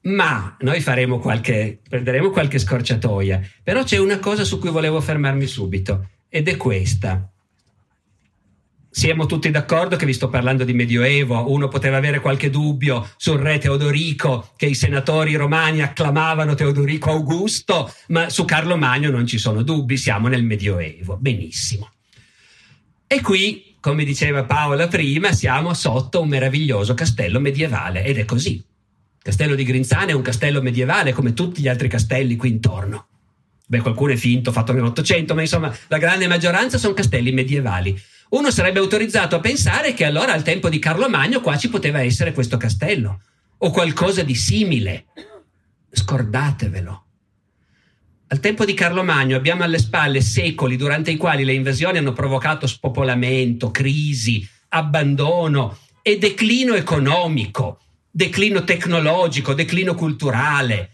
Ma 0.03 0.55
noi 0.59 0.79
faremo 0.81 1.19
qualche, 1.19 1.81
prenderemo 1.89 2.29
qualche 2.29 2.59
scorciatoia. 2.59 3.41
Però 3.63 3.83
c'è 3.83 3.97
una 3.97 4.19
cosa 4.19 4.43
su 4.43 4.59
cui 4.59 4.69
volevo 4.69 5.01
fermarmi 5.01 5.47
subito, 5.47 6.09
ed 6.29 6.47
è 6.47 6.55
questa 6.55 7.29
siamo 8.95 9.25
tutti 9.25 9.51
d'accordo 9.51 9.97
che 9.97 10.05
vi 10.05 10.13
sto 10.13 10.29
parlando 10.29 10.63
di 10.63 10.71
Medioevo, 10.71 11.51
uno 11.51 11.67
poteva 11.67 11.97
avere 11.97 12.21
qualche 12.21 12.49
dubbio 12.49 13.09
sul 13.17 13.39
re 13.39 13.57
Teodorico, 13.57 14.53
che 14.55 14.67
i 14.67 14.73
senatori 14.73 15.35
romani 15.35 15.81
acclamavano 15.81 16.53
Teodorico 16.53 17.09
Augusto, 17.09 17.93
ma 18.07 18.29
su 18.29 18.45
Carlo 18.45 18.77
Magno 18.77 19.09
non 19.09 19.27
ci 19.27 19.37
sono 19.37 19.63
dubbi, 19.63 19.97
siamo 19.97 20.29
nel 20.29 20.45
Medioevo, 20.45 21.17
benissimo. 21.17 21.91
E 23.05 23.19
qui, 23.19 23.64
come 23.85 24.03
diceva 24.03 24.45
Paola 24.45 24.87
prima, 24.87 25.31
siamo 25.31 25.75
sotto 25.75 26.19
un 26.19 26.27
meraviglioso 26.27 26.95
castello 26.95 27.39
medievale 27.39 28.03
ed 28.03 28.17
è 28.17 28.25
così. 28.25 28.53
Il 28.55 29.21
castello 29.21 29.53
di 29.53 29.63
Grinzane 29.63 30.09
è 30.09 30.15
un 30.15 30.23
castello 30.23 30.59
medievale 30.59 31.13
come 31.13 31.35
tutti 31.35 31.61
gli 31.61 31.67
altri 31.67 31.87
castelli 31.87 32.35
qui 32.35 32.49
intorno. 32.49 33.05
Beh, 33.67 33.81
qualcuno 33.81 34.13
è 34.13 34.15
finto, 34.15 34.51
fatto 34.51 34.73
nell'Ottocento, 34.73 35.35
ma 35.35 35.41
insomma 35.41 35.71
la 35.89 35.99
grande 35.99 36.25
maggioranza 36.25 36.79
sono 36.79 36.95
castelli 36.95 37.31
medievali 37.31 37.95
uno 38.29 38.49
sarebbe 38.49 38.79
autorizzato 38.79 39.35
a 39.35 39.39
pensare 39.39 39.93
che 39.93 40.03
allora 40.03 40.33
al 40.33 40.41
tempo 40.41 40.67
di 40.67 40.79
Carlo 40.79 41.07
Magno 41.07 41.39
qua 41.41 41.55
ci 41.55 41.69
poteva 41.69 42.01
essere 42.01 42.33
questo 42.33 42.57
castello 42.57 43.21
o 43.59 43.69
qualcosa 43.69 44.23
di 44.23 44.33
simile. 44.33 45.05
Scordatevelo. 45.91 47.04
Al 48.27 48.39
tempo 48.39 48.65
di 48.65 48.73
Carlo 48.73 49.03
Magno 49.03 49.37
abbiamo 49.37 49.63
alle 49.63 49.77
spalle 49.77 50.19
secoli 50.19 50.77
durante 50.77 51.11
i 51.11 51.15
quali 51.15 51.45
le 51.45 51.53
invasioni 51.53 51.99
hanno 51.99 52.11
provocato 52.11 52.65
spopolamento, 52.65 53.69
crisi, 53.69 54.47
abbandono 54.69 55.77
e 56.01 56.17
declino 56.17 56.73
economico, 56.73 57.81
declino 58.09 58.63
tecnologico, 58.63 59.53
declino 59.53 59.93
culturale. 59.93 60.89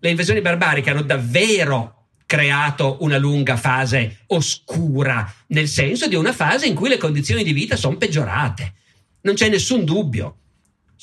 Le 0.00 0.10
invasioni 0.10 0.40
barbariche 0.40 0.90
hanno 0.90 1.02
davvero 1.02 2.08
creato 2.26 2.96
una 3.00 3.16
lunga 3.16 3.56
fase 3.56 4.24
oscura, 4.28 5.32
nel 5.48 5.68
senso 5.68 6.08
di 6.08 6.16
una 6.16 6.32
fase 6.32 6.66
in 6.66 6.74
cui 6.74 6.88
le 6.88 6.96
condizioni 6.96 7.44
di 7.44 7.52
vita 7.52 7.76
sono 7.76 7.96
peggiorate. 7.96 8.74
Non 9.20 9.34
c'è 9.34 9.48
nessun 9.48 9.84
dubbio. 9.84 10.38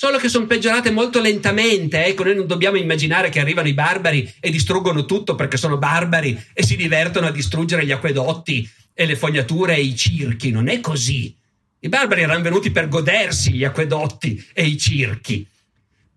Solo 0.02 0.18
che 0.18 0.30
sono 0.30 0.46
peggiorate 0.46 0.92
molto 0.92 1.20
lentamente. 1.20 2.06
Ecco, 2.06 2.24
noi 2.24 2.36
non 2.36 2.48
dobbiamo 2.48 2.78
immaginare 2.78 3.28
che 3.28 3.42
arrivano 3.42 3.68
i 3.68 3.74
barbari 3.74 4.34
e 4.40 4.50
distruggono 4.50 5.04
tutto 5.04 5.36
perché 5.36 5.58
sono 5.58 5.78
barbari 5.78 6.42
e 6.54 6.64
si 6.64 6.78
divertono 6.78 7.28
a 7.28 7.32
distruggere 7.32 7.86
gli 7.86 7.92
acquedotti 7.92 8.66
e 8.94 9.06
le 9.06 9.18
fognature 9.18 9.76
e 9.76 9.82
i 9.82 9.98
circhi. 9.98 10.52
Non 10.52 10.70
è 10.70 10.80
così. 10.80 11.36
I 11.80 11.90
barbari 11.90 12.22
erano 12.22 12.42
venuti 12.42 12.72
per 12.72 12.88
godersi 12.88 13.52
gli 13.52 13.66
acquedotti 13.66 14.42
e 14.54 14.68
i 14.68 14.78
circhi 14.78 15.46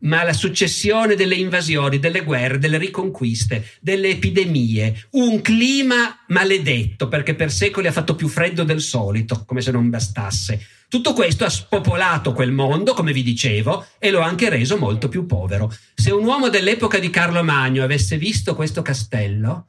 ma 0.03 0.23
la 0.23 0.33
successione 0.33 1.15
delle 1.15 1.35
invasioni, 1.35 1.99
delle 1.99 2.23
guerre, 2.23 2.59
delle 2.59 2.79
riconquiste, 2.79 3.67
delle 3.81 4.09
epidemie, 4.09 5.09
un 5.13 5.41
clima 5.41 6.25
maledetto 6.29 7.09
perché 7.09 7.35
per 7.35 7.51
secoli 7.51 7.87
ha 7.87 7.93
fatto 7.93 8.15
più 8.15 8.29
freddo 8.29 8.65
del 8.65 8.81
solito, 8.81 9.45
come 9.47 9.61
se 9.61 9.71
non 9.71 9.91
bastasse. 9.91 10.65
Tutto 10.89 11.13
questo 11.15 11.45
ha 11.45 11.51
spopolato 11.51 12.33
quel 12.33 12.53
mondo, 12.53 12.93
come 12.93 13.13
vi 13.13 13.23
dicevo, 13.23 13.87
e 13.99 14.11
lo 14.11 14.21
ha 14.21 14.27
anche 14.27 14.51
reso 14.51 14.77
molto 14.77 15.09
più 15.09 15.25
povero. 15.25 15.73
Se 15.95 16.11
un 16.11 16.25
uomo 16.25 16.49
dell'epoca 16.49 16.99
di 16.99 17.09
Carlo 17.09 17.43
Magno 17.43 17.83
avesse 17.83 18.19
visto 18.19 18.55
questo 18.55 18.83
castello, 18.83 19.69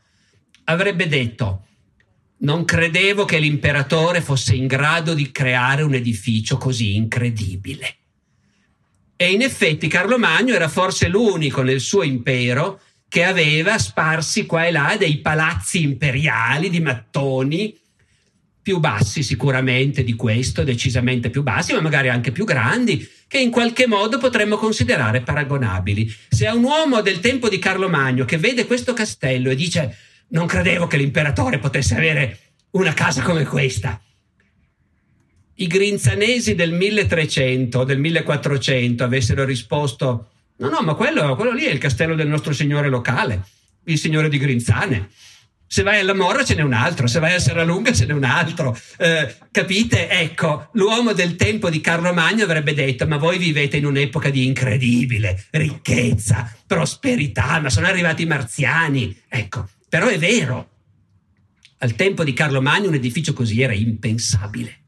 avrebbe 0.66 1.08
detto 1.08 1.66
non 2.44 2.66
credevo 2.66 3.24
che 3.24 3.40
l'imperatore 3.40 4.20
fosse 4.20 4.54
in 4.54 4.68
grado 4.68 5.14
di 5.14 5.32
creare 5.32 5.82
un 5.82 5.94
edificio 5.94 6.58
così 6.58 6.96
incredibile. 6.96 8.03
E 9.16 9.32
in 9.32 9.41
effetti 9.41 9.88
Carlo 9.88 10.18
Magno 10.18 10.53
era 10.53 10.68
forse 10.68 11.07
l'unico 11.07 11.61
nel 11.61 11.80
suo 11.80 12.03
impero 12.03 12.80
che 13.07 13.24
aveva 13.24 13.78
sparsi 13.78 14.45
qua 14.45 14.66
e 14.66 14.72
là 14.72 14.95
dei 14.97 15.20
palazzi 15.20 15.84
imperiali 15.84 16.70
di 16.70 16.80
mattoni, 16.80 17.78
più 18.61 18.80
bassi 18.80 19.22
sicuramente 19.22 20.03
di 20.03 20.14
questo, 20.14 20.64
decisamente 20.64 21.30
più 21.30 21.43
bassi, 21.43 21.74
ma 21.74 21.82
magari 21.82 22.09
anche 22.09 22.32
più 22.32 22.45
grandi, 22.45 23.07
che 23.28 23.38
in 23.38 23.51
qualche 23.51 23.88
modo 23.88 24.18
potremmo 24.18 24.55
considerare 24.55 25.22
paragonabili. 25.22 26.11
Se 26.30 26.47
a 26.47 26.55
un 26.55 26.64
uomo 26.64 27.01
del 27.01 27.20
tempo 27.20 27.49
di 27.49 27.59
Carlo 27.59 27.89
Magno 27.89 28.26
che 28.26 28.38
vede 28.38 28.66
questo 28.66 28.93
castello 28.93 29.51
e 29.51 29.55
dice 29.55 29.97
non 30.30 30.47
credevo 30.47 30.88
che 30.88 30.97
l'imperatore 30.97 31.59
potesse 31.59 31.95
avere 31.95 32.39
una 32.72 32.93
casa 32.93 33.22
come 33.22 33.43
questa, 33.43 34.01
i 35.56 35.68
grinzanesi 35.68 36.56
del 36.56 36.72
1300 36.72 37.80
o 37.80 37.84
del 37.84 37.99
1400 37.99 39.04
avessero 39.04 39.45
risposto 39.45 40.30
no, 40.58 40.70
no, 40.70 40.82
ma 40.82 40.93
quello, 40.93 41.36
quello 41.36 41.51
lì 41.51 41.64
è 41.64 41.72
il 41.72 41.78
castello 41.78 42.16
del 42.16 42.28
nostro 42.28 42.54
signore 42.54 42.89
locale, 42.89 43.43
il 43.86 43.97
signore 43.97 44.30
di 44.30 44.38
Grinzane. 44.38 45.10
Se 45.66 45.82
vai 45.82 45.99
alla 45.99 46.14
Morra 46.14 46.43
ce 46.43 46.54
n'è 46.54 46.62
un 46.62 46.74
altro, 46.74 47.08
se 47.08 47.20
vai 47.20 47.34
a 47.34 47.39
Serralunga 47.39 47.91
ce 47.91 48.06
n'è 48.06 48.14
un 48.14 48.24
altro. 48.24 48.78
Eh, 48.97 49.36
capite? 49.49 50.08
Ecco, 50.08 50.70
l'uomo 50.74 51.14
del 51.14 51.36
tempo 51.36 51.72
di 51.72 51.82
Carlo 51.82 52.14
Magno 52.14 52.43
avrebbe 52.43 52.76
detto: 52.76 53.08
Ma 53.08 53.18
voi 53.18 53.39
vivete 53.39 53.78
in 53.78 53.86
un'epoca 53.88 54.30
di 54.30 54.45
incredibile 54.45 55.45
ricchezza, 55.49 56.56
prosperità, 56.68 57.60
ma 57.60 57.72
sono 57.72 57.88
arrivati 57.88 58.22
i 58.22 58.28
marziani. 58.28 59.20
Ecco, 59.28 59.68
però 59.89 60.08
è 60.08 60.20
vero. 60.20 60.70
Al 61.80 61.95
tempo 61.95 62.24
di 62.24 62.34
Carlo 62.34 62.62
Magno 62.62 62.89
un 62.89 62.93
edificio 62.93 63.34
così 63.34 63.60
era 63.62 63.74
impensabile. 63.74 64.83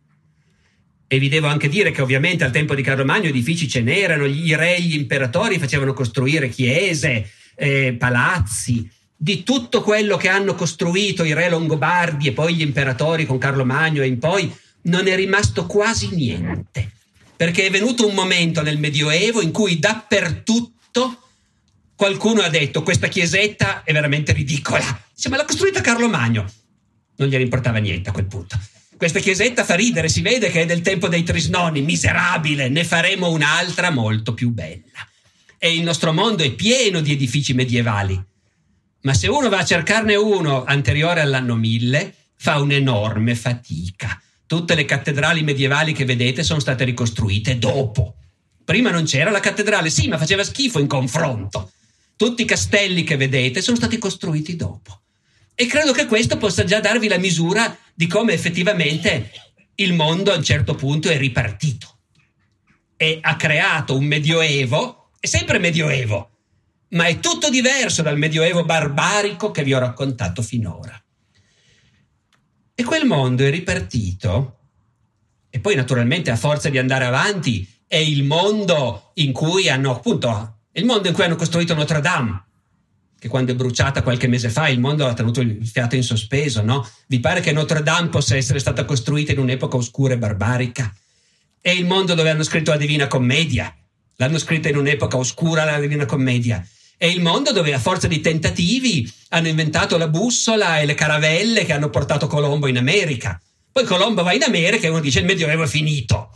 E 1.08 1.20
vi 1.20 1.30
devo 1.30 1.48
anche 1.48 1.70
dire 1.70 1.92
che 1.92 2.02
ovviamente 2.02 2.44
al 2.44 2.52
tempo 2.52 2.74
di 2.74 2.82
Carlo 2.82 3.06
Magno 3.06 3.28
edifici 3.28 3.68
ce 3.68 3.82
n'erano, 3.82 4.28
gli 4.28 4.54
re, 4.56 4.82
gli 4.82 4.96
imperatori 4.96 5.60
facevano 5.60 5.94
costruire 5.94 6.50
chiese, 6.50 7.30
eh, 7.56 7.94
palazzi, 7.94 8.90
di 9.16 9.44
tutto 9.44 9.82
quello 9.82 10.18
che 10.18 10.30
hanno 10.30 10.56
costruito 10.56 11.24
i 11.24 11.34
re 11.34 11.50
longobardi 11.50 12.28
e 12.28 12.32
poi 12.34 12.56
gli 12.56 12.62
imperatori 12.62 13.26
con 13.26 13.38
Carlo 13.38 13.66
Magno 13.66 14.02
e 14.02 14.08
in 14.08 14.20
poi, 14.20 14.54
non 14.84 15.08
è 15.08 15.16
rimasto 15.16 15.66
quasi 15.66 16.10
niente. 16.14 16.92
Perché 17.36 17.66
è 17.66 17.70
venuto 17.70 18.08
un 18.08 18.14
momento 18.14 18.62
nel 18.62 18.80
Medioevo 18.80 19.42
in 19.42 19.52
cui 19.52 19.80
dappertutto 19.80 21.20
qualcuno 21.96 22.42
ha 22.42 22.50
detto 22.50 22.84
questa 22.84 23.08
chiesetta 23.08 23.84
è 23.84 23.94
veramente 23.94 24.34
ridicola. 24.34 25.04
Dice, 25.14 25.30
ma 25.30 25.38
l'ha 25.38 25.46
costruita 25.46 25.82
Carlo 25.82 26.08
Magno. 26.08 26.46
Non 27.18 27.30
gliene 27.30 27.44
importava 27.44 27.78
niente 27.78 28.10
a 28.10 28.14
quel 28.14 28.26
punto. 28.26 28.60
Questa 28.98 29.20
chiesetta 29.20 29.66
fa 29.66 29.76
ridere, 29.76 30.08
si 30.08 30.22
vede 30.22 30.50
che 30.50 30.62
è 30.62 30.66
del 30.66 30.82
tempo 30.82 31.10
dei 31.10 31.24
Trisnoni, 31.24 31.82
miserabile, 31.82 32.70
ne 32.70 32.86
faremo 32.86 33.30
un'altra 33.30 33.90
molto 33.90 34.34
più 34.34 34.52
bella. 34.52 35.06
E 35.58 35.76
il 35.76 35.84
nostro 35.84 36.14
mondo 36.14 36.44
è 36.44 36.52
pieno 36.54 37.02
di 37.02 37.12
edifici 37.12 37.54
medievali. 37.54 38.22
Ma 39.02 39.14
se 39.14 39.28
uno 39.28 39.50
va 39.50 39.60
a 39.60 39.66
cercarne 39.66 40.16
uno 40.16 40.64
anteriore 40.64 41.20
all'anno 41.20 41.56
1000, 41.56 42.14
fa 42.38 42.60
un'enorme 42.62 43.36
fatica. 43.36 44.20
Tutte 44.48 44.76
le 44.76 44.86
cattedrali 44.86 45.44
medievali 45.44 45.92
che 45.92 46.06
vedete 46.06 46.44
sono 46.44 46.60
state 46.60 46.86
ricostruite 46.86 47.58
dopo. 47.58 48.16
Prima 48.64 48.92
non 48.92 49.04
c'era 49.04 49.30
la 49.30 49.42
cattedrale, 49.42 49.90
sì, 49.90 50.08
ma 50.08 50.18
faceva 50.18 50.44
schifo 50.44 50.80
in 50.80 50.88
confronto. 50.88 51.72
Tutti 52.16 52.44
i 52.44 52.46
castelli 52.46 53.04
che 53.04 53.18
vedete 53.18 53.62
sono 53.62 53.76
stati 53.76 53.98
costruiti 53.98 54.56
dopo. 54.56 55.02
E 55.54 55.66
credo 55.68 55.92
che 55.92 56.06
questo 56.06 56.38
possa 56.38 56.64
già 56.64 56.80
darvi 56.80 57.08
la 57.08 57.18
misura 57.18 57.78
di 57.96 58.08
come 58.08 58.34
effettivamente 58.34 59.32
il 59.76 59.94
mondo 59.94 60.32
a 60.32 60.36
un 60.36 60.44
certo 60.44 60.76
punto 60.76 61.10
è 61.10 61.18
ripartito 61.18 62.00
e 62.98 63.20
ha 63.22 63.36
creato 63.38 63.96
un 63.96 64.04
medioevo, 64.04 65.12
è 65.20 65.26
sempre 65.26 65.60
medioevo, 65.60 66.30
ma 66.90 67.06
è 67.06 67.20
tutto 67.20 67.50
diverso 67.50 68.02
dal 68.02 68.18
medioevo 68.18 68.66
barbarico 68.66 69.52
che 69.52 69.64
vi 69.64 69.74
ho 69.74 69.80
raccontato 69.80 70.42
finora. 70.42 71.02
E 72.76 72.84
quel 72.84 73.06
mondo 73.06 73.46
è 73.46 73.50
ripartito, 73.50 74.60
e 75.50 75.60
poi 75.62 75.76
naturalmente 75.76 76.32
a 76.32 76.36
forza 76.36 76.68
di 76.70 76.78
andare 76.78 77.06
avanti 77.06 77.68
è 77.88 77.96
il 77.96 78.24
mondo 78.26 79.12
in 79.16 79.32
cui 79.32 79.70
hanno 79.70 79.92
appunto, 79.92 80.60
il 80.74 80.84
mondo 80.84 81.08
in 81.08 81.14
cui 81.14 81.24
hanno 81.24 81.38
costruito 81.38 81.74
Notre 81.74 82.02
Dame, 82.02 82.45
che 83.26 83.28
quando 83.28 83.54
è 83.54 83.56
bruciata 83.56 84.04
qualche 84.04 84.28
mese 84.28 84.50
fa 84.50 84.68
il 84.68 84.80
mondo 84.80 85.08
ha 85.08 85.14
tenuto 85.14 85.42
il 85.42 85.66
fiato 85.66 85.96
in 85.96 86.04
sospeso, 86.04 86.62
no? 86.62 86.88
Vi 87.08 87.20
pare 87.20 87.42
che 87.42 87.52
Notre 87.52 87.82
Dame 87.82 88.10
possa 88.10 88.36
essere 88.36 88.60
stata 88.60 88.86
costruita 88.86 89.32
in 89.32 89.40
un'epoca 89.40 89.78
oscura 89.78 90.14
e 90.14 90.18
barbarica? 90.20 90.94
È 91.60 91.72
il 91.72 91.86
mondo 91.86 92.14
dove 92.14 92.30
hanno 92.30 92.44
scritto 92.44 92.70
la 92.70 92.78
Divina 92.78 93.08
Commedia. 93.08 93.76
L'hanno 94.18 94.38
scritta 94.38 94.70
in 94.70 94.78
un'epoca 94.78 95.18
oscura 95.18 95.64
la 95.64 95.80
Divina 95.80 96.06
Commedia. 96.06 96.64
È 96.96 97.06
il 97.06 97.22
mondo 97.22 97.52
dove 97.52 97.74
a 97.74 97.80
forza 97.80 98.08
di 98.08 98.22
tentativi 98.22 99.12
hanno 99.30 99.48
inventato 99.48 99.98
la 99.98 100.08
bussola 100.08 100.80
e 100.80 100.86
le 100.86 100.94
caravelle 100.94 101.66
che 101.66 101.74
hanno 101.74 101.90
portato 101.90 102.28
Colombo 102.28 102.68
in 102.68 102.78
America. 102.78 103.42
Poi 103.72 103.86
Colombo 103.86 104.22
va 104.22 104.34
in 104.34 104.44
America 104.44 104.86
e 104.86 104.90
uno 104.90 105.00
dice 105.00 105.20
il 105.20 105.26
Medioevo 105.26 105.64
è 105.64 105.68
finito. 105.68 106.30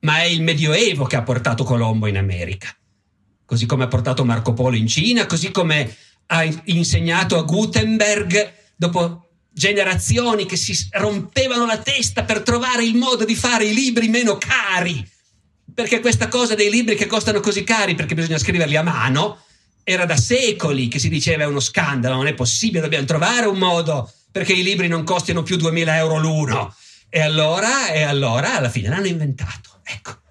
Ma 0.00 0.20
è 0.20 0.24
il 0.24 0.40
Medioevo 0.40 1.04
che 1.04 1.16
ha 1.16 1.22
portato 1.22 1.64
Colombo 1.64 2.06
in 2.06 2.16
America 2.16 2.74
così 3.48 3.64
come 3.64 3.84
ha 3.84 3.88
portato 3.88 4.26
Marco 4.26 4.52
Polo 4.52 4.76
in 4.76 4.86
Cina, 4.86 5.24
così 5.24 5.50
come 5.50 5.96
ha 6.26 6.46
insegnato 6.64 7.38
a 7.38 7.42
Gutenberg 7.44 8.52
dopo 8.76 9.30
generazioni 9.50 10.44
che 10.44 10.56
si 10.58 10.76
rompevano 10.90 11.64
la 11.64 11.78
testa 11.78 12.24
per 12.24 12.42
trovare 12.42 12.84
il 12.84 12.94
modo 12.94 13.24
di 13.24 13.34
fare 13.34 13.64
i 13.64 13.72
libri 13.72 14.08
meno 14.08 14.36
cari. 14.36 15.02
Perché 15.72 16.00
questa 16.00 16.28
cosa 16.28 16.54
dei 16.54 16.68
libri 16.68 16.94
che 16.94 17.06
costano 17.06 17.40
così 17.40 17.64
cari, 17.64 17.94
perché 17.94 18.14
bisogna 18.14 18.36
scriverli 18.36 18.76
a 18.76 18.82
mano, 18.82 19.38
era 19.82 20.04
da 20.04 20.18
secoli 20.18 20.88
che 20.88 20.98
si 20.98 21.08
diceva 21.08 21.44
è 21.44 21.46
uno 21.46 21.60
scandalo, 21.60 22.16
non 22.16 22.26
è 22.26 22.34
possibile, 22.34 22.82
dobbiamo 22.82 23.06
trovare 23.06 23.46
un 23.46 23.56
modo 23.56 24.12
perché 24.30 24.52
i 24.52 24.62
libri 24.62 24.88
non 24.88 25.04
costino 25.04 25.42
più 25.42 25.56
2000 25.56 25.96
euro 25.96 26.18
l'uno. 26.18 26.74
E 27.08 27.20
allora, 27.22 27.88
e 27.92 28.02
allora 28.02 28.56
alla 28.56 28.68
fine 28.68 28.90
l'hanno 28.90 29.06
inventato. 29.06 29.80
Ecco. 29.84 30.27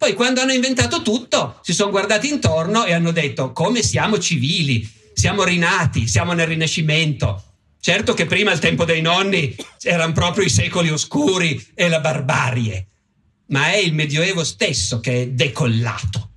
Poi 0.00 0.14
quando 0.14 0.40
hanno 0.40 0.54
inventato 0.54 1.02
tutto, 1.02 1.58
si 1.60 1.74
sono 1.74 1.90
guardati 1.90 2.26
intorno 2.26 2.86
e 2.86 2.94
hanno 2.94 3.10
detto 3.10 3.52
come 3.52 3.82
siamo 3.82 4.18
civili, 4.18 4.90
siamo 5.12 5.44
rinati, 5.44 6.08
siamo 6.08 6.32
nel 6.32 6.46
Rinascimento. 6.46 7.44
Certo 7.78 8.14
che 8.14 8.24
prima, 8.24 8.50
al 8.50 8.60
tempo 8.60 8.86
dei 8.86 9.02
nonni, 9.02 9.54
erano 9.82 10.14
proprio 10.14 10.46
i 10.46 10.48
secoli 10.48 10.88
oscuri 10.88 11.72
e 11.74 11.90
la 11.90 12.00
barbarie, 12.00 12.86
ma 13.48 13.72
è 13.72 13.76
il 13.76 13.92
Medioevo 13.92 14.42
stesso 14.42 15.00
che 15.00 15.20
è 15.20 15.28
decollato. 15.28 16.30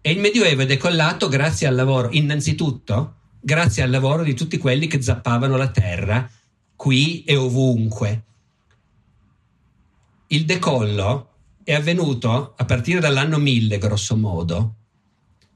E 0.00 0.12
il 0.12 0.20
Medioevo 0.20 0.62
è 0.62 0.66
decollato 0.66 1.26
grazie 1.26 1.66
al 1.66 1.74
lavoro, 1.74 2.10
innanzitutto, 2.12 3.14
grazie 3.40 3.82
al 3.82 3.90
lavoro 3.90 4.22
di 4.22 4.34
tutti 4.34 4.56
quelli 4.56 4.86
che 4.86 5.02
zappavano 5.02 5.56
la 5.56 5.70
terra, 5.72 6.30
qui 6.76 7.24
e 7.24 7.34
ovunque. 7.34 8.22
Il 10.28 10.44
decollo 10.44 11.30
è 11.66 11.74
avvenuto 11.74 12.54
a 12.56 12.64
partire 12.64 13.00
dall'anno 13.00 13.38
1000, 13.38 13.78
grosso 13.78 14.16
modo, 14.16 14.74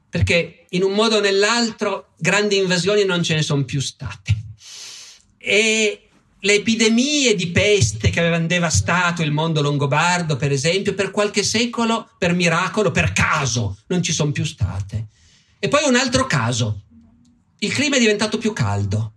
perché 0.09 0.65
in 0.71 0.83
un 0.83 0.91
modo 0.91 1.15
o 1.15 1.19
nell'altro 1.21 2.09
grandi 2.17 2.57
invasioni 2.57 3.05
non 3.05 3.23
ce 3.23 3.35
ne 3.35 3.41
sono 3.41 3.63
più 3.63 3.79
state. 3.79 4.35
E 5.37 6.09
le 6.37 6.53
epidemie 6.53 7.33
di 7.33 7.47
peste 7.51 8.09
che 8.09 8.19
avevano 8.19 8.45
devastato 8.45 9.21
il 9.21 9.31
mondo 9.31 9.61
longobardo, 9.61 10.35
per 10.35 10.51
esempio, 10.51 10.95
per 10.95 11.11
qualche 11.11 11.43
secolo, 11.43 12.09
per 12.17 12.33
miracolo, 12.33 12.91
per 12.91 13.13
caso, 13.13 13.77
non 13.87 14.03
ci 14.03 14.11
sono 14.11 14.33
più 14.33 14.43
state. 14.43 15.07
E 15.59 15.69
poi 15.69 15.87
un 15.87 15.95
altro 15.95 16.25
caso. 16.25 16.81
Il 17.59 17.71
clima 17.71 17.95
è 17.95 17.99
diventato 17.99 18.37
più 18.37 18.51
caldo. 18.51 19.13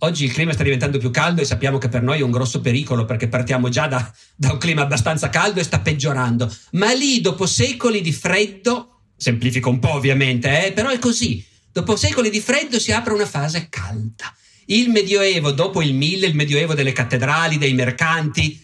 Oggi 0.00 0.24
il 0.24 0.32
clima 0.32 0.52
sta 0.52 0.62
diventando 0.62 0.98
più 0.98 1.10
caldo 1.10 1.40
e 1.40 1.44
sappiamo 1.44 1.78
che 1.78 1.88
per 1.88 2.02
noi 2.02 2.20
è 2.20 2.22
un 2.22 2.30
grosso 2.30 2.60
pericolo 2.60 3.04
perché 3.04 3.26
partiamo 3.26 3.68
già 3.68 3.88
da, 3.88 4.12
da 4.36 4.52
un 4.52 4.58
clima 4.58 4.82
abbastanza 4.82 5.28
caldo 5.28 5.58
e 5.58 5.64
sta 5.64 5.80
peggiorando. 5.80 6.54
Ma 6.72 6.92
lì, 6.92 7.20
dopo 7.20 7.46
secoli 7.46 8.00
di 8.00 8.12
freddo, 8.12 9.00
semplifico 9.16 9.70
un 9.70 9.80
po' 9.80 9.94
ovviamente, 9.94 10.66
eh, 10.66 10.72
però 10.72 10.90
è 10.90 11.00
così. 11.00 11.44
Dopo 11.72 11.96
secoli 11.96 12.30
di 12.30 12.40
freddo 12.40 12.78
si 12.78 12.92
apre 12.92 13.12
una 13.12 13.26
fase 13.26 13.66
calda. 13.68 14.32
Il 14.66 14.90
Medioevo, 14.90 15.50
dopo 15.50 15.82
il 15.82 15.94
Mille, 15.94 16.26
il 16.26 16.36
Medioevo 16.36 16.74
delle 16.74 16.92
cattedrali, 16.92 17.58
dei 17.58 17.74
mercanti, 17.74 18.60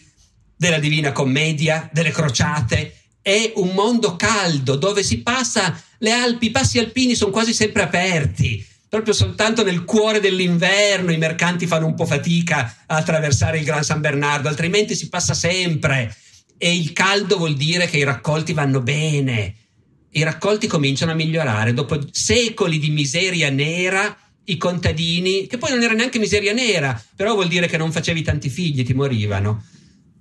della 0.55 0.79
Divina 0.79 1.11
Commedia, 1.11 1.89
delle 1.91 2.11
crociate, 2.11 2.95
è 3.21 3.51
un 3.55 3.71
mondo 3.73 4.15
caldo 4.15 4.75
dove 4.75 5.03
si 5.03 5.21
passa 5.21 5.77
le 5.97 6.11
Alpi, 6.11 6.45
i 6.45 6.51
passi 6.51 6.79
alpini 6.79 7.15
sono 7.15 7.31
quasi 7.31 7.53
sempre 7.53 7.81
aperti. 7.81 8.65
Proprio 8.95 9.13
soltanto 9.13 9.61
nel 9.61 9.83
cuore 9.83 10.21
dell'inverno 10.21 11.11
i 11.11 11.17
mercanti 11.17 11.67
fanno 11.67 11.85
un 11.85 11.95
po' 11.95 12.05
fatica 12.05 12.83
a 12.85 12.95
attraversare 12.95 13.57
il 13.57 13.65
Gran 13.65 13.83
San 13.83 13.99
Bernardo, 13.99 14.47
altrimenti 14.47 14.95
si 14.95 15.09
passa 15.09 15.33
sempre. 15.33 16.15
E 16.57 16.73
il 16.73 16.93
caldo 16.93 17.35
vuol 17.35 17.55
dire 17.55 17.87
che 17.87 17.97
i 17.97 18.05
raccolti 18.05 18.53
vanno 18.53 18.79
bene. 18.79 19.53
I 20.11 20.23
raccolti 20.23 20.67
cominciano 20.67 21.11
a 21.11 21.15
migliorare. 21.15 21.73
Dopo 21.73 21.99
secoli 22.09 22.79
di 22.79 22.89
miseria 22.89 23.49
nera, 23.49 24.17
i 24.45 24.55
contadini, 24.55 25.45
che 25.45 25.57
poi 25.57 25.71
non 25.71 25.83
era 25.83 25.93
neanche 25.93 26.17
miseria 26.17 26.53
nera, 26.53 26.97
però 27.17 27.33
vuol 27.33 27.49
dire 27.49 27.67
che 27.67 27.75
non 27.75 27.91
facevi 27.91 28.21
tanti 28.21 28.47
figli, 28.47 28.85
ti 28.85 28.93
morivano 28.93 29.61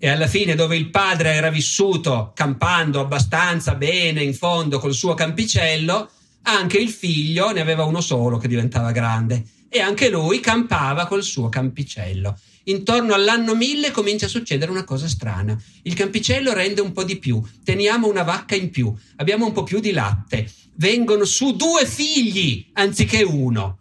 e 0.01 0.09
alla 0.09 0.27
fine 0.27 0.57
dove 0.57 0.77
il 0.77 0.91
padre 0.91 1.33
era 1.33 1.49
vissuto 1.49 2.33
campando 2.35 2.99
abbastanza 2.99 3.77
bene 3.77 4.25
in 4.25 4.35
fondo 4.35 4.81
col 4.81 4.93
suo 4.93 5.15
campicello, 5.15 6.11
anche 6.45 6.79
il 6.79 6.89
figlio 6.89 7.53
ne 7.53 7.61
aveva 7.61 7.85
uno 7.85 8.01
solo 8.01 8.39
che 8.39 8.49
diventava 8.49 8.93
grande 8.93 9.45
e 9.69 9.81
anche 9.81 10.09
lui 10.09 10.41
campava 10.41 11.07
col 11.07 11.23
suo 11.23 11.49
campicello. 11.49 12.39
Intorno 12.65 13.13
all'anno 13.13 13.55
1000 13.55 13.91
comincia 13.91 14.27
a 14.27 14.31
succedere 14.31 14.71
una 14.71 14.85
cosa 14.85 15.09
strana. 15.09 15.61
Il 15.83 15.95
campicello 15.95 16.53
rende 16.53 16.81
un 16.81 16.93
po' 16.93 17.05
di 17.05 17.19
più, 17.19 17.43
teniamo 17.63 18.09
una 18.09 18.23
vacca 18.23 18.55
in 18.55 18.71
più, 18.71 18.95
abbiamo 19.17 19.47
un 19.47 19.53
po' 19.53 19.65
più 19.65 19.81
di 19.81 19.93
latte, 19.93 20.51
vengono 20.77 21.25
su 21.25 21.57
due 21.57 21.87
figli 21.87 22.71
anziché 22.75 23.23
uno. 23.23 23.81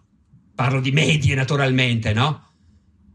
Parlo 0.55 0.81
di 0.81 0.91
medie 0.91 1.35
naturalmente, 1.35 2.13
no? 2.13 2.51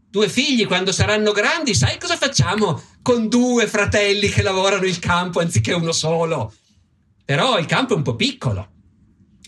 due 0.09 0.27
figli 0.27 0.65
quando 0.65 0.91
saranno 0.91 1.31
grandi, 1.31 1.75
sai 1.75 1.99
cosa 1.99 2.17
facciamo 2.17 2.81
con 3.01 3.27
due 3.27 3.67
fratelli 3.67 4.27
che 4.27 4.41
lavorano 4.41 4.85
il 4.85 4.97
campo 4.99 5.39
anziché 5.39 5.73
uno 5.73 5.91
solo? 5.91 6.53
Però 7.23 7.59
il 7.59 7.67
campo 7.67 7.93
è 7.93 7.97
un 7.97 8.01
po' 8.01 8.15
piccolo. 8.15 8.69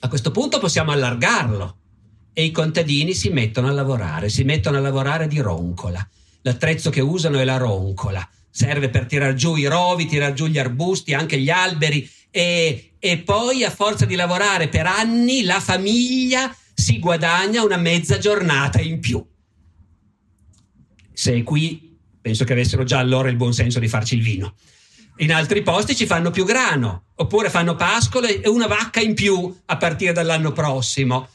A 0.03 0.07
questo 0.07 0.31
punto 0.31 0.59
possiamo 0.59 0.91
allargarlo 0.91 1.77
e 2.33 2.43
i 2.43 2.51
contadini 2.51 3.13
si 3.13 3.29
mettono 3.29 3.67
a 3.67 3.71
lavorare, 3.71 4.29
si 4.29 4.43
mettono 4.43 4.77
a 4.77 4.81
lavorare 4.81 5.27
di 5.27 5.39
roncola. 5.39 6.07
L'attrezzo 6.43 6.89
che 6.89 7.01
usano 7.01 7.39
è 7.39 7.43
la 7.43 7.57
roncola, 7.57 8.27
serve 8.49 8.89
per 8.89 9.05
tirar 9.05 9.33
giù 9.33 9.55
i 9.55 9.65
rovi, 9.65 10.07
tirar 10.07 10.33
giù 10.33 10.47
gli 10.47 10.57
arbusti, 10.57 11.13
anche 11.13 11.39
gli 11.39 11.49
alberi 11.49 12.09
e, 12.29 12.93
e 12.99 13.17
poi 13.19 13.63
a 13.63 13.69
forza 13.69 14.05
di 14.05 14.15
lavorare 14.15 14.69
per 14.69 14.85
anni 14.85 15.43
la 15.43 15.59
famiglia 15.59 16.55
si 16.73 16.99
guadagna 16.99 17.63
una 17.63 17.77
mezza 17.77 18.17
giornata 18.17 18.81
in 18.81 18.99
più 18.99 19.23
se 21.21 21.35
è 21.35 21.43
qui, 21.43 21.99
penso 22.19 22.45
che 22.45 22.53
avessero 22.53 22.83
già 22.83 22.97
allora 22.97 23.29
il 23.29 23.35
buon 23.35 23.53
senso 23.53 23.77
di 23.77 23.87
farci 23.87 24.15
il 24.15 24.23
vino. 24.23 24.55
In 25.21 25.31
altri 25.31 25.61
posti 25.61 25.95
ci 25.95 26.07
fanno 26.07 26.31
più 26.31 26.45
grano, 26.45 27.03
oppure 27.17 27.51
fanno 27.51 27.75
pascole 27.75 28.41
e 28.41 28.49
una 28.49 28.65
vacca 28.65 29.01
in 29.01 29.13
più 29.13 29.55
a 29.65 29.77
partire 29.77 30.13
dall'anno 30.13 30.51
prossimo. 30.51 31.29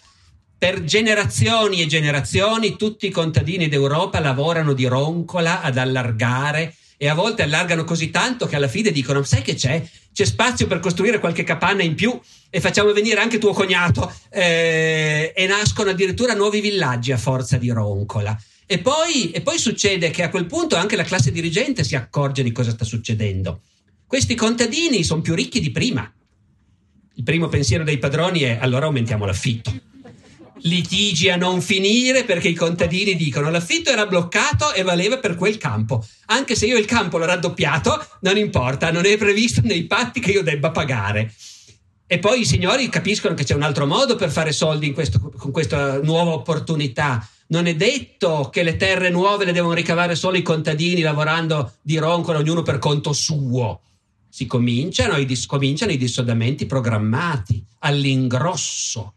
Per 0.58 0.82
generazioni 0.82 1.80
e 1.80 1.86
generazioni 1.86 2.76
tutti 2.76 3.06
i 3.06 3.12
contadini 3.12 3.68
d'Europa 3.68 4.18
lavorano 4.18 4.72
di 4.72 4.86
roncola 4.86 5.62
ad 5.62 5.78
allargare 5.78 6.74
e 6.96 7.06
a 7.06 7.14
volte 7.14 7.42
allargano 7.44 7.84
così 7.84 8.10
tanto 8.10 8.48
che 8.48 8.56
alla 8.56 8.66
fine 8.66 8.90
dicono 8.90 9.22
sai 9.22 9.42
che 9.42 9.54
c'è? 9.54 9.80
C'è 10.12 10.24
spazio 10.24 10.66
per 10.66 10.80
costruire 10.80 11.20
qualche 11.20 11.44
capanna 11.44 11.84
in 11.84 11.94
più 11.94 12.18
e 12.50 12.60
facciamo 12.60 12.92
venire 12.92 13.20
anche 13.20 13.38
tuo 13.38 13.52
cognato 13.52 14.12
eh, 14.30 15.32
e 15.32 15.46
nascono 15.46 15.90
addirittura 15.90 16.34
nuovi 16.34 16.60
villaggi 16.60 17.12
a 17.12 17.18
forza 17.18 17.56
di 17.56 17.70
roncola. 17.70 18.36
E 18.66 18.78
poi, 18.78 19.30
e 19.30 19.42
poi 19.42 19.58
succede 19.58 20.10
che 20.10 20.24
a 20.24 20.28
quel 20.28 20.46
punto 20.46 20.74
anche 20.74 20.96
la 20.96 21.04
classe 21.04 21.30
dirigente 21.30 21.84
si 21.84 21.94
accorge 21.94 22.42
di 22.42 22.50
cosa 22.50 22.72
sta 22.72 22.84
succedendo. 22.84 23.60
Questi 24.08 24.36
contadini 24.36 25.02
sono 25.02 25.20
più 25.20 25.34
ricchi 25.34 25.58
di 25.58 25.72
prima. 25.72 26.08
Il 27.14 27.24
primo 27.24 27.48
pensiero 27.48 27.82
dei 27.82 27.98
padroni 27.98 28.40
è 28.40 28.58
allora 28.60 28.86
aumentiamo 28.86 29.26
l'affitto. 29.26 29.72
Litigi 30.60 31.28
a 31.28 31.36
non 31.36 31.60
finire 31.60 32.22
perché 32.22 32.46
i 32.46 32.54
contadini 32.54 33.16
dicono 33.16 33.50
l'affitto 33.50 33.90
era 33.90 34.06
bloccato 34.06 34.72
e 34.74 34.84
valeva 34.84 35.18
per 35.18 35.34
quel 35.34 35.58
campo. 35.58 36.06
Anche 36.26 36.54
se 36.54 36.66
io 36.66 36.78
il 36.78 36.84
campo 36.84 37.18
l'ho 37.18 37.24
raddoppiato, 37.24 38.06
non 38.20 38.36
importa, 38.36 38.92
non 38.92 39.04
è 39.04 39.16
previsto 39.16 39.60
nei 39.64 39.86
patti 39.86 40.20
che 40.20 40.30
io 40.30 40.44
debba 40.44 40.70
pagare. 40.70 41.34
E 42.06 42.20
poi 42.20 42.42
i 42.42 42.46
signori 42.46 42.88
capiscono 42.88 43.34
che 43.34 43.42
c'è 43.42 43.54
un 43.54 43.62
altro 43.62 43.86
modo 43.86 44.14
per 44.14 44.30
fare 44.30 44.52
soldi 44.52 44.92
questo, 44.92 45.18
con 45.36 45.50
questa 45.50 46.00
nuova 46.00 46.30
opportunità 46.30 47.28
non 47.48 47.66
è 47.66 47.74
detto 47.74 48.50
che 48.52 48.62
le 48.62 48.76
terre 48.76 49.10
nuove 49.10 49.44
le 49.44 49.52
devono 49.52 49.74
ricavare 49.74 50.14
solo 50.14 50.36
i 50.36 50.42
contadini 50.42 51.00
lavorando 51.00 51.74
di 51.82 51.96
roncola, 51.98 52.38
ognuno 52.38 52.62
per 52.62 52.78
conto 52.78 53.12
suo. 53.12 53.80
Si 54.28 54.46
cominciano 54.46 55.16
i, 55.16 55.24
dis- 55.24 55.46
cominciano 55.46 55.92
i 55.92 55.96
dissodamenti 55.96 56.66
programmati 56.66 57.64
all'ingrosso. 57.80 59.14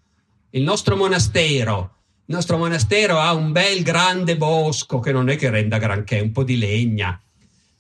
Il 0.51 0.63
nostro 0.63 0.95
monastero, 0.95 1.95
il 2.25 2.35
nostro 2.35 2.57
monastero 2.57 3.19
ha 3.19 3.33
un 3.33 3.51
bel 3.51 3.83
grande 3.83 4.37
bosco 4.37 4.99
che 4.99 5.11
non 5.11 5.29
è 5.29 5.35
che 5.35 5.49
renda 5.49 5.77
granché, 5.77 6.19
un 6.19 6.31
po' 6.31 6.43
di 6.43 6.57
legna. 6.57 7.19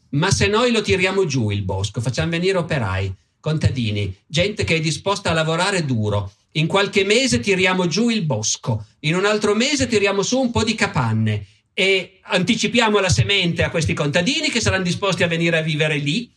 Ma 0.09 0.31
se 0.31 0.47
noi 0.47 0.71
lo 0.71 0.81
tiriamo 0.81 1.25
giù 1.25 1.49
il 1.49 1.63
bosco, 1.63 2.01
facciamo 2.01 2.31
venire 2.31 2.57
operai, 2.57 3.13
contadini, 3.39 4.15
gente 4.25 4.63
che 4.63 4.75
è 4.75 4.79
disposta 4.79 5.29
a 5.29 5.33
lavorare 5.33 5.85
duro, 5.85 6.33
in 6.53 6.67
qualche 6.67 7.03
mese 7.03 7.39
tiriamo 7.39 7.87
giù 7.87 8.09
il 8.09 8.23
bosco, 8.23 8.85
in 9.01 9.15
un 9.15 9.25
altro 9.25 9.53
mese 9.53 9.87
tiriamo 9.87 10.23
su 10.23 10.39
un 10.39 10.51
po' 10.51 10.63
di 10.63 10.73
capanne 10.73 11.45
e 11.73 12.19
anticipiamo 12.21 12.99
la 12.99 13.09
semente 13.09 13.63
a 13.63 13.69
questi 13.69 13.93
contadini 13.93 14.49
che 14.49 14.59
saranno 14.59 14.83
disposti 14.83 15.23
a 15.23 15.27
venire 15.27 15.57
a 15.59 15.61
vivere 15.61 15.97
lì 15.97 16.29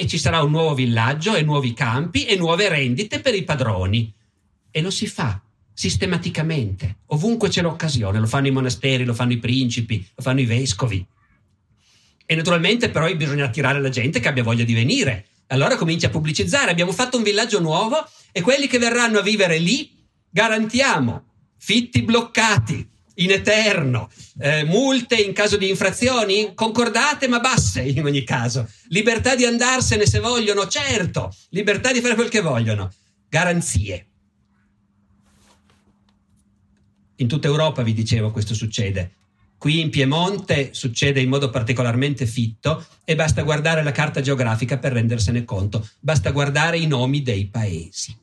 e 0.00 0.06
ci 0.06 0.16
sarà 0.16 0.44
un 0.44 0.52
nuovo 0.52 0.74
villaggio 0.74 1.34
e 1.34 1.42
nuovi 1.42 1.74
campi 1.74 2.24
e 2.24 2.36
nuove 2.36 2.68
rendite 2.68 3.18
per 3.18 3.34
i 3.34 3.42
padroni. 3.42 4.14
E 4.70 4.80
lo 4.80 4.92
si 4.92 5.08
fa 5.08 5.42
sistematicamente, 5.74 6.98
ovunque 7.06 7.48
c'è 7.48 7.62
l'occasione, 7.62 8.20
lo 8.20 8.28
fanno 8.28 8.46
i 8.46 8.52
monasteri, 8.52 9.04
lo 9.04 9.12
fanno 9.12 9.32
i 9.32 9.38
principi, 9.38 10.06
lo 10.14 10.22
fanno 10.22 10.40
i 10.40 10.44
vescovi. 10.44 11.04
E 12.24 12.34
naturalmente 12.36 12.90
però 12.90 13.12
bisogna 13.16 13.46
attirare 13.46 13.80
la 13.80 13.88
gente 13.88 14.20
che 14.20 14.28
abbia 14.28 14.44
voglia 14.44 14.62
di 14.62 14.72
venire. 14.72 15.26
Allora 15.48 15.74
comincia 15.74 16.06
a 16.06 16.10
pubblicizzare, 16.10 16.70
abbiamo 16.70 16.92
fatto 16.92 17.16
un 17.16 17.24
villaggio 17.24 17.60
nuovo 17.60 17.96
e 18.30 18.40
quelli 18.40 18.68
che 18.68 18.78
verranno 18.78 19.18
a 19.18 19.22
vivere 19.22 19.58
lì 19.58 19.90
garantiamo 20.30 21.24
fitti 21.56 22.02
bloccati 22.02 22.88
in 23.18 23.30
eterno, 23.30 24.10
eh, 24.38 24.64
multe 24.64 25.16
in 25.16 25.32
caso 25.32 25.56
di 25.56 25.68
infrazioni 25.68 26.52
concordate 26.54 27.28
ma 27.28 27.40
basse 27.40 27.82
in 27.82 28.04
ogni 28.04 28.24
caso, 28.24 28.68
libertà 28.88 29.34
di 29.34 29.44
andarsene 29.44 30.06
se 30.06 30.18
vogliono, 30.18 30.66
certo, 30.66 31.34
libertà 31.50 31.92
di 31.92 32.00
fare 32.00 32.14
quel 32.14 32.28
che 32.28 32.40
vogliono, 32.40 32.92
garanzie. 33.28 34.06
In 37.16 37.26
tutta 37.26 37.48
Europa, 37.48 37.82
vi 37.82 37.94
dicevo, 37.94 38.30
questo 38.30 38.54
succede. 38.54 39.14
Qui 39.58 39.80
in 39.80 39.90
Piemonte 39.90 40.72
succede 40.72 41.20
in 41.20 41.28
modo 41.28 41.50
particolarmente 41.50 42.26
fitto 42.26 42.86
e 43.04 43.16
basta 43.16 43.42
guardare 43.42 43.82
la 43.82 43.90
carta 43.90 44.20
geografica 44.20 44.78
per 44.78 44.92
rendersene 44.92 45.44
conto, 45.44 45.88
basta 45.98 46.30
guardare 46.30 46.78
i 46.78 46.86
nomi 46.86 47.22
dei 47.22 47.48
paesi. 47.48 48.16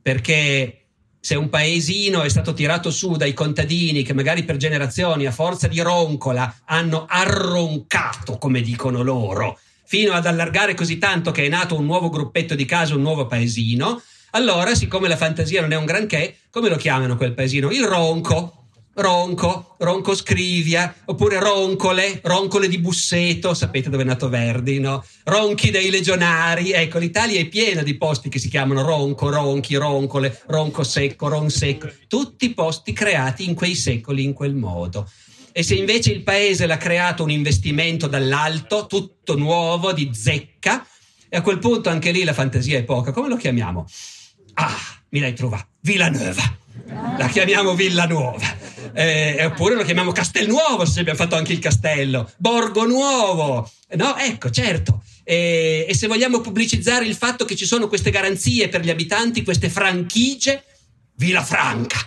Perché 0.00 0.81
se 1.24 1.36
un 1.36 1.48
paesino 1.48 2.22
è 2.22 2.28
stato 2.28 2.52
tirato 2.52 2.90
su 2.90 3.14
dai 3.14 3.32
contadini 3.32 4.02
che 4.02 4.12
magari 4.12 4.42
per 4.42 4.56
generazioni 4.56 5.24
a 5.24 5.30
forza 5.30 5.68
di 5.68 5.78
roncola 5.80 6.62
hanno 6.64 7.06
arroncato, 7.08 8.38
come 8.38 8.60
dicono 8.60 9.02
loro, 9.02 9.56
fino 9.84 10.14
ad 10.14 10.26
allargare 10.26 10.74
così 10.74 10.98
tanto 10.98 11.30
che 11.30 11.44
è 11.44 11.48
nato 11.48 11.76
un 11.76 11.84
nuovo 11.84 12.08
gruppetto 12.08 12.56
di 12.56 12.64
casa, 12.64 12.96
un 12.96 13.02
nuovo 13.02 13.28
paesino, 13.28 14.02
allora, 14.32 14.74
siccome 14.74 15.06
la 15.06 15.16
fantasia 15.16 15.60
non 15.60 15.70
è 15.70 15.76
un 15.76 15.84
granché, 15.84 16.38
come 16.50 16.68
lo 16.68 16.76
chiamano 16.76 17.16
quel 17.16 17.34
paesino? 17.34 17.70
Il 17.70 17.84
ronco 17.84 18.61
Ronco, 18.94 19.76
Ronco 19.78 20.14
Scrivia, 20.14 20.94
oppure 21.06 21.38
Roncole, 21.38 22.20
Roncole 22.22 22.68
di 22.68 22.78
Busseto, 22.78 23.54
sapete 23.54 23.88
dove 23.88 24.02
è 24.02 24.06
nato 24.06 24.28
Verdi, 24.28 24.78
no? 24.80 25.02
Ronchi 25.24 25.70
dei 25.70 25.88
Legionari, 25.88 26.72
ecco, 26.72 26.98
l'Italia 26.98 27.40
è 27.40 27.46
piena 27.46 27.82
di 27.82 27.96
posti 27.96 28.28
che 28.28 28.38
si 28.38 28.48
chiamano 28.50 28.82
Ronco, 28.82 29.30
Ronchi, 29.30 29.76
Roncole, 29.76 30.42
Ronco 30.46 30.82
Secco, 30.82 31.28
Ron 31.28 31.48
Secco, 31.48 31.90
tutti 32.06 32.52
posti 32.52 32.92
creati 32.92 33.48
in 33.48 33.54
quei 33.54 33.74
secoli 33.74 34.24
in 34.24 34.34
quel 34.34 34.54
modo. 34.54 35.10
E 35.52 35.62
se 35.62 35.74
invece 35.74 36.12
il 36.12 36.22
paese 36.22 36.66
l'ha 36.66 36.76
creato 36.76 37.22
un 37.22 37.30
investimento 37.30 38.06
dall'alto, 38.06 38.86
tutto 38.86 39.36
nuovo, 39.36 39.92
di 39.92 40.10
zecca, 40.12 40.86
e 41.28 41.36
a 41.36 41.42
quel 41.42 41.58
punto 41.58 41.88
anche 41.88 42.10
lì 42.10 42.24
la 42.24 42.34
fantasia 42.34 42.78
è 42.78 42.84
poca, 42.84 43.10
come 43.10 43.28
lo 43.28 43.36
chiamiamo? 43.36 43.86
Ah, 44.54 44.76
mi 45.10 45.20
l'hai 45.20 45.34
trovato, 45.34 45.68
Villanova. 45.80 46.60
La 46.86 47.28
chiamiamo 47.28 47.74
Villa 47.74 48.06
Nuova 48.06 48.62
eh, 48.94 49.44
oppure 49.44 49.74
lo 49.74 49.84
chiamiamo 49.84 50.12
Castelnuovo 50.12 50.84
se 50.84 51.00
abbiamo 51.00 51.18
fatto 51.18 51.36
anche 51.36 51.52
il 51.52 51.58
castello, 51.58 52.30
Borgo 52.36 52.86
Nuovo, 52.86 53.70
no? 53.96 54.16
Ecco, 54.16 54.50
certo. 54.50 55.02
E, 55.24 55.86
e 55.88 55.94
se 55.94 56.06
vogliamo 56.06 56.40
pubblicizzare 56.40 57.06
il 57.06 57.14
fatto 57.14 57.44
che 57.44 57.56
ci 57.56 57.66
sono 57.66 57.88
queste 57.88 58.10
garanzie 58.10 58.68
per 58.68 58.82
gli 58.82 58.90
abitanti, 58.90 59.44
queste 59.44 59.68
franchigie, 59.68 60.62
Villa 61.16 61.42
Franca, 61.42 61.98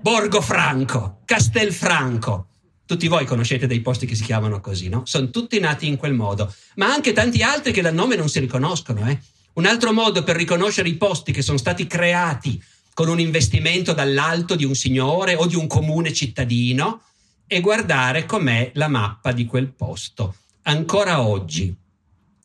Borgo 0.00 0.40
Franco, 0.40 1.20
Castelfranco, 1.24 2.48
Tutti 2.86 3.08
voi 3.08 3.24
conoscete 3.24 3.66
dei 3.66 3.80
posti 3.80 4.04
che 4.04 4.14
si 4.14 4.24
chiamano 4.24 4.60
così, 4.60 4.90
no? 4.90 5.04
Sono 5.06 5.30
tutti 5.30 5.58
nati 5.58 5.86
in 5.86 5.96
quel 5.96 6.12
modo, 6.12 6.52
ma 6.74 6.92
anche 6.92 7.14
tanti 7.14 7.42
altri 7.42 7.72
che 7.72 7.80
dal 7.80 7.94
nome 7.94 8.14
non 8.14 8.28
si 8.28 8.40
riconoscono. 8.40 9.08
Eh? 9.08 9.18
Un 9.54 9.64
altro 9.64 9.90
modo 9.94 10.22
per 10.22 10.36
riconoscere 10.36 10.90
i 10.90 10.96
posti 10.96 11.32
che 11.32 11.40
sono 11.40 11.56
stati 11.56 11.86
creati 11.86 12.62
con 12.94 13.08
un 13.08 13.20
investimento 13.20 13.92
dall'alto 13.92 14.54
di 14.54 14.64
un 14.64 14.74
signore 14.74 15.34
o 15.34 15.46
di 15.46 15.56
un 15.56 15.66
comune 15.66 16.12
cittadino 16.12 17.02
è 17.46 17.60
guardare 17.60 18.24
com'è 18.24 18.70
la 18.74 18.88
mappa 18.88 19.32
di 19.32 19.44
quel 19.44 19.68
posto. 19.68 20.36
Ancora 20.62 21.20
oggi. 21.20 21.74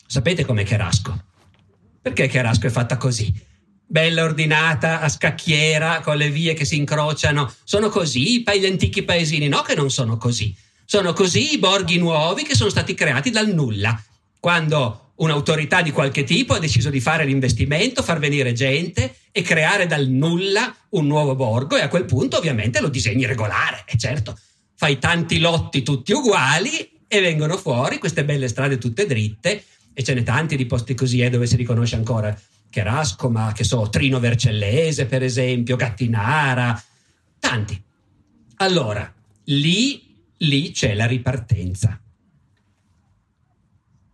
Sapete 0.05 0.43
com'è 0.43 0.63
Cherasco? 0.63 1.23
Perché 2.01 2.27
Cherasco 2.27 2.67
è 2.67 2.71
fatta 2.71 2.97
così? 2.97 3.47
bella 3.89 4.23
ordinata, 4.23 5.01
a 5.01 5.09
scacchiera, 5.09 6.01
con 6.01 6.15
le 6.15 6.29
vie 6.29 6.53
che 6.53 6.63
si 6.63 6.75
incrociano. 6.75 7.51
Sono 7.63 7.89
così 7.89 8.43
gli 8.43 8.65
antichi 8.65 9.03
paesini? 9.03 9.47
No, 9.47 9.61
che 9.61 9.73
non 9.73 9.89
sono 9.89 10.17
così. 10.17 10.55
Sono 10.85 11.11
così 11.13 11.53
i 11.53 11.57
borghi 11.57 11.97
nuovi 11.97 12.43
che 12.43 12.55
sono 12.55 12.69
stati 12.69 12.93
creati 12.93 13.31
dal 13.31 13.51
nulla. 13.53 13.99
Quando 14.39 15.08
un'autorità 15.19 15.81
di 15.81 15.91
qualche 15.91 16.23
tipo 16.23 16.53
ha 16.53 16.59
deciso 16.59 16.89
di 16.89 16.99
fare 16.99 17.25
l'investimento, 17.25 18.03
far 18.03 18.19
venire 18.19 18.53
gente 18.53 19.15
e 19.31 19.41
creare 19.41 19.87
dal 19.87 20.07
nulla 20.07 20.75
un 20.89 21.07
nuovo 21.07 21.35
borgo 21.35 21.77
e 21.77 21.81
a 21.81 21.87
quel 21.87 22.05
punto 22.05 22.37
ovviamente 22.37 22.81
lo 22.81 22.89
disegni 22.89 23.25
regolare, 23.25 23.83
e 23.85 23.97
certo, 23.97 24.37
fai 24.75 24.97
tanti 24.97 25.39
lotti 25.39 25.83
tutti 25.83 26.13
uguali 26.13 27.01
e 27.07 27.21
vengono 27.21 27.57
fuori 27.57 27.97
queste 27.97 28.23
belle 28.23 28.47
strade 28.47 28.77
tutte 28.77 29.05
dritte 29.05 29.63
e 29.93 30.03
ce 30.03 30.13
n'è 30.13 30.23
tanti 30.23 30.55
di 30.55 30.65
posti 30.65 30.93
così 30.93 31.19
eh, 31.21 31.29
dove 31.29 31.47
si 31.47 31.55
riconosce 31.55 31.95
ancora 31.95 32.37
Cherasco, 32.69 33.29
ma 33.29 33.51
che 33.51 33.63
so, 33.63 33.89
Trino 33.89 34.19
Vercellese 34.19 35.05
per 35.05 35.23
esempio, 35.23 35.75
Gattinara, 35.75 36.81
tanti. 37.39 37.81
Allora, 38.57 39.11
lì, 39.45 40.15
lì 40.37 40.71
c'è 40.71 40.93
la 40.93 41.07
ripartenza. 41.07 41.99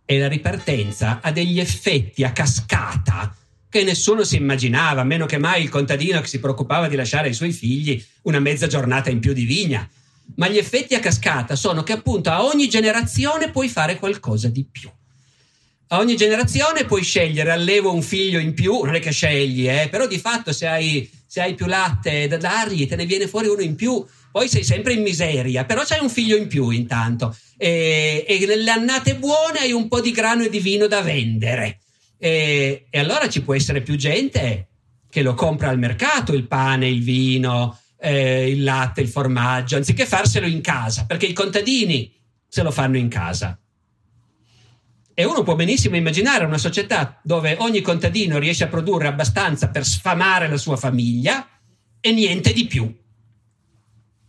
E 0.08 0.18
la 0.20 0.28
ripartenza 0.28 1.18
ha 1.20 1.32
degli 1.32 1.58
effetti 1.58 2.22
a 2.22 2.30
cascata 2.30 3.36
che 3.68 3.82
nessuno 3.82 4.22
si 4.22 4.36
immaginava, 4.36 5.02
meno 5.02 5.26
che 5.26 5.36
mai 5.36 5.62
il 5.62 5.68
contadino 5.68 6.20
che 6.20 6.28
si 6.28 6.38
preoccupava 6.38 6.86
di 6.86 6.94
lasciare 6.94 7.26
ai 7.26 7.34
suoi 7.34 7.50
figli 7.52 8.02
una 8.22 8.38
mezza 8.38 8.68
giornata 8.68 9.10
in 9.10 9.18
più 9.18 9.32
di 9.32 9.44
vigna. 9.44 9.86
Ma 10.36 10.48
gli 10.48 10.58
effetti 10.58 10.94
a 10.94 11.00
cascata 11.00 11.56
sono 11.56 11.82
che 11.82 11.92
appunto 11.92 12.30
a 12.30 12.44
ogni 12.44 12.68
generazione 12.68 13.50
puoi 13.50 13.68
fare 13.68 13.98
qualcosa 13.98 14.48
di 14.48 14.64
più. 14.64 14.88
A 15.88 15.98
ogni 15.98 16.16
generazione 16.16 16.84
puoi 16.84 17.02
scegliere, 17.02 17.50
allevo 17.50 17.92
un 17.92 18.02
figlio 18.02 18.38
in 18.38 18.54
più, 18.54 18.82
non 18.82 18.94
è 18.94 19.00
che 19.00 19.12
scegli, 19.12 19.68
eh, 19.68 19.88
però 19.90 20.06
di 20.06 20.18
fatto 20.18 20.52
se 20.52 20.66
hai, 20.66 21.10
se 21.26 21.40
hai 21.40 21.54
più 21.54 21.66
latte 21.66 22.28
da 22.28 22.36
dargli 22.36 22.88
te 22.88 22.96
ne 22.96 23.06
viene 23.06 23.28
fuori 23.28 23.48
uno 23.48 23.60
in 23.60 23.74
più, 23.74 24.04
poi 24.36 24.48
sei 24.48 24.64
sempre 24.64 24.92
in 24.92 25.00
miseria, 25.00 25.64
però 25.64 25.82
c'hai 25.82 26.02
un 26.02 26.10
figlio 26.10 26.36
in 26.36 26.46
più 26.46 26.68
intanto. 26.68 27.34
E, 27.56 28.22
e 28.28 28.44
nelle 28.46 28.70
annate 28.70 29.16
buone 29.16 29.60
hai 29.60 29.72
un 29.72 29.88
po' 29.88 30.02
di 30.02 30.10
grano 30.10 30.42
e 30.42 30.50
di 30.50 30.60
vino 30.60 30.86
da 30.86 31.00
vendere. 31.00 31.78
E, 32.18 32.84
e, 32.90 32.98
allora 32.98 33.30
ci 33.30 33.40
può 33.40 33.54
essere 33.54 33.80
più 33.80 33.96
gente 33.96 34.68
che 35.08 35.22
lo 35.22 35.32
compra 35.32 35.70
al 35.70 35.78
mercato, 35.78 36.34
il 36.34 36.46
pane, 36.46 36.86
il 36.86 37.02
vino, 37.02 37.80
eh, 37.98 38.50
il 38.50 38.62
latte, 38.62 39.00
il 39.00 39.08
formaggio, 39.08 39.76
anziché 39.76 40.04
farselo 40.04 40.46
in 40.46 40.60
casa, 40.60 41.06
perché 41.06 41.24
i 41.24 41.32
contadini 41.32 42.12
se 42.46 42.62
lo 42.62 42.70
fanno 42.70 42.98
in 42.98 43.08
casa. 43.08 43.58
E 45.14 45.24
uno 45.24 45.44
può 45.44 45.54
benissimo 45.54 45.96
immaginare 45.96 46.44
una 46.44 46.58
società 46.58 47.18
dove 47.22 47.56
ogni 47.60 47.80
contadino 47.80 48.38
riesce 48.38 48.64
a 48.64 48.68
produrre 48.68 49.08
abbastanza 49.08 49.70
per 49.70 49.86
sfamare 49.86 50.46
la 50.46 50.58
sua 50.58 50.76
famiglia 50.76 51.48
e 51.98 52.12
niente 52.12 52.52
di 52.52 52.66
più. 52.66 53.04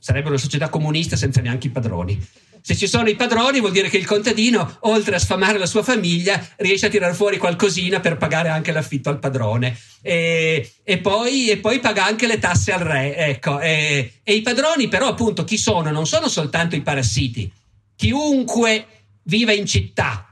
Sarebbe 0.07 0.29
una 0.29 0.37
società 0.37 0.69
comunista 0.69 1.17
senza 1.17 1.41
neanche 1.41 1.67
i 1.67 1.69
padroni. 1.69 2.17
Se 2.61 2.77
ci 2.77 2.87
sono 2.87 3.09
i 3.09 3.17
padroni 3.17 3.59
vuol 3.59 3.73
dire 3.73 3.89
che 3.89 3.97
il 3.97 4.05
contadino, 4.05 4.77
oltre 4.83 5.17
a 5.17 5.19
sfamare 5.19 5.57
la 5.57 5.65
sua 5.65 5.83
famiglia, 5.83 6.41
riesce 6.55 6.85
a 6.85 6.89
tirare 6.89 7.13
fuori 7.13 7.37
qualcosina 7.37 7.99
per 7.99 8.15
pagare 8.15 8.47
anche 8.47 8.71
l'affitto 8.71 9.09
al 9.09 9.19
padrone. 9.19 9.77
E, 10.01 10.75
e, 10.81 10.97
poi, 10.99 11.49
e 11.49 11.57
poi, 11.57 11.81
paga 11.81 12.05
anche 12.05 12.25
le 12.25 12.39
tasse 12.39 12.71
al 12.71 12.79
re. 12.79 13.17
Ecco. 13.17 13.59
E, 13.59 14.19
e 14.23 14.33
i 14.33 14.41
padroni 14.41 14.87
però 14.87 15.07
appunto 15.07 15.43
chi 15.43 15.57
sono? 15.57 15.91
Non 15.91 16.07
sono 16.07 16.29
soltanto 16.29 16.77
i 16.77 16.81
parassiti. 16.81 17.51
Chiunque 17.97 18.85
viva 19.23 19.51
in 19.51 19.65
città 19.65 20.26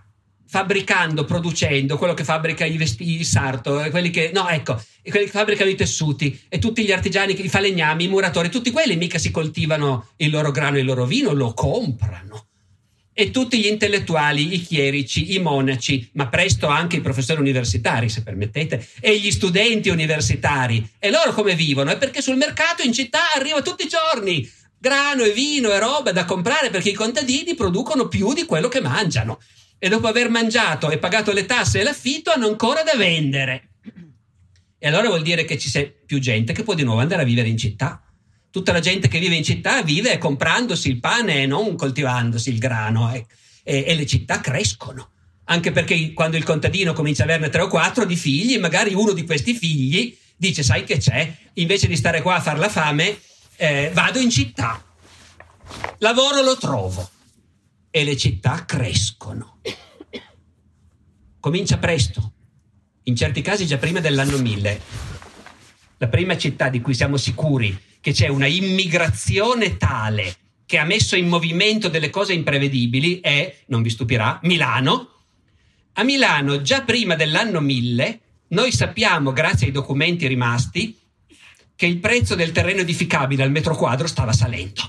fabbricando, 0.47 1.25
producendo 1.25 1.97
quello 1.97 2.13
che 2.13 2.23
fabbrica 2.23 2.65
i 2.65 2.77
vestiti, 2.77 3.15
il 3.15 3.25
sarto, 3.25 3.83
eh, 3.83 3.89
quelli 3.89 4.09
che, 4.09 4.31
no, 4.33 4.47
ecco, 4.47 4.81
quelli 5.01 5.25
che 5.25 5.31
fabbricano 5.31 5.69
i 5.69 5.75
tessuti 5.75 6.39
e 6.47 6.59
tutti 6.59 6.83
gli 6.83 6.91
artigiani, 6.91 7.39
i 7.43 7.49
falegnami, 7.49 8.05
i 8.05 8.07
muratori, 8.07 8.49
tutti 8.49 8.71
quelli 8.71 8.95
mica 8.95 9.17
si 9.17 9.31
coltivano 9.31 10.09
il 10.17 10.29
loro 10.29 10.51
grano 10.51 10.77
e 10.77 10.79
il 10.81 10.85
loro 10.85 11.05
vino, 11.05 11.33
lo 11.33 11.53
comprano. 11.53 12.47
E 13.17 13.31
tutti 13.31 13.57
gli 13.57 13.67
intellettuali, 13.67 14.55
i 14.55 14.61
chierici, 14.61 15.33
i 15.35 15.39
monaci, 15.39 16.09
ma 16.13 16.27
presto 16.27 16.67
anche 16.67 16.97
i 16.97 17.01
professori 17.01 17.39
universitari, 17.39 18.09
se 18.09 18.23
permettete, 18.23 18.85
e 18.99 19.17
gli 19.17 19.31
studenti 19.31 19.89
universitari. 19.89 20.85
E 20.99 21.09
loro 21.09 21.31
come 21.31 21.55
vivono? 21.55 21.91
È 21.91 21.97
perché 21.97 22.21
sul 22.21 22.35
mercato 22.35 22.81
in 22.81 22.91
città 22.91 23.33
arriva 23.33 23.61
tutti 23.61 23.85
i 23.85 23.89
giorni 23.89 24.49
grano 24.77 25.23
e 25.23 25.31
vino 25.31 25.71
e 25.71 25.79
roba 25.79 26.11
da 26.11 26.25
comprare 26.25 26.69
perché 26.69 26.89
i 26.89 26.93
contadini 26.93 27.55
producono 27.55 28.07
più 28.07 28.33
di 28.33 28.45
quello 28.45 28.67
che 28.67 28.81
mangiano 28.81 29.39
e 29.85 29.87
dopo 29.87 30.07
aver 30.07 30.29
mangiato 30.29 30.89
e 30.89 30.97
pagato 30.97 31.31
le 31.31 31.45
tasse 31.45 31.79
e 31.79 31.83
l'affitto 31.83 32.31
hanno 32.31 32.47
ancora 32.47 32.81
da 32.81 32.97
vendere. 32.97 33.69
E 34.79 34.87
allora 34.87 35.09
vuol 35.09 35.21
dire 35.21 35.45
che 35.45 35.59
ci 35.59 35.69
sia 35.69 35.87
più 36.03 36.17
gente 36.17 36.53
che 36.53 36.63
può 36.63 36.73
di 36.73 36.81
nuovo 36.81 37.01
andare 37.01 37.21
a 37.21 37.25
vivere 37.25 37.49
in 37.49 37.57
città. 37.59 38.01
Tutta 38.49 38.71
la 38.71 38.79
gente 38.79 39.07
che 39.07 39.19
vive 39.19 39.35
in 39.35 39.43
città 39.43 39.83
vive 39.83 40.17
comprandosi 40.17 40.89
il 40.89 40.99
pane 40.99 41.43
e 41.43 41.45
non 41.45 41.75
coltivandosi 41.75 42.49
il 42.49 42.57
grano 42.57 43.13
e, 43.13 43.27
e, 43.63 43.83
e 43.85 43.93
le 43.93 44.07
città 44.07 44.41
crescono. 44.41 45.11
Anche 45.43 45.71
perché 45.71 46.13
quando 46.13 46.35
il 46.35 46.43
contadino 46.43 46.93
comincia 46.93 47.21
ad 47.21 47.29
averne 47.29 47.49
tre 47.49 47.61
o 47.61 47.67
quattro 47.67 48.05
di 48.05 48.15
figli, 48.15 48.57
magari 48.57 48.95
uno 48.95 49.11
di 49.11 49.23
questi 49.23 49.53
figli 49.53 50.17
dice: 50.35 50.63
Sai 50.63 50.83
che 50.83 50.97
c'è? 50.97 51.31
Invece 51.53 51.85
di 51.85 51.95
stare 51.95 52.23
qua 52.23 52.37
a 52.37 52.41
far 52.41 52.57
la 52.57 52.69
fame, 52.69 53.19
eh, 53.57 53.91
vado 53.93 54.17
in 54.17 54.31
città. 54.31 54.83
Lavoro 55.99 56.41
lo 56.41 56.57
trovo 56.57 57.11
e 57.95 58.03
le 58.03 58.17
città 58.17 58.65
crescono. 58.65 59.59
Comincia 61.39 61.77
presto, 61.77 62.33
in 63.03 63.15
certi 63.15 63.41
casi 63.41 63.65
già 63.65 63.77
prima 63.77 64.01
dell'anno 64.01 64.37
1000. 64.37 64.81
La 65.99 66.09
prima 66.09 66.37
città 66.37 66.67
di 66.67 66.81
cui 66.81 66.93
siamo 66.93 67.15
sicuri 67.15 67.79
che 68.01 68.11
c'è 68.11 68.27
una 68.27 68.47
immigrazione 68.47 69.77
tale 69.77 70.35
che 70.65 70.77
ha 70.77 70.83
messo 70.83 71.15
in 71.15 71.29
movimento 71.29 71.87
delle 71.87 72.09
cose 72.09 72.33
imprevedibili 72.33 73.21
è, 73.21 73.59
non 73.67 73.81
vi 73.81 73.89
stupirà, 73.89 74.41
Milano. 74.43 75.11
A 75.93 76.03
Milano, 76.03 76.61
già 76.61 76.81
prima 76.81 77.15
dell'anno 77.15 77.61
1000, 77.61 78.19
noi 78.49 78.73
sappiamo, 78.73 79.31
grazie 79.31 79.67
ai 79.67 79.71
documenti 79.71 80.27
rimasti, 80.27 80.99
che 81.73 81.85
il 81.85 81.99
prezzo 81.99 82.35
del 82.35 82.51
terreno 82.51 82.81
edificabile 82.81 83.43
al 83.43 83.51
metro 83.51 83.73
quadro 83.73 84.07
stava 84.07 84.33
salendo. 84.33 84.81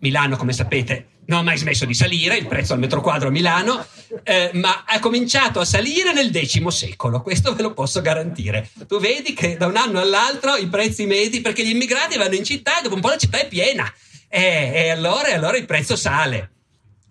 Milano, 0.00 0.36
come 0.36 0.52
sapete, 0.52 1.12
non 1.26 1.40
ha 1.40 1.42
mai 1.42 1.56
smesso 1.58 1.84
di 1.84 1.94
salire, 1.94 2.36
il 2.36 2.46
prezzo 2.46 2.72
al 2.72 2.78
metro 2.78 3.00
quadro 3.00 3.28
a 3.28 3.30
Milano, 3.30 3.84
eh, 4.22 4.50
ma 4.54 4.84
ha 4.86 4.98
cominciato 4.98 5.60
a 5.60 5.64
salire 5.64 6.12
nel 6.12 6.30
X 6.30 6.66
secolo, 6.68 7.22
questo 7.22 7.54
ve 7.54 7.62
lo 7.62 7.72
posso 7.72 8.00
garantire. 8.00 8.68
Tu 8.86 8.98
vedi 8.98 9.32
che 9.32 9.56
da 9.56 9.66
un 9.66 9.76
anno 9.76 10.00
all'altro 10.00 10.56
i 10.56 10.68
prezzi 10.68 11.06
medi, 11.06 11.40
perché 11.40 11.64
gli 11.64 11.70
immigrati 11.70 12.16
vanno 12.16 12.34
in 12.34 12.44
città 12.44 12.78
e 12.78 12.82
dopo 12.82 12.94
un 12.94 13.00
po' 13.00 13.08
la 13.08 13.16
città 13.16 13.38
è 13.38 13.48
piena, 13.48 13.92
eh, 14.28 14.72
e, 14.74 14.90
allora, 14.90 15.32
allora 15.32 15.56
il 15.56 15.66
prezzo 15.66 15.96
sale. 15.96 16.50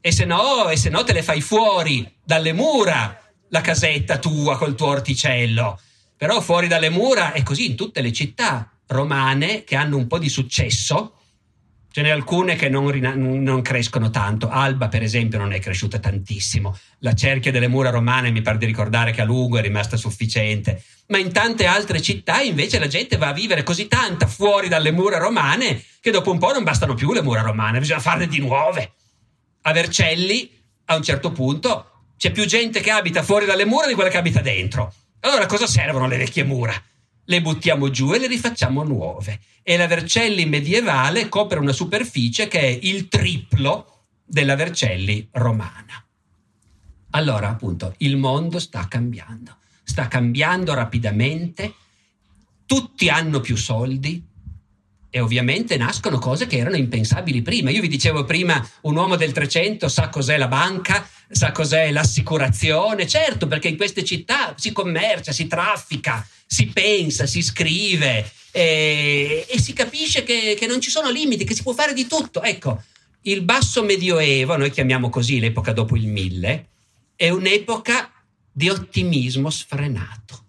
E 0.02 0.12
se, 0.12 0.26
no, 0.26 0.70
e 0.70 0.76
se 0.76 0.90
no 0.90 1.04
te 1.04 1.14
le 1.14 1.24
fai 1.24 1.40
fuori 1.40 2.12
dalle 2.24 2.52
mura 2.52 3.18
la 3.48 3.62
casetta 3.62 4.18
tua 4.18 4.58
col 4.58 4.76
tuo 4.76 4.88
orticello. 4.88 5.80
Però 6.18 6.42
fuori 6.42 6.68
dalle 6.68 6.90
mura 6.90 7.32
è 7.32 7.44
così 7.44 7.66
in 7.68 7.76
tutte 7.76 8.02
le 8.02 8.12
città 8.12 8.70
romane 8.88 9.64
che 9.64 9.76
hanno 9.76 9.98
un 9.98 10.08
po' 10.08 10.20
di 10.20 10.30
successo, 10.30 11.20
Ce 11.96 12.02
n'è 12.02 12.10
alcune 12.10 12.56
che 12.56 12.70
non, 12.70 12.88
non, 13.44 13.62
crescono 13.62 14.10
tanto. 14.10 14.50
Alba, 14.50 14.88
per 14.88 15.04
esempio, 15.04 15.38
non 15.38 15.54
è 15.54 15.60
cresciuta 15.60 16.00
tantissimo. 16.00 16.76
La 17.02 17.14
cerchia 17.14 17.52
delle 17.52 17.68
mura 17.68 17.92
romane 17.92 18.32
mi 18.32 18.42
pare 18.42 18.58
di 18.58 18.66
ricordare 18.66 19.12
che 19.12 19.22
a 19.22 19.26
lungo 19.26 19.60
è 19.60 19.62
rimasta 19.62 19.96
sufficiente. 19.96 20.82
Ma 21.10 21.20
in 21.20 21.32
tante 21.32 21.68
altre 21.68 22.02
città 22.02 22.42
invece 22.42 22.80
la 22.80 22.88
gente 22.88 23.16
va 23.18 23.28
a 23.28 23.34
vivere 23.34 23.62
così 23.62 23.88
tanta 23.88 24.26
fuori 24.26 24.70
dalle 24.70 24.92
mura 24.92 25.20
romane 25.20 25.84
che 26.02 26.10
dopo 26.10 26.32
un 26.32 26.40
po' 26.40 26.52
non 26.52 26.64
bastano 26.64 26.96
più 26.96 27.14
le 27.14 27.22
mura 27.22 27.42
romane, 27.42 27.78
bisogna 27.78 28.00
farne 28.00 28.26
di 28.26 28.40
nuove. 28.40 28.94
A 29.62 29.72
Vercelli, 29.72 30.50
a 30.86 30.96
un 30.96 31.04
certo 31.04 31.32
punto, 31.32 32.08
c'è 32.18 32.32
più 32.32 32.48
gente 32.48 32.82
che 32.82 32.90
abita 32.90 33.22
fuori 33.22 33.46
dalle 33.46 33.66
mura 33.66 33.86
di 33.86 33.94
quella 33.94 34.10
che 34.10 34.18
abita 34.18 34.42
dentro. 34.42 34.92
Allora 35.20 35.46
cosa 35.46 35.68
servono 35.68 36.08
le 36.08 36.18
vecchie 36.18 36.44
mura? 36.44 36.74
Le 37.26 37.42
buttiamo 37.42 37.90
giù 37.90 38.14
e 38.14 38.20
le 38.20 38.28
rifacciamo 38.28 38.84
nuove. 38.84 39.40
E 39.64 39.78
la 39.78 39.88
Vercelli 39.88 40.46
medievale 40.46 41.30
copre 41.30 41.60
una 41.60 41.72
superficie 41.72 42.48
che 42.48 42.60
è 42.60 42.80
il 42.82 43.08
triplo 43.08 44.06
della 44.26 44.56
Vercelli 44.56 45.28
romana. 45.32 46.06
Allora, 47.12 47.50
appunto, 47.50 47.94
il 47.98 48.18
mondo 48.18 48.60
sta 48.60 48.88
cambiando, 48.88 49.58
sta 49.84 50.08
cambiando 50.08 50.74
rapidamente, 50.74 51.74
tutti 52.66 53.08
hanno 53.08 53.40
più 53.40 53.56
soldi, 53.56 54.26
E 55.16 55.20
ovviamente 55.20 55.78
nascono 55.78 56.18
cose 56.18 56.48
che 56.48 56.58
erano 56.58 56.76
impensabili 56.76 57.44
prima. 57.44 57.70
Io 57.70 57.82
vi 57.82 57.88
dicevo 57.88 58.24
prima, 58.24 58.68
un 58.82 58.96
uomo 58.96 59.16
del 59.16 59.32
300 59.32 59.88
sa 59.88 60.10
cos'è 60.10 60.38
la 60.40 60.48
banca, 60.48 61.08
sa 61.30 61.52
cos'è 61.52 61.92
l'assicurazione, 61.92 63.06
certo, 63.06 63.46
perché 63.46 63.68
in 63.68 63.78
queste 63.78 64.04
città 64.04 64.56
si 64.58 64.72
commercia, 64.72 65.32
si 65.32 65.46
traffica, 65.46 66.28
si 66.48 66.66
pensa, 66.66 67.28
si 67.28 67.44
scrive 67.44 68.28
e, 68.50 69.46
e 69.48 69.60
si 69.62 69.74
capisce 69.74 70.24
che, 70.24 70.56
che 70.58 70.66
non 70.66 70.82
ci 70.82 70.90
sono 70.90 71.12
limiti, 71.12 71.44
che 71.44 71.54
si 71.54 71.62
può 71.62 71.74
fare 71.74 71.94
di 71.94 72.08
tutto. 72.08 72.42
Ecco, 72.42 72.82
il 73.22 73.44
basso 73.44 73.84
medioevo, 73.84 74.58
noi 74.58 74.72
chiamiamo 74.72 75.12
così 75.12 75.40
l'epoca 75.40 75.74
dopo 75.74 75.96
il 75.96 76.08
mille, 76.08 76.70
è 77.16 77.30
un'epoca 77.30 78.12
di 78.52 78.68
ottimismo 78.68 79.52
sfrenato, 79.52 80.46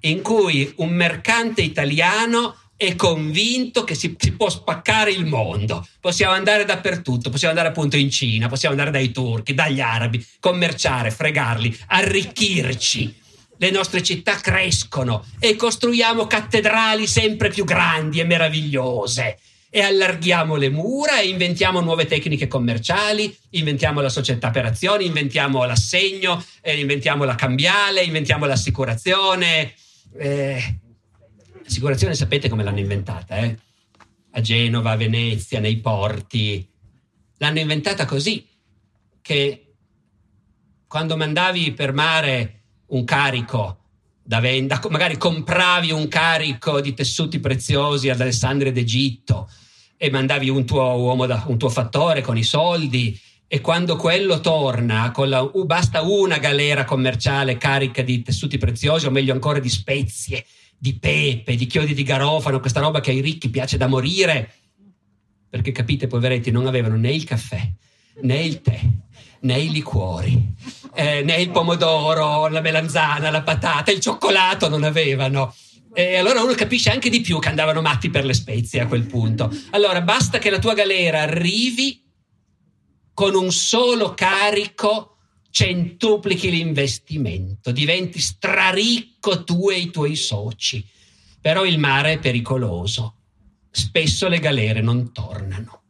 in 0.00 0.20
cui 0.20 0.70
un 0.76 0.90
mercante 0.90 1.62
italiano 1.62 2.56
è 2.84 2.96
convinto 2.96 3.84
che 3.84 3.94
si, 3.94 4.16
si, 4.18 4.32
può 4.32 4.50
spaccare 4.50 5.12
il 5.12 5.24
mondo. 5.24 5.86
Possiamo 6.00 6.32
andare 6.32 6.64
dappertutto, 6.64 7.30
possiamo 7.30 7.54
andare 7.54 7.72
appunto 7.72 7.96
in 7.96 8.10
Cina, 8.10 8.48
possiamo 8.48 8.74
andare 8.74 8.90
dai 8.90 9.12
turchi, 9.12 9.54
dagli 9.54 9.80
arabi, 9.80 10.24
commerciare, 10.40 11.12
fregarli, 11.12 11.78
arricchirci. 11.86 13.20
Le 13.58 13.70
nostre 13.70 14.02
città 14.02 14.34
crescono 14.34 15.24
e 15.38 15.54
costruiamo 15.54 16.26
cattedrali 16.26 17.06
sempre 17.06 17.50
più 17.50 17.64
grandi 17.64 18.18
e 18.18 18.24
meravigliose 18.24 19.38
e 19.70 19.80
allarghiamo 19.80 20.56
le 20.56 20.68
mura 20.68 21.20
e 21.20 21.28
inventiamo 21.28 21.80
nuove 21.80 22.06
tecniche 22.06 22.48
commerciali, 22.48 23.32
inventiamo 23.50 24.00
la 24.00 24.08
società 24.08 24.50
per 24.50 24.64
azioni, 24.64 25.06
inventiamo 25.06 25.64
l'assegno, 25.64 26.44
eh, 26.60 26.80
inventiamo 26.80 27.22
la 27.22 27.36
cambiale, 27.36 28.02
inventiamo 28.02 28.44
l'assicurazione. 28.46 29.72
Eh, 30.18 30.80
L'assicurazione 31.72 32.14
sapete 32.14 32.50
come 32.50 32.64
l'hanno 32.64 32.80
inventata, 32.80 33.38
eh? 33.38 33.56
A 34.32 34.42
Genova, 34.42 34.90
a 34.90 34.96
Venezia, 34.96 35.58
nei 35.58 35.78
porti. 35.78 36.68
L'hanno 37.38 37.60
inventata 37.60 38.04
così, 38.04 38.46
che 39.22 39.72
quando 40.86 41.16
mandavi 41.16 41.72
per 41.72 41.94
mare 41.94 42.64
un 42.88 43.04
carico 43.04 43.84
da 44.22 44.38
venda, 44.40 44.82
magari 44.90 45.16
compravi 45.16 45.92
un 45.92 46.08
carico 46.08 46.82
di 46.82 46.92
tessuti 46.92 47.40
preziosi 47.40 48.10
ad 48.10 48.20
Alessandria 48.20 48.70
d'Egitto 48.70 49.48
e 49.96 50.10
mandavi 50.10 50.50
un 50.50 50.66
tuo 50.66 50.82
uomo, 50.82 51.24
da, 51.24 51.42
un 51.46 51.56
tuo 51.56 51.70
fattore 51.70 52.20
con 52.20 52.36
i 52.36 52.42
soldi 52.42 53.18
e 53.46 53.62
quando 53.62 53.96
quello 53.96 54.40
torna, 54.40 55.10
la, 55.24 55.40
uh, 55.40 55.64
basta 55.64 56.02
una 56.02 56.36
galera 56.36 56.84
commerciale 56.84 57.56
carica 57.56 58.02
di 58.02 58.20
tessuti 58.20 58.58
preziosi 58.58 59.06
o 59.06 59.10
meglio 59.10 59.32
ancora 59.32 59.58
di 59.58 59.70
spezie 59.70 60.44
di 60.82 60.98
pepe, 60.98 61.54
di 61.54 61.66
chiodi 61.66 61.94
di 61.94 62.02
garofano, 62.02 62.58
questa 62.58 62.80
roba 62.80 62.98
che 62.98 63.12
ai 63.12 63.20
ricchi 63.20 63.50
piace 63.50 63.76
da 63.76 63.86
morire. 63.86 64.52
Perché 65.48 65.70
capite, 65.70 66.08
poveretti, 66.08 66.50
non 66.50 66.66
avevano 66.66 66.96
né 66.96 67.12
il 67.12 67.22
caffè, 67.22 67.70
né 68.22 68.42
il 68.42 68.60
tè, 68.62 68.80
né 69.42 69.60
i 69.60 69.70
liquori, 69.70 70.44
eh, 70.92 71.22
né 71.22 71.40
il 71.40 71.50
pomodoro, 71.50 72.48
la 72.48 72.60
melanzana, 72.60 73.30
la 73.30 73.42
patata, 73.42 73.92
il 73.92 74.00
cioccolato 74.00 74.68
non 74.68 74.82
avevano. 74.82 75.54
E 75.94 76.16
allora 76.16 76.42
uno 76.42 76.54
capisce 76.54 76.90
anche 76.90 77.10
di 77.10 77.20
più 77.20 77.38
che 77.38 77.50
andavano 77.50 77.80
matti 77.80 78.10
per 78.10 78.24
le 78.24 78.34
spezie 78.34 78.80
a 78.80 78.88
quel 78.88 79.06
punto. 79.06 79.54
Allora 79.70 80.00
basta 80.00 80.38
che 80.38 80.50
la 80.50 80.58
tua 80.58 80.74
galera 80.74 81.20
arrivi 81.20 82.02
con 83.14 83.36
un 83.36 83.52
solo 83.52 84.14
carico 84.14 85.11
centuplichi 85.52 86.50
l'investimento, 86.50 87.72
diventi 87.72 88.18
straricco 88.18 89.44
tu 89.44 89.68
e 89.70 89.76
i 89.76 89.90
tuoi 89.90 90.16
soci. 90.16 90.84
Però 91.40 91.64
il 91.64 91.78
mare 91.78 92.14
è 92.14 92.18
pericoloso. 92.18 93.16
Spesso 93.70 94.28
le 94.28 94.38
galere 94.38 94.80
non 94.80 95.12
tornano. 95.12 95.82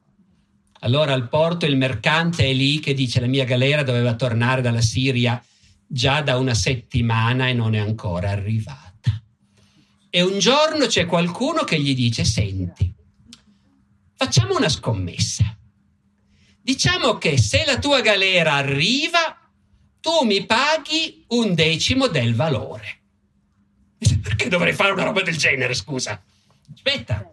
Allora 0.81 1.13
al 1.13 1.29
porto 1.29 1.65
il 1.65 1.77
mercante 1.77 2.45
è 2.45 2.53
lì 2.53 2.81
che 2.81 2.93
dice 2.93 3.21
la 3.21 3.29
mia 3.29 3.45
galera 3.45 3.85
doveva 3.85 4.15
tornare 4.15 4.63
dalla 4.63 4.81
Siria 4.81 5.43
già 5.87 6.23
da 6.23 6.39
una 6.39 6.55
settimana 6.55 7.47
e 7.49 7.53
non 7.53 7.75
è 7.75 7.79
ancora 7.79 8.31
arrivata. 8.31 9.23
E 10.11 10.23
un 10.23 10.39
giorno 10.41 10.87
c'è 10.87 11.07
qualcuno 11.07 11.63
che 11.63 11.81
gli 11.81 11.95
dice, 11.95 12.25
senti, 12.25 12.93
facciamo 14.17 14.57
una 14.57 14.69
scommessa. 14.69 15.57
Diciamo 16.61 17.17
che 17.19 17.39
se 17.39 17.65
la 17.65 17.79
tua 17.79 18.01
galera 18.01 18.55
arriva, 18.55 19.42
tu 20.03 20.25
mi 20.25 20.45
paghi 20.45 21.25
un 21.29 21.55
decimo 21.55 22.09
del 22.09 22.35
valore. 22.35 22.99
Perché 24.21 24.49
dovrei 24.49 24.73
fare 24.73 24.91
una 24.91 25.05
roba 25.05 25.23
del 25.23 25.37
genere, 25.37 25.75
scusa? 25.75 26.21
Aspetta, 26.75 27.33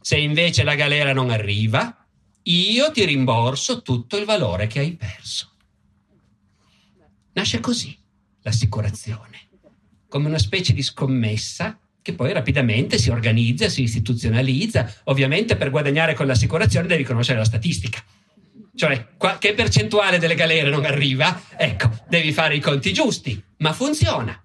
se 0.00 0.16
invece 0.16 0.62
la 0.62 0.76
galera 0.76 1.12
non 1.12 1.30
arriva, 1.30 2.06
io 2.44 2.92
ti 2.92 3.04
rimborso 3.04 3.82
tutto 3.82 4.16
il 4.16 4.24
valore 4.24 4.68
che 4.68 4.78
hai 4.78 4.92
perso. 4.92 5.50
Nasce 7.32 7.58
così 7.58 7.98
l'assicurazione, 8.42 9.48
come 10.08 10.28
una 10.28 10.38
specie 10.38 10.72
di 10.72 10.82
scommessa 10.82 11.76
che 12.00 12.14
poi 12.14 12.32
rapidamente 12.32 12.96
si 12.96 13.10
organizza, 13.10 13.68
si 13.68 13.82
istituzionalizza. 13.82 15.00
Ovviamente 15.04 15.56
per 15.56 15.70
guadagnare 15.70 16.14
con 16.14 16.28
l'assicurazione 16.28 16.86
devi 16.86 17.02
conoscere 17.02 17.38
la 17.38 17.44
statistica 17.44 18.04
cioè 18.74 19.06
qua, 19.16 19.38
che 19.38 19.54
percentuale 19.54 20.18
delle 20.18 20.34
galere 20.34 20.70
non 20.70 20.84
arriva, 20.84 21.40
ecco, 21.56 21.90
devi 22.08 22.32
fare 22.32 22.56
i 22.56 22.60
conti 22.60 22.92
giusti, 22.92 23.40
ma 23.58 23.72
funziona. 23.72 24.38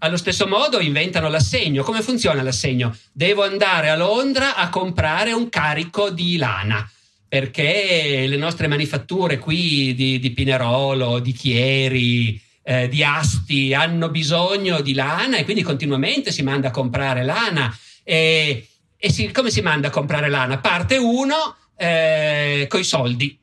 Allo 0.00 0.16
stesso 0.16 0.46
modo 0.46 0.78
inventano 0.78 1.28
l'assegno. 1.28 1.82
Come 1.82 2.02
funziona 2.02 2.42
l'assegno? 2.42 2.96
Devo 3.12 3.42
andare 3.42 3.90
a 3.90 3.96
Londra 3.96 4.54
a 4.54 4.68
comprare 4.68 5.32
un 5.32 5.48
carico 5.48 6.10
di 6.10 6.36
lana 6.36 6.88
perché 7.28 8.24
le 8.26 8.36
nostre 8.36 8.68
manifatture 8.68 9.38
qui 9.38 9.94
di, 9.94 10.18
di 10.18 10.30
Pinerolo, 10.30 11.18
di 11.18 11.32
Chieri, 11.32 12.40
eh, 12.62 12.88
di 12.88 13.02
Asti 13.02 13.74
hanno 13.74 14.08
bisogno 14.08 14.80
di 14.80 14.94
lana 14.94 15.36
e 15.36 15.44
quindi 15.44 15.62
continuamente 15.62 16.32
si 16.32 16.42
manda 16.42 16.68
a 16.68 16.70
comprare 16.70 17.24
lana. 17.24 17.76
E, 18.04 18.68
e 18.96 19.12
si, 19.12 19.30
come 19.30 19.50
si 19.50 19.60
manda 19.60 19.88
a 19.88 19.90
comprare 19.90 20.28
lana? 20.30 20.58
Parte 20.58 20.96
uno 20.96 21.56
eh, 21.76 22.66
coi 22.68 22.84
soldi 22.84 23.38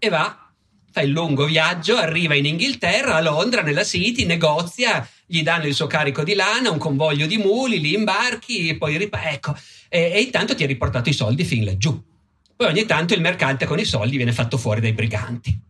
e 0.00 0.08
va, 0.08 0.50
fa 0.90 1.02
il 1.02 1.10
lungo 1.10 1.44
viaggio, 1.44 1.96
arriva 1.96 2.34
in 2.34 2.46
Inghilterra, 2.46 3.16
a 3.16 3.20
Londra, 3.20 3.60
nella 3.60 3.84
City, 3.84 4.24
negozia, 4.24 5.06
gli 5.26 5.42
danno 5.42 5.66
il 5.66 5.74
suo 5.74 5.86
carico 5.86 6.24
di 6.24 6.34
lana, 6.34 6.70
un 6.70 6.78
convoglio 6.78 7.26
di 7.26 7.36
muli, 7.36 7.80
li 7.80 7.92
imbarchi, 7.94 8.74
poi 8.78 8.96
ripa- 8.96 9.30
ecco, 9.30 9.54
e, 9.88 10.10
e 10.14 10.20
intanto 10.20 10.54
ti 10.54 10.64
ha 10.64 10.66
riportato 10.66 11.10
i 11.10 11.12
soldi 11.12 11.44
fin 11.44 11.64
laggiù. 11.64 12.02
Poi 12.56 12.66
ogni 12.66 12.86
tanto 12.86 13.14
il 13.14 13.20
mercante 13.20 13.66
con 13.66 13.78
i 13.78 13.84
soldi 13.84 14.16
viene 14.16 14.32
fatto 14.32 14.56
fuori 14.56 14.80
dai 14.80 14.92
briganti. 14.92 15.68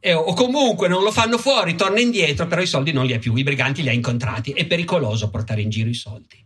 E, 0.00 0.14
o 0.14 0.32
comunque 0.34 0.88
non 0.88 1.02
lo 1.02 1.12
fanno 1.12 1.38
fuori, 1.38 1.74
torna 1.74 2.00
indietro, 2.00 2.46
però 2.46 2.62
i 2.62 2.66
soldi 2.66 2.90
non 2.90 3.06
li 3.06 3.12
ha 3.12 3.18
più, 3.18 3.36
i 3.36 3.42
briganti 3.42 3.82
li 3.82 3.88
ha 3.90 3.92
incontrati. 3.92 4.52
È 4.52 4.66
pericoloso 4.66 5.30
portare 5.30 5.60
in 5.60 5.70
giro 5.70 5.88
i 5.88 5.94
soldi. 5.94 6.44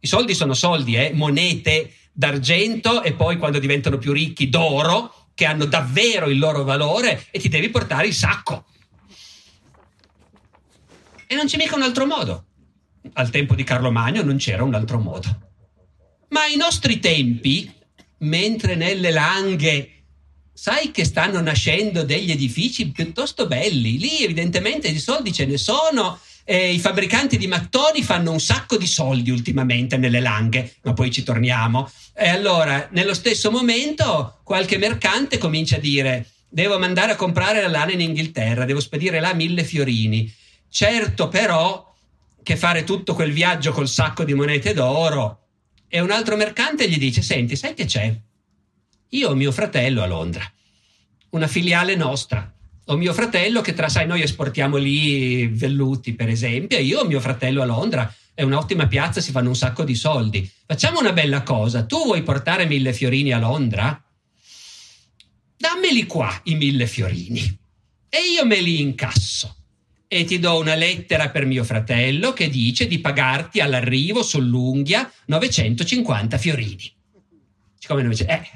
I 0.00 0.06
soldi 0.06 0.34
sono 0.34 0.54
soldi, 0.54 0.96
eh? 0.96 1.12
monete 1.14 1.92
d'argento 2.12 3.02
e 3.02 3.12
poi 3.12 3.38
quando 3.38 3.60
diventano 3.60 3.98
più 3.98 4.12
ricchi 4.12 4.48
d'oro, 4.48 5.21
che 5.42 5.48
hanno 5.48 5.64
davvero 5.64 6.28
il 6.28 6.38
loro 6.38 6.62
valore 6.62 7.26
e 7.32 7.40
ti 7.40 7.48
devi 7.48 7.68
portare 7.68 8.06
il 8.06 8.14
sacco. 8.14 8.64
E 11.26 11.34
non 11.34 11.46
c'è 11.46 11.56
mica 11.56 11.74
un 11.74 11.82
altro 11.82 12.06
modo. 12.06 12.44
Al 13.14 13.28
tempo 13.30 13.56
di 13.56 13.64
Carlo 13.64 13.90
Magno 13.90 14.22
non 14.22 14.36
c'era 14.36 14.62
un 14.62 14.74
altro 14.74 15.00
modo. 15.00 15.50
Ma 16.28 16.42
ai 16.42 16.54
nostri 16.54 17.00
tempi, 17.00 17.68
mentre 18.18 18.76
nelle 18.76 19.10
langhe 19.10 20.04
sai 20.52 20.92
che 20.92 21.04
stanno 21.04 21.40
nascendo 21.40 22.04
degli 22.04 22.30
edifici 22.30 22.92
piuttosto 22.92 23.48
belli, 23.48 23.98
lì 23.98 24.22
evidentemente 24.22 24.92
di 24.92 25.00
soldi 25.00 25.32
ce 25.32 25.46
ne 25.46 25.56
sono 25.56 26.20
eh, 26.44 26.72
I 26.72 26.78
fabbricanti 26.78 27.36
di 27.36 27.46
mattoni 27.46 28.02
fanno 28.02 28.32
un 28.32 28.40
sacco 28.40 28.76
di 28.76 28.86
soldi 28.86 29.30
ultimamente 29.30 29.96
nelle 29.96 30.20
langhe, 30.20 30.74
ma 30.82 30.92
poi 30.92 31.10
ci 31.10 31.22
torniamo. 31.22 31.90
E 32.14 32.28
allora, 32.28 32.88
nello 32.92 33.14
stesso 33.14 33.50
momento, 33.50 34.40
qualche 34.42 34.78
mercante 34.78 35.38
comincia 35.38 35.76
a 35.76 35.80
dire: 35.80 36.26
Devo 36.48 36.78
mandare 36.78 37.12
a 37.12 37.16
comprare 37.16 37.62
la 37.62 37.68
lana 37.68 37.92
in 37.92 38.00
Inghilterra, 38.00 38.64
devo 38.64 38.80
spedire 38.80 39.20
là 39.20 39.34
mille 39.34 39.64
fiorini. 39.64 40.32
Certo, 40.68 41.28
però, 41.28 41.94
che 42.42 42.56
fare 42.56 42.84
tutto 42.84 43.14
quel 43.14 43.32
viaggio 43.32 43.72
col 43.72 43.88
sacco 43.88 44.24
di 44.24 44.34
monete 44.34 44.74
d'oro. 44.74 45.38
E 45.88 46.00
un 46.00 46.10
altro 46.10 46.36
mercante 46.36 46.88
gli 46.88 46.98
dice: 46.98 47.22
Senti, 47.22 47.56
sai 47.56 47.74
che 47.74 47.84
c'è? 47.84 48.14
Io 49.10 49.28
ho 49.28 49.34
mio 49.34 49.52
fratello 49.52 50.02
a 50.02 50.06
Londra, 50.06 50.50
una 51.30 51.46
filiale 51.46 51.94
nostra 51.94 52.51
ho 52.86 52.96
mio 52.96 53.12
fratello 53.12 53.60
che 53.60 53.74
tra 53.74 53.88
sai 53.88 54.06
noi 54.06 54.22
esportiamo 54.22 54.76
lì 54.76 55.46
velluti 55.46 56.14
per 56.14 56.28
esempio 56.28 56.76
e 56.76 56.82
io 56.82 57.00
ho 57.00 57.04
mio 57.04 57.20
fratello 57.20 57.62
a 57.62 57.66
Londra. 57.66 58.12
È 58.34 58.42
un'ottima 58.42 58.86
piazza 58.86 59.20
si 59.20 59.30
fanno 59.30 59.48
un 59.48 59.56
sacco 59.56 59.84
di 59.84 59.94
soldi. 59.94 60.50
Facciamo 60.66 60.98
una 60.98 61.12
bella 61.12 61.42
cosa. 61.42 61.84
Tu 61.84 62.02
vuoi 62.02 62.22
portare 62.22 62.66
mille 62.66 62.92
fiorini 62.92 63.32
a 63.32 63.38
Londra? 63.38 64.02
Dammeli 65.56 66.06
qua 66.06 66.40
i 66.44 66.56
mille 66.56 66.86
fiorini. 66.86 67.58
E 68.08 68.18
io 68.34 68.44
me 68.44 68.60
li 68.60 68.80
incasso. 68.80 69.56
E 70.08 70.24
ti 70.24 70.38
do 70.38 70.58
una 70.58 70.74
lettera 70.74 71.30
per 71.30 71.46
mio 71.46 71.64
fratello 71.64 72.32
che 72.32 72.48
dice 72.48 72.86
di 72.86 72.98
pagarti 72.98 73.60
all'arrivo 73.60 74.22
sull'unghia 74.22 75.10
950 75.26 76.36
fiorini. 76.36 76.92
Siccome 77.78 78.02
noi 78.02 78.10
dice, 78.10 78.26
eh, 78.26 78.50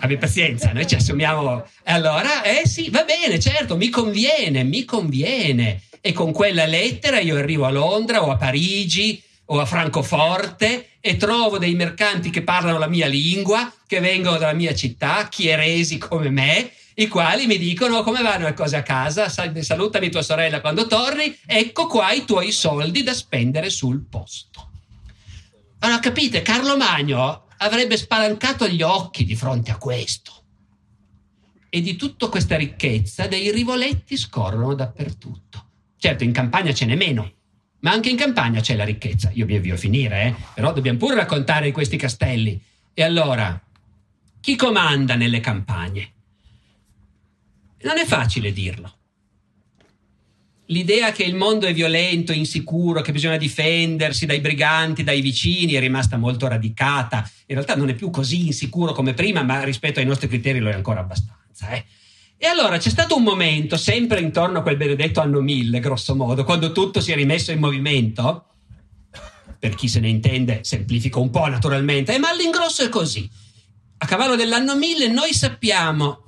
abbi 0.00 0.16
pazienza, 0.16 0.72
noi 0.72 0.86
ci 0.86 0.96
assumiamo. 0.96 1.64
Allora, 1.84 2.42
eh 2.42 2.66
sì, 2.66 2.90
va 2.90 3.04
bene, 3.04 3.38
certo, 3.38 3.76
mi 3.76 3.88
conviene, 3.88 4.64
mi 4.64 4.84
conviene. 4.84 5.82
E 6.00 6.12
con 6.12 6.32
quella 6.32 6.66
lettera 6.66 7.20
io 7.20 7.36
arrivo 7.36 7.66
a 7.66 7.70
Londra 7.70 8.24
o 8.24 8.30
a 8.30 8.36
Parigi 8.36 9.22
o 9.46 9.60
a 9.60 9.66
Francoforte 9.66 10.92
e 11.00 11.16
trovo 11.16 11.58
dei 11.58 11.74
mercanti 11.74 12.30
che 12.30 12.42
parlano 12.42 12.78
la 12.78 12.86
mia 12.86 13.06
lingua, 13.06 13.72
che 13.86 14.00
vengono 14.00 14.38
dalla 14.38 14.54
mia 14.54 14.74
città, 14.74 15.28
chieresi 15.28 15.98
come 15.98 16.30
me, 16.30 16.70
i 16.94 17.08
quali 17.08 17.46
mi 17.46 17.58
dicono 17.58 18.02
come 18.02 18.22
vanno 18.22 18.46
le 18.46 18.54
cose 18.54 18.76
a 18.76 18.82
casa, 18.82 19.28
salutami 19.28 20.10
tua 20.10 20.22
sorella 20.22 20.60
quando 20.60 20.86
torni, 20.86 21.36
ecco 21.46 21.86
qua 21.86 22.12
i 22.12 22.24
tuoi 22.24 22.52
soldi 22.52 23.02
da 23.02 23.12
spendere 23.12 23.70
sul 23.70 24.06
posto. 24.08 24.68
Allora 25.80 25.98
capite, 25.98 26.42
Carlo 26.42 26.76
Magno 26.76 27.44
avrebbe 27.62 27.96
spalancato 27.96 28.68
gli 28.68 28.82
occhi 28.82 29.24
di 29.24 29.34
fronte 29.34 29.70
a 29.70 29.76
questo. 29.76 30.32
E 31.68 31.80
di 31.80 31.96
tutta 31.96 32.28
questa 32.28 32.56
ricchezza 32.56 33.26
dei 33.26 33.50
rivoletti 33.52 34.16
scorrono 34.16 34.74
dappertutto. 34.74 35.66
Certo, 35.96 36.24
in 36.24 36.32
campagna 36.32 36.72
ce 36.72 36.86
n'è 36.86 36.96
meno, 36.96 37.32
ma 37.80 37.92
anche 37.92 38.08
in 38.08 38.16
campagna 38.16 38.60
c'è 38.60 38.74
la 38.74 38.84
ricchezza. 38.84 39.30
Io 39.34 39.46
vi 39.46 39.56
avvio 39.56 39.74
a 39.74 39.78
finire, 39.78 40.22
eh? 40.24 40.34
però 40.54 40.72
dobbiamo 40.72 40.98
pure 40.98 41.14
raccontare 41.14 41.66
di 41.66 41.72
questi 41.72 41.96
castelli. 41.96 42.60
E 42.92 43.02
allora, 43.02 43.60
chi 44.40 44.56
comanda 44.56 45.14
nelle 45.14 45.40
campagne? 45.40 46.12
Non 47.82 47.98
è 47.98 48.04
facile 48.04 48.52
dirlo. 48.52 48.94
L'idea 50.70 51.10
che 51.10 51.24
il 51.24 51.34
mondo 51.34 51.66
è 51.66 51.72
violento, 51.72 52.32
insicuro, 52.32 53.00
che 53.00 53.10
bisogna 53.10 53.36
difendersi 53.36 54.24
dai 54.24 54.40
briganti, 54.40 55.02
dai 55.02 55.20
vicini, 55.20 55.72
è 55.72 55.80
rimasta 55.80 56.16
molto 56.16 56.46
radicata. 56.46 57.28
In 57.46 57.56
realtà 57.56 57.74
non 57.74 57.88
è 57.88 57.94
più 57.94 58.10
così 58.10 58.46
insicuro 58.46 58.92
come 58.92 59.12
prima, 59.12 59.42
ma 59.42 59.64
rispetto 59.64 59.98
ai 59.98 60.06
nostri 60.06 60.28
criteri 60.28 60.60
lo 60.60 60.70
è 60.70 60.74
ancora 60.74 61.00
abbastanza. 61.00 61.70
Eh? 61.70 61.84
E 62.36 62.46
allora 62.46 62.78
c'è 62.78 62.88
stato 62.88 63.16
un 63.16 63.24
momento, 63.24 63.76
sempre 63.76 64.20
intorno 64.20 64.60
a 64.60 64.62
quel 64.62 64.76
benedetto 64.76 65.20
anno 65.20 65.40
1000, 65.40 65.80
grosso 65.80 66.14
modo, 66.14 66.44
quando 66.44 66.70
tutto 66.70 67.00
si 67.00 67.10
è 67.10 67.16
rimesso 67.16 67.50
in 67.50 67.58
movimento. 67.58 68.44
Per 69.58 69.74
chi 69.74 69.88
se 69.88 69.98
ne 69.98 70.08
intende, 70.08 70.60
semplifico 70.62 71.20
un 71.20 71.30
po' 71.30 71.48
naturalmente, 71.48 72.14
eh, 72.14 72.18
ma 72.18 72.30
all'ingrosso 72.30 72.84
è 72.84 72.88
così. 72.88 73.28
A 73.98 74.06
cavallo 74.06 74.36
dell'anno 74.36 74.76
1000 74.76 75.08
noi 75.08 75.34
sappiamo 75.34 76.22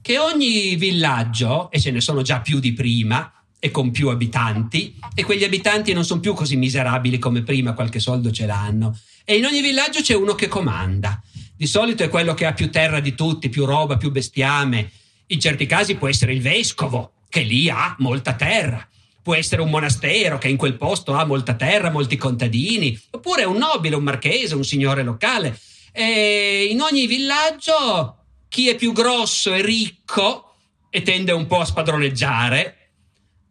che 0.00 0.18
ogni 0.18 0.76
villaggio, 0.76 1.68
e 1.72 1.80
ce 1.80 1.90
ne 1.90 2.00
sono 2.00 2.22
già 2.22 2.40
più 2.40 2.60
di 2.60 2.72
prima, 2.72 3.30
e 3.64 3.70
con 3.70 3.92
più 3.92 4.08
abitanti, 4.08 4.98
e 5.14 5.22
quegli 5.22 5.44
abitanti 5.44 5.92
non 5.92 6.04
sono 6.04 6.18
più 6.18 6.34
così 6.34 6.56
miserabili 6.56 7.20
come 7.20 7.42
prima, 7.42 7.74
qualche 7.74 8.00
soldo 8.00 8.32
ce 8.32 8.44
l'hanno. 8.44 8.98
E 9.24 9.36
in 9.36 9.44
ogni 9.44 9.60
villaggio 9.60 10.00
c'è 10.00 10.16
uno 10.16 10.34
che 10.34 10.48
comanda. 10.48 11.22
Di 11.56 11.68
solito 11.68 12.02
è 12.02 12.08
quello 12.08 12.34
che 12.34 12.44
ha 12.44 12.54
più 12.54 12.72
terra 12.72 12.98
di 12.98 13.14
tutti, 13.14 13.50
più 13.50 13.64
roba, 13.64 13.96
più 13.96 14.10
bestiame. 14.10 14.90
In 15.28 15.38
certi 15.38 15.66
casi 15.66 15.94
può 15.94 16.08
essere 16.08 16.32
il 16.32 16.42
vescovo, 16.42 17.12
che 17.28 17.42
lì 17.42 17.70
ha 17.70 17.94
molta 18.00 18.32
terra. 18.32 18.84
Può 19.22 19.36
essere 19.36 19.62
un 19.62 19.70
monastero 19.70 20.38
che 20.38 20.48
in 20.48 20.56
quel 20.56 20.76
posto 20.76 21.12
ha 21.12 21.24
molta 21.24 21.54
terra, 21.54 21.92
molti 21.92 22.16
contadini, 22.16 23.00
oppure 23.10 23.44
un 23.44 23.58
nobile, 23.58 23.94
un 23.94 24.02
marchese, 24.02 24.56
un 24.56 24.64
signore 24.64 25.04
locale. 25.04 25.56
E 25.92 26.66
in 26.68 26.80
ogni 26.80 27.06
villaggio 27.06 28.24
chi 28.48 28.68
è 28.68 28.74
più 28.74 28.90
grosso 28.90 29.54
e 29.54 29.62
ricco 29.62 30.52
e 30.90 31.02
tende 31.02 31.30
un 31.30 31.46
po' 31.46 31.60
a 31.60 31.64
spadroneggiare, 31.64 32.81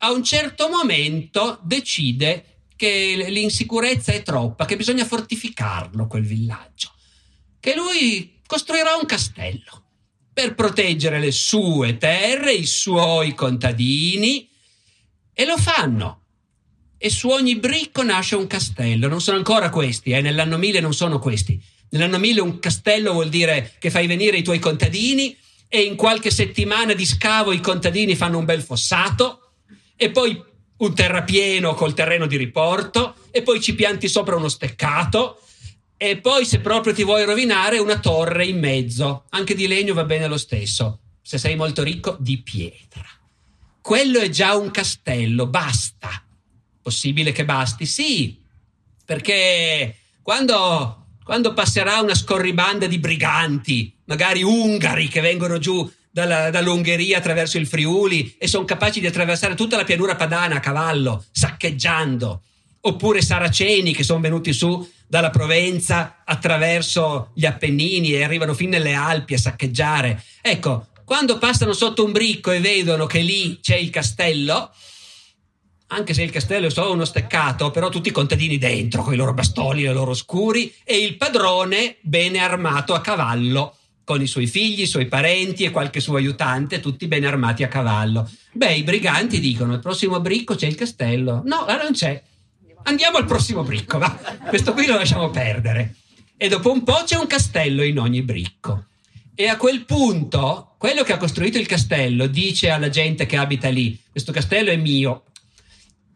a 0.03 0.11
un 0.11 0.23
certo 0.23 0.69
momento 0.69 1.59
decide 1.63 2.45
che 2.75 3.25
l'insicurezza 3.29 4.11
è 4.11 4.23
troppa, 4.23 4.65
che 4.65 4.75
bisogna 4.75 5.05
fortificarlo 5.05 6.07
quel 6.07 6.23
villaggio, 6.23 6.91
che 7.59 7.75
lui 7.75 8.41
costruirà 8.45 8.95
un 8.95 9.05
castello 9.05 9.83
per 10.33 10.55
proteggere 10.55 11.19
le 11.19 11.31
sue 11.31 11.97
terre, 11.97 12.53
i 12.53 12.65
suoi 12.65 13.35
contadini, 13.35 14.49
e 15.33 15.45
lo 15.45 15.57
fanno. 15.57 16.19
E 16.97 17.09
su 17.09 17.29
ogni 17.29 17.57
bricco 17.57 18.03
nasce 18.03 18.35
un 18.35 18.47
castello, 18.47 19.07
non 19.07 19.21
sono 19.21 19.37
ancora 19.37 19.69
questi, 19.69 20.11
eh? 20.11 20.21
nell'anno 20.21 20.57
1000 20.57 20.79
non 20.79 20.93
sono 20.93 21.19
questi, 21.19 21.61
Nell'anno 21.91 22.19
1000 22.19 22.41
un 22.41 22.59
castello 22.59 23.11
vuol 23.11 23.27
dire 23.27 23.73
che 23.77 23.89
fai 23.89 24.07
venire 24.07 24.37
i 24.37 24.43
tuoi 24.43 24.59
contadini 24.59 25.35
e 25.67 25.81
in 25.81 25.95
qualche 25.95 26.31
settimana 26.31 26.93
di 26.93 27.05
scavo 27.05 27.51
i 27.51 27.59
contadini 27.59 28.15
fanno 28.15 28.37
un 28.37 28.45
bel 28.45 28.61
fossato 28.61 29.40
e 30.01 30.09
poi 30.09 30.43
un 30.77 30.95
terrapieno 30.95 31.75
col 31.75 31.93
terreno 31.93 32.25
di 32.25 32.35
riporto 32.35 33.13
e 33.29 33.43
poi 33.43 33.61
ci 33.61 33.75
pianti 33.75 34.07
sopra 34.07 34.35
uno 34.35 34.47
steccato 34.47 35.39
e 35.95 36.17
poi 36.17 36.43
se 36.43 36.59
proprio 36.59 36.91
ti 36.91 37.03
vuoi 37.03 37.23
rovinare 37.23 37.77
una 37.77 37.99
torre 37.99 38.47
in 38.47 38.57
mezzo, 38.57 39.25
anche 39.29 39.53
di 39.53 39.67
legno 39.67 39.93
va 39.93 40.03
bene 40.03 40.25
lo 40.25 40.39
stesso, 40.39 41.01
se 41.21 41.37
sei 41.37 41.55
molto 41.55 41.83
ricco 41.83 42.17
di 42.19 42.41
pietra. 42.41 43.05
Quello 43.79 44.17
è 44.17 44.29
già 44.29 44.55
un 44.55 44.71
castello, 44.71 45.45
basta. 45.45 46.25
Possibile 46.81 47.31
che 47.31 47.45
basti? 47.45 47.85
Sì, 47.85 48.41
perché 49.05 49.97
quando 50.23 51.01
quando 51.23 51.53
passerà 51.53 51.99
una 51.99 52.15
scorribanda 52.15 52.87
di 52.87 52.97
briganti, 52.97 53.95
magari 54.05 54.41
ungari 54.41 55.07
che 55.07 55.21
vengono 55.21 55.59
giù 55.59 55.87
dalla, 56.11 56.49
dall'Ungheria 56.49 57.17
attraverso 57.17 57.57
il 57.57 57.65
Friuli 57.65 58.35
e 58.37 58.47
sono 58.47 58.65
capaci 58.65 58.99
di 58.99 59.07
attraversare 59.07 59.55
tutta 59.55 59.77
la 59.77 59.85
pianura 59.85 60.15
padana 60.15 60.55
a 60.55 60.59
cavallo, 60.59 61.25
saccheggiando, 61.31 62.41
oppure 62.81 63.21
saraceni 63.21 63.93
che 63.93 64.03
sono 64.03 64.19
venuti 64.19 64.53
su 64.53 64.87
dalla 65.07 65.29
Provenza 65.29 66.21
attraverso 66.25 67.31
gli 67.33 67.45
Appennini 67.45 68.13
e 68.13 68.23
arrivano 68.23 68.53
fin 68.53 68.69
nelle 68.69 68.93
Alpi 68.93 69.33
a 69.33 69.39
saccheggiare. 69.39 70.23
Ecco, 70.41 70.87
quando 71.03 71.37
passano 71.37 71.73
sotto 71.73 72.05
un 72.05 72.11
bricco 72.11 72.51
e 72.51 72.59
vedono 72.59 73.05
che 73.05 73.19
lì 73.19 73.59
c'è 73.61 73.75
il 73.75 73.89
castello, 73.89 74.71
anche 75.87 76.13
se 76.13 76.23
il 76.23 76.31
castello 76.31 76.67
è 76.67 76.71
solo 76.71 76.93
uno 76.93 77.03
steccato, 77.03 77.69
però 77.71 77.89
tutti 77.89 78.07
i 78.07 78.13
contadini 78.13 78.57
dentro, 78.57 79.03
con 79.03 79.13
i 79.13 79.17
loro 79.17 79.33
bastoni 79.33 79.81
i 79.81 79.87
loro 79.87 80.13
scuri, 80.13 80.73
e 80.85 80.97
il 80.97 81.17
padrone 81.17 81.97
bene 81.99 82.39
armato 82.39 82.93
a 82.93 83.01
cavallo, 83.01 83.75
con 84.11 84.21
i 84.21 84.27
suoi 84.27 84.45
figli, 84.45 84.81
i 84.81 84.87
suoi 84.87 85.05
parenti 85.05 85.63
e 85.63 85.71
qualche 85.71 86.01
suo 86.01 86.17
aiutante, 86.17 86.81
tutti 86.81 87.07
ben 87.07 87.23
armati 87.23 87.63
a 87.63 87.69
cavallo. 87.69 88.29
Beh, 88.51 88.73
i 88.73 88.83
briganti 88.83 89.39
dicono: 89.39 89.73
il 89.73 89.79
prossimo 89.79 90.19
bricco 90.19 90.53
c'è 90.53 90.67
il 90.67 90.75
castello. 90.75 91.41
No, 91.45 91.65
non 91.65 91.93
c'è. 91.93 92.21
Andiamo 92.83 93.17
al 93.17 93.25
prossimo 93.25 93.63
bricco, 93.63 93.99
va. 93.99 94.19
Questo 94.49 94.73
qui 94.73 94.85
lo 94.85 94.95
lasciamo 94.95 95.29
perdere. 95.29 95.95
E 96.35 96.49
dopo 96.49 96.73
un 96.73 96.83
po' 96.83 97.03
c'è 97.05 97.15
un 97.15 97.27
castello 97.27 97.83
in 97.83 97.99
ogni 97.99 98.21
bricco. 98.21 98.87
E 99.33 99.47
a 99.47 99.55
quel 99.55 99.85
punto, 99.85 100.75
quello 100.77 101.03
che 101.03 101.13
ha 101.13 101.17
costruito 101.17 101.57
il 101.57 101.67
castello 101.67 102.27
dice 102.27 102.69
alla 102.69 102.89
gente 102.89 103.25
che 103.25 103.37
abita 103.37 103.69
lì: 103.69 103.97
Questo 104.11 104.33
castello 104.33 104.71
è 104.71 104.75
mio, 104.75 105.23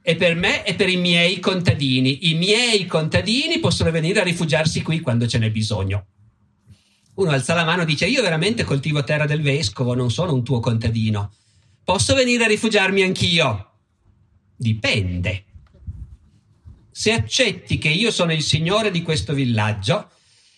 è 0.02 0.18
per 0.18 0.36
me 0.36 0.66
e 0.66 0.74
per 0.76 0.90
i 0.90 0.98
miei 0.98 1.40
contadini. 1.40 2.30
I 2.30 2.34
miei 2.34 2.86
contadini 2.88 3.60
possono 3.60 3.90
venire 3.90 4.20
a 4.20 4.24
rifugiarsi 4.24 4.82
qui 4.82 5.00
quando 5.00 5.28
ce 5.28 5.38
n'è 5.38 5.50
bisogno. 5.50 6.08
Uno 7.16 7.32
alza 7.32 7.54
la 7.54 7.64
mano 7.64 7.84
e 7.84 7.86
dice: 7.86 8.08
Io 8.08 8.22
veramente 8.22 8.64
coltivo 8.64 9.04
terra 9.04 9.26
del 9.26 9.42
vescovo, 9.42 9.94
non 9.94 10.12
sono 10.12 10.34
un 10.34 10.44
tuo 10.44 10.60
contadino. 10.60 11.34
Posso 11.84 12.16
venire 12.16 12.46
a 12.46 12.48
rifugiarmi 12.48 13.02
anch'io? 13.02 13.72
Dipende. 14.56 15.44
Se 16.92 17.12
accetti 17.12 17.78
che 17.78 17.90
io 17.90 18.12
sono 18.12 18.32
il 18.32 18.42
signore 18.42 18.90
di 18.90 19.02
questo 19.02 19.34
villaggio 19.34 20.10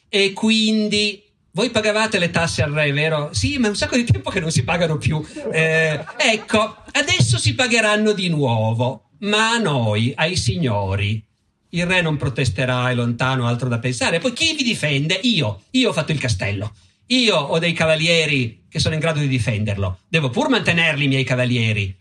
e 0.08 0.34
quindi 0.34 1.24
voi 1.51 1.72
pagavate 1.72 2.20
le 2.20 2.30
tasse 2.30 2.62
al 2.62 2.72
re, 2.72 2.91
vero? 2.91 3.30
Sì, 3.34 3.58
ma 3.58 3.68
è 3.68 3.70
un 3.70 3.76
sacco 3.76 3.95
di 3.95 4.03
tempo 4.03 4.30
che 4.30 4.39
non 4.39 4.51
si 4.51 4.64
pagano 4.64 4.97
più. 4.97 5.24
Eh, 5.51 6.05
ecco, 6.18 6.78
adesso 6.91 7.38
si 7.39 7.55
pagheranno 7.55 8.14
di 8.14 8.30
nuovo 8.30 9.08
ma 9.20 9.51
a 9.51 9.58
noi, 9.58 10.14
ai 10.16 10.36
signori, 10.36 11.24
il 11.70 11.86
re 11.86 12.01
non 12.01 12.18
protesterà, 12.18 12.89
è 12.89 12.95
lontano, 12.95 13.47
altro 13.47 13.70
da 13.70 13.80
pensare. 13.80 14.20
Poi 14.20 14.34
chi 14.34 14.55
vi 14.55 14.63
difende? 14.63 15.20
Io, 15.24 15.63
io 15.72 15.89
ho 15.89 15.93
fatto 15.93 16.11
il 16.11 16.20
castello. 16.20 16.74
Io 17.07 17.36
ho 17.36 17.59
dei 17.59 17.74
cavalieri 17.74 18.65
che 18.70 18.80
sono 18.80 18.93
in 18.93 18.99
grado 18.99 19.20
di 19.20 19.28
difenderlo. 19.28 19.99
Devo 20.07 20.30
pur 20.30 20.49
mantenerli 20.49 21.05
i 21.05 21.07
miei 21.07 21.24
cavalieri. 21.24 21.95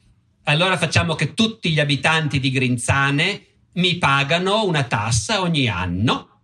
Allora 0.45 0.77
facciamo 0.77 1.14
che 1.14 1.35
tutti 1.35 1.71
gli 1.71 1.81
abitanti 1.81 2.39
di 2.39 2.51
Grinzane 2.51 3.45
mi 3.75 3.97
pagano 3.97 4.64
una 4.64 4.85
tassa 4.85 5.41
ogni 5.41 5.69
anno 5.69 6.37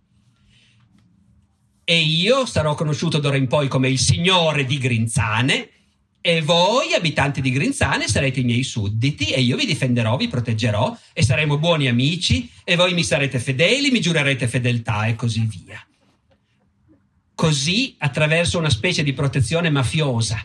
e 1.85 1.99
io 1.99 2.45
sarò 2.45 2.75
conosciuto 2.75 3.19
d'ora 3.19 3.35
in 3.35 3.47
poi 3.47 3.67
come 3.67 3.89
il 3.89 3.99
signore 3.99 4.65
di 4.65 4.77
Grinzane 4.77 5.69
e 6.25 6.39
voi, 6.39 6.93
abitanti 6.93 7.41
di 7.41 7.51
Grinzane, 7.51 8.07
sarete 8.07 8.39
i 8.39 8.45
miei 8.45 8.63
sudditi 8.63 9.31
e 9.31 9.41
io 9.41 9.57
vi 9.57 9.65
difenderò, 9.65 10.15
vi 10.15 10.29
proteggerò 10.29 10.97
e 11.11 11.21
saremo 11.21 11.57
buoni 11.57 11.89
amici 11.89 12.49
e 12.63 12.77
voi 12.77 12.93
mi 12.93 13.03
sarete 13.03 13.39
fedeli, 13.39 13.91
mi 13.91 13.99
giurerete 13.99 14.47
fedeltà 14.47 15.05
e 15.07 15.15
così 15.15 15.41
via. 15.41 15.85
Così, 17.35 17.95
attraverso 17.97 18.57
una 18.57 18.69
specie 18.69 19.03
di 19.03 19.11
protezione 19.11 19.69
mafiosa, 19.69 20.41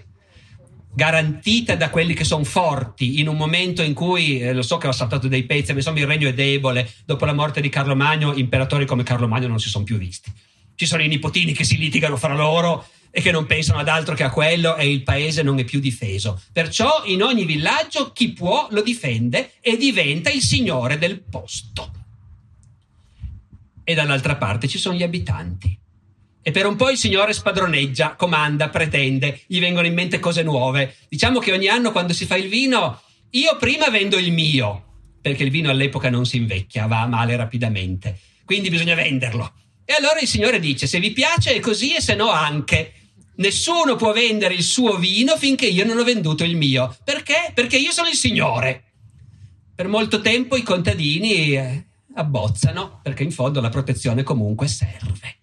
garantita 0.93 1.77
da 1.77 1.91
quelli 1.91 2.13
che 2.13 2.25
sono 2.25 2.43
forti 2.43 3.21
in 3.21 3.29
un 3.29 3.37
momento 3.37 3.83
in 3.83 3.95
cui, 3.95 4.41
eh, 4.41 4.53
lo 4.53 4.63
so 4.63 4.79
che 4.79 4.89
ho 4.89 4.93
saltato 4.93 5.29
dei 5.29 5.45
pezzi, 5.45 5.71
ma 5.71 5.79
insomma 5.79 6.01
il 6.01 6.09
regno 6.09 6.29
è 6.29 6.35
debole, 6.35 6.93
dopo 7.05 7.25
la 7.25 7.33
morte 7.33 7.61
di 7.61 7.69
Carlo 7.69 7.95
Magno, 7.95 8.35
imperatori 8.35 8.85
come 8.85 9.05
Carlo 9.05 9.29
Magno 9.29 9.47
non 9.47 9.61
si 9.61 9.69
sono 9.69 9.85
più 9.85 9.97
visti. 9.97 10.33
ci 10.75 10.87
sono 10.87 11.03
i 11.03 11.09
nipotini 11.09 11.53
che 11.53 11.63
si 11.63 11.77
litigano 11.77 12.17
fra 12.17 12.35
loro 12.35 12.85
e 13.11 13.21
che 13.21 13.31
non 13.31 13.47
pensano 13.47 13.79
ad 13.79 13.89
altro 13.89 14.15
che 14.15 14.25
a 14.25 14.31
quello 14.31 14.77
e 14.77 14.91
il 14.91 15.03
paese 15.03 15.43
non 15.43 15.59
è 15.59 15.65
più 15.65 15.81
difeso. 15.81 16.41
Perciò 16.53 17.03
in 17.07 17.23
ogni 17.23 17.45
villaggio 17.45 18.13
chi 18.13 18.33
può 18.33 18.69
lo 18.71 18.83
difende 18.83 19.53
e 19.61 19.77
diventa 19.77 20.31
il 20.31 20.43
signore 20.43 20.99
del 20.99 21.21
posto. 21.21 21.93
E 23.85 23.95
dall'altra 23.95 24.37
parte 24.37 24.69
ci 24.69 24.79
sono 24.79 24.97
gli 24.97 25.03
abitanti. 25.03 25.77
E 26.43 26.51
per 26.51 26.67
un 26.67 26.77
po' 26.77 26.91
il 26.91 26.97
signore 26.97 27.33
spadroneggia, 27.33 28.15
comanda, 28.15 28.69
pretende, 28.69 29.41
gli 29.47 29.61
vengono 29.61 29.87
in 29.87 29.95
mente 29.95 30.19
cose 30.19 30.43
nuove. 30.43 30.97
Diciamo 31.09 31.41
che 31.41 31.53
ogni 31.53 31.69
anno 31.69 31.93
quando 31.93 32.13
si 32.13 32.25
fa 32.25 32.37
il 32.37 32.49
vino, 32.49 33.01
io 33.31 33.57
prima 33.59 33.89
vendo 33.91 34.17
il 34.17 34.33
mio, 34.33 34.85
perché 35.21 35.43
il 35.43 35.51
vino 35.51 35.69
all'epoca 35.69 36.09
non 36.09 36.25
si 36.25 36.37
invecchia, 36.37 36.87
va 36.87 37.07
male 37.07 37.37
rapidamente. 37.37 38.19
Quindi 38.45 38.71
bisogna 38.71 38.95
venderlo. 38.95 39.53
E 39.91 39.95
allora 39.95 40.21
il 40.21 40.29
signore 40.29 40.61
dice: 40.61 40.87
Se 40.87 41.01
vi 41.01 41.13
piace 41.13 41.55
è 41.55 41.61
così, 41.61 41.95
e 41.95 42.03
se 42.03 42.15
no 42.15 42.29
anche. 42.29 42.93
Nessuno 43.37 43.97
può 43.97 44.13
vendere 44.13 44.53
il 44.53 44.63
suo 44.63 44.99
vino 44.99 45.35
finché 45.39 45.67
io 45.67 45.87
non 45.87 45.97
ho 45.97 46.05
venduto 46.05 46.45
il 46.45 46.57
mio. 46.57 46.95
Perché? 47.05 47.53
Perché 47.55 47.79
io 47.79 47.91
sono 47.91 48.09
il 48.09 48.15
signore. 48.15 48.83
Per 49.75 49.89
molto 49.89 50.21
tempo 50.21 50.57
i 50.57 50.63
contadini 50.63 51.57
eh, 51.57 51.87
abbozzano, 52.17 53.01
perché 53.03 53.23
in 53.23 53.33
fondo 53.33 53.63
la 53.63 53.71
protezione 53.71 54.23
comunque 54.25 54.69
serve. 54.69 55.37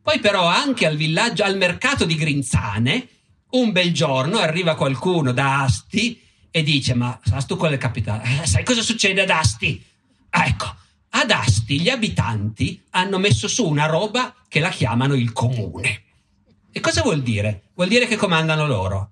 Poi 0.00 0.20
però 0.20 0.46
anche 0.46 0.86
al 0.86 0.96
villaggio, 0.96 1.42
al 1.42 1.56
mercato 1.56 2.04
di 2.04 2.14
Grinzane, 2.14 3.08
un 3.50 3.72
bel 3.72 3.92
giorno 3.92 4.38
arriva 4.38 4.76
qualcuno 4.76 5.32
da 5.32 5.62
Asti 5.64 6.22
e 6.52 6.62
dice: 6.62 6.94
Ma 6.94 7.18
sai 7.24 7.44
tu 7.46 7.56
qual 7.56 7.72
è 7.72 7.78
capitato? 7.78 8.28
Eh, 8.28 8.46
sai 8.46 8.62
cosa 8.62 8.82
succede 8.82 9.22
ad 9.22 9.30
Asti? 9.30 9.84
Ah, 10.30 10.46
ecco, 10.46 10.72
ad 11.14 11.30
Asti 11.30 11.80
gli 11.80 11.88
abitanti 11.88 12.82
hanno 12.90 13.18
messo 13.18 13.48
su 13.48 13.66
una 13.66 13.86
roba 13.86 14.34
che 14.48 14.60
la 14.60 14.70
chiamano 14.70 15.14
il 15.14 15.32
comune. 15.32 16.02
E 16.72 16.80
cosa 16.80 17.02
vuol 17.02 17.22
dire? 17.22 17.64
Vuol 17.74 17.88
dire 17.88 18.06
che 18.06 18.16
comandano 18.16 18.66
loro. 18.66 19.10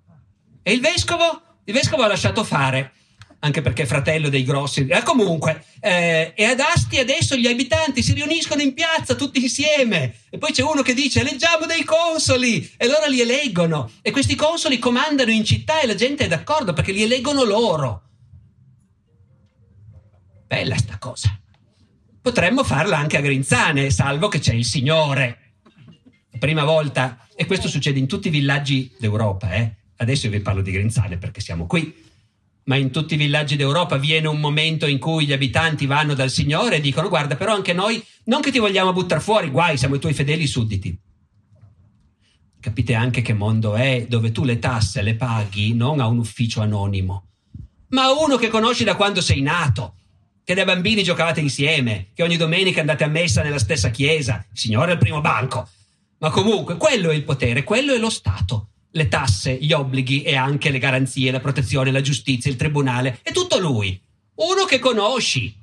E 0.63 0.73
il 0.73 0.81
vescovo? 0.81 1.43
Il 1.65 1.75
vescovo 1.75 2.03
ha 2.03 2.07
lasciato 2.07 2.43
fare, 2.43 2.93
anche 3.41 3.61
perché 3.61 3.83
è 3.83 3.87
fratello 3.87 4.31
dei 4.31 4.45
grossi. 4.45 4.87
Eh, 4.87 5.03
comunque, 5.03 5.63
eh, 5.81 6.33
e 6.35 6.45
ad 6.45 6.61
Asti 6.61 6.99
adesso 6.99 7.37
gli 7.37 7.47
abitanti 7.47 8.03
si 8.03 8.15
riuniscono 8.15 8.63
in 8.63 8.73
piazza 8.73 9.15
tutti 9.15 9.43
insieme. 9.43 10.21
E 10.31 10.39
poi 10.39 10.53
c'è 10.53 10.63
uno 10.63 10.81
che 10.81 10.95
dice: 10.95 11.23
Leggiamo 11.23 11.67
dei 11.67 11.85
consoli! 11.85 12.73
E 12.79 12.87
loro 12.87 13.09
li 13.09 13.21
eleggono. 13.21 13.91
E 14.01 14.11
questi 14.11 14.35
consoli 14.35 14.79
comandano 14.79 15.31
in 15.31 15.45
città 15.45 15.81
e 15.81 15.87
la 15.87 15.95
gente 15.95 16.25
è 16.25 16.29
d'accordo 16.29 16.73
perché 16.73 16.93
li 16.93 17.03
eleggono 17.03 17.45
loro. 17.45 18.03
Bella 20.47 20.77
sta 20.79 20.97
cosa. 20.99 21.39
Potremmo 22.23 22.65
farla 22.65 22.99
anche 22.99 23.17
a 23.17 23.23
Grinzane, 23.23 23.91
salvo 23.91 24.29
che 24.29 24.41
c'è 24.41 24.53
il 24.53 24.67
Signore. 24.67 25.55
Prima 26.39 26.65
volta 26.65 27.27
e 27.35 27.47
questo 27.47 27.67
succede 27.67 27.99
in 27.99 28.07
tutti 28.07 28.29
i 28.29 28.31
villaggi 28.31 28.95
d'Europa. 28.99 29.53
Eh? 29.55 29.75
Adesso 29.97 30.27
io 30.27 30.33
vi 30.33 30.41
parlo 30.41 30.61
di 30.61 30.71
Grinzane 30.71 31.17
perché 31.17 31.41
siamo 31.41 31.67
qui. 31.67 32.09
Ma 32.65 32.77
in 32.77 32.91
tutti 32.91 33.15
i 33.15 33.17
villaggi 33.17 33.57
d'Europa 33.57 33.97
viene 33.97 34.29
un 34.29 34.39
momento 34.39 34.87
in 34.87 34.99
cui 34.99 35.25
gli 35.25 35.33
abitanti 35.33 35.87
vanno 35.87 36.13
dal 36.13 36.31
Signore 36.31 36.77
e 36.77 36.81
dicono: 36.81 37.09
Guarda, 37.09 37.37
però 37.37 37.55
anche 37.55 37.73
noi, 37.73 38.05
non 38.25 38.43
che 38.43 38.51
ti 38.51 38.59
vogliamo 38.59 38.93
buttare 38.93 39.23
fuori, 39.23 39.49
guai, 39.49 39.79
siamo 39.79 39.95
i 39.95 39.99
tuoi 39.99 40.13
fedeli 40.13 40.47
sudditi. 40.47 40.97
Capite 42.61 42.95
anche 42.95 43.23
che 43.23 43.33
mondo 43.33 43.75
è 43.75 44.05
dove 44.07 44.31
tu 44.31 44.45
le 44.45 44.59
tasse 44.59 45.01
le 45.01 45.15
paghi 45.15 45.73
non 45.73 46.01
a 46.01 46.07
un 46.07 46.19
ufficio 46.19 46.61
anonimo, 46.61 47.29
ma 47.89 48.03
a 48.03 48.13
uno 48.13 48.37
che 48.37 48.49
conosci 48.49 48.85
da 48.85 48.97
quando 48.97 49.23
sei 49.23 49.41
nato, 49.41 49.95
che 50.45 50.55
da 50.55 50.65
bambini 50.65 51.03
giocavate 51.03 51.41
insieme, 51.41 52.09
che 52.15 52.23
ogni 52.23 52.37
domenica 52.37 52.81
andate 52.81 53.05
a 53.05 53.09
messa 53.09 53.43
nella 53.43 53.59
stessa 53.59 53.91
chiesa, 53.91 54.45
il 54.51 54.59
Signore 54.59 54.93
al 54.93 54.99
primo 54.99 55.21
banco, 55.21 55.69
ma 56.19 56.31
comunque, 56.31 56.77
quello 56.77 57.11
è 57.11 57.15
il 57.15 57.25
potere, 57.25 57.65
quello 57.65 57.95
è 57.95 57.99
lo 57.99 58.11
Stato. 58.11 58.69
Le 58.93 59.09
tasse, 59.09 59.55
gli 59.55 59.73
obblighi 59.73 60.23
e 60.23 60.37
anche 60.37 60.71
le 60.71 60.79
garanzie, 60.79 61.31
la 61.31 61.41
protezione, 61.41 61.93
la 61.93 62.01
giustizia, 62.01 62.51
il 62.51 62.57
tribunale, 62.57 63.21
è 63.23 63.33
tutto 63.33 63.59
lui. 63.59 63.99
Uno 64.35 64.65
che 64.65 64.79
conosci. 64.79 65.55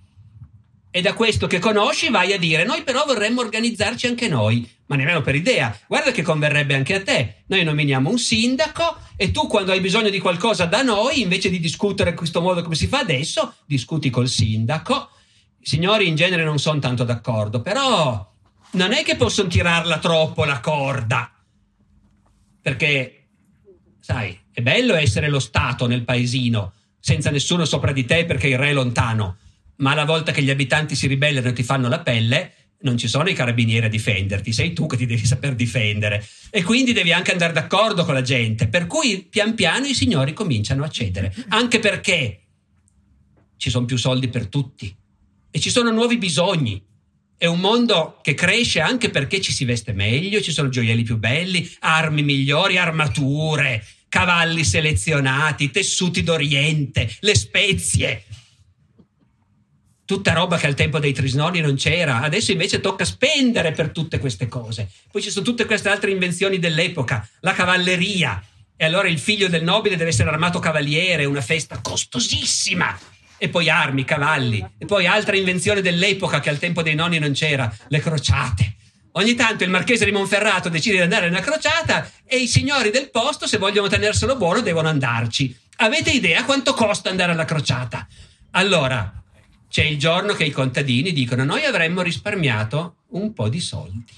E 0.90 1.02
da 1.02 1.14
questo 1.14 1.46
che 1.46 1.60
conosci 1.60 2.10
vai 2.10 2.34
a 2.34 2.40
dire, 2.40 2.64
noi 2.64 2.84
però 2.84 3.06
vorremmo 3.06 3.42
organizzarci 3.42 4.08
anche 4.08 4.28
noi, 4.28 4.68
ma 4.88 4.96
nemmeno 4.96 5.22
per 5.22 5.36
idea. 5.36 5.78
Guarda 5.88 6.12
che 6.12 6.22
converrebbe 6.22 6.74
anche 6.74 6.96
a 6.96 7.04
te. 7.04 7.44
Noi 7.48 7.64
nominiamo 7.64 8.10
un 8.10 8.18
sindaco 8.18 8.98
e 9.16 9.32
tu 9.32 9.48
quando 9.48 9.72
hai 9.72 9.80
bisogno 9.80 10.10
di 10.10 10.20
qualcosa 10.20 10.66
da 10.66 10.82
noi, 10.82 11.22
invece 11.22 11.50
di 11.50 11.60
discutere 11.60 12.12
in 12.12 12.16
questo 12.16 12.42
modo 12.42 12.62
come 12.62 12.76
si 12.76 12.88
fa 12.88 13.00
adesso, 13.00 13.56
discuti 13.66 14.10
col 14.10 14.28
sindaco. 14.28 15.10
I 15.60 15.66
signori 15.66 16.08
in 16.08 16.16
genere 16.16 16.44
non 16.44 16.60
sono 16.60 16.80
tanto 16.80 17.04
d'accordo, 17.04 17.62
però 17.62 18.34
non 18.72 18.94
è 18.94 19.04
che 19.04 19.16
possono 19.16 19.50
tirarla 19.50 20.00
troppo 20.00 20.46
la 20.46 20.60
corda, 20.60 21.32
perché, 22.62 23.28
sai, 24.00 24.38
è 24.52 24.62
bello 24.62 24.96
essere 24.96 25.30
lo 25.30 25.40
Stato 25.40 25.88
nel 25.88 26.04
paesino, 26.04 26.74
senza 27.00 27.30
nessuno 27.30 27.66
sopra 27.66 27.92
di 27.92 28.06
te 28.06 28.26
perché 28.26 28.48
il 28.48 28.58
re 28.58 28.70
è 28.70 28.74
lontano, 28.74 29.38
ma 29.78 29.94
la 29.94 30.06
volta 30.06 30.32
che 30.32 30.42
gli 30.42 30.50
abitanti 30.50 30.96
si 30.96 31.08
ribellano 31.08 31.50
e 31.50 31.54
ti 31.54 31.64
fanno 31.64 31.88
la 31.88 32.00
pelle, 32.00 32.54
non 32.82 32.98
ci 32.98 33.08
sono 33.08 33.30
i 33.30 33.34
carabinieri 33.34 33.88
a 33.88 33.90
difenderti, 33.90 34.54
sei 34.54 34.74
tu 34.74 34.86
che 34.86 34.98
ti 34.98 35.06
devi 35.06 35.26
saper 35.26 35.56
difendere. 35.56 36.26
E 36.52 36.64
quindi 36.64 36.94
devi 36.94 37.12
anche 37.12 37.32
andare 37.32 37.54
d'accordo 37.54 38.06
con 38.06 38.14
la 38.14 38.22
gente, 38.22 38.68
per 38.68 38.88
cui 38.88 39.26
pian 39.30 39.56
piano 39.56 39.86
i 39.86 39.96
signori 39.96 40.34
cominciano 40.34 40.84
a 40.84 40.90
cedere, 40.90 41.34
anche 41.50 41.80
perché 41.80 42.42
ci 43.58 43.70
sono 43.70 43.86
più 43.86 43.98
soldi 43.98 44.28
per 44.28 44.48
tutti. 44.48 44.96
E 45.50 45.60
ci 45.60 45.70
sono 45.70 45.92
nuovi 45.92 46.18
bisogni. 46.18 46.84
È 47.40 47.46
un 47.46 47.60
mondo 47.60 48.20
che 48.22 48.34
cresce 48.34 48.80
anche 48.80 49.10
perché 49.10 49.42
ci 49.42 49.52
si 49.52 49.64
veste 49.66 49.94
meglio, 49.94 50.42
ci 50.42 50.52
sono 50.52 50.70
gioielli 50.70 51.04
più 51.04 51.18
belli, 51.18 51.70
armi 51.80 52.24
migliori, 52.24 52.78
armature, 52.78 53.84
cavalli 54.10 54.64
selezionati, 54.64 55.70
tessuti 55.70 56.24
d'Oriente, 56.24 57.10
le 57.20 57.36
spezie. 57.36 58.24
Tutta 60.08 60.32
roba 60.32 60.56
che 60.56 60.68
al 60.68 60.74
tempo 60.74 61.00
dei 61.00 61.12
Trisnoni 61.12 61.60
non 61.60 61.76
c'era, 61.76 62.22
adesso 62.22 62.54
invece 62.54 62.80
tocca 62.80 63.04
spendere 63.04 63.74
per 63.74 63.90
tutte 63.90 64.20
queste 64.20 64.48
cose. 64.48 64.88
Poi 65.12 65.22
ci 65.22 65.30
sono 65.30 65.44
tutte 65.44 65.66
queste 65.66 65.90
altre 65.90 66.12
invenzioni 66.12 66.60
dell'epoca, 66.60 67.28
la 67.42 67.52
cavalleria. 67.52 68.42
E 68.78 68.86
allora 68.86 69.10
il 69.10 69.20
figlio 69.20 69.50
del 69.50 69.64
nobile 69.64 69.98
deve 69.98 70.12
essere 70.12 70.30
armato 70.30 70.60
cavaliere, 70.60 71.26
una 71.26 71.42
festa 71.42 71.82
costosissima 71.82 72.98
e 73.38 73.50
poi 73.50 73.70
armi, 73.70 74.06
cavalli, 74.06 74.66
e 74.78 74.86
poi 74.86 75.06
altra 75.06 75.36
invenzione 75.36 75.82
dell'epoca 75.82 76.40
che 76.40 76.48
al 76.48 76.58
tempo 76.58 76.82
dei 76.82 76.96
nonni 76.96 77.20
non 77.20 77.34
c'era, 77.34 77.70
le 77.90 78.00
crociate. 78.00 78.76
Ogni 79.12 79.36
tanto 79.36 79.66
il 79.66 79.70
marchese 79.70 80.06
di 80.06 80.12
Monferrato 80.12 80.70
decide 80.70 80.96
di 80.96 81.02
andare 81.02 81.26
a 81.26 81.30
una 81.30 81.42
crociata 81.42 82.10
e 82.26 82.38
i 82.38 82.48
signori 82.48 82.92
del 82.92 83.10
posto, 83.10 83.46
se 83.46 83.58
vogliono 83.58 83.90
tenerselo 83.90 84.38
buono, 84.38 84.62
devono 84.62 84.88
andarci. 84.88 85.54
Avete 85.80 86.12
idea 86.12 86.46
quanto 86.46 86.74
costa 86.74 87.10
andare 87.10 87.34
alla 87.34 87.44
crociata? 87.44 88.08
Allora, 88.52 89.12
c'è 89.70 89.84
il 89.84 89.98
giorno 89.98 90.34
che 90.34 90.46
i 90.46 90.52
contadini 90.52 91.12
dicono 91.12 91.44
noi 91.44 91.64
avremmo 91.66 92.02
risparmiato 92.02 92.96
un 93.10 93.34
po' 93.34 93.50
di 93.50 93.60
soldi 93.60 94.14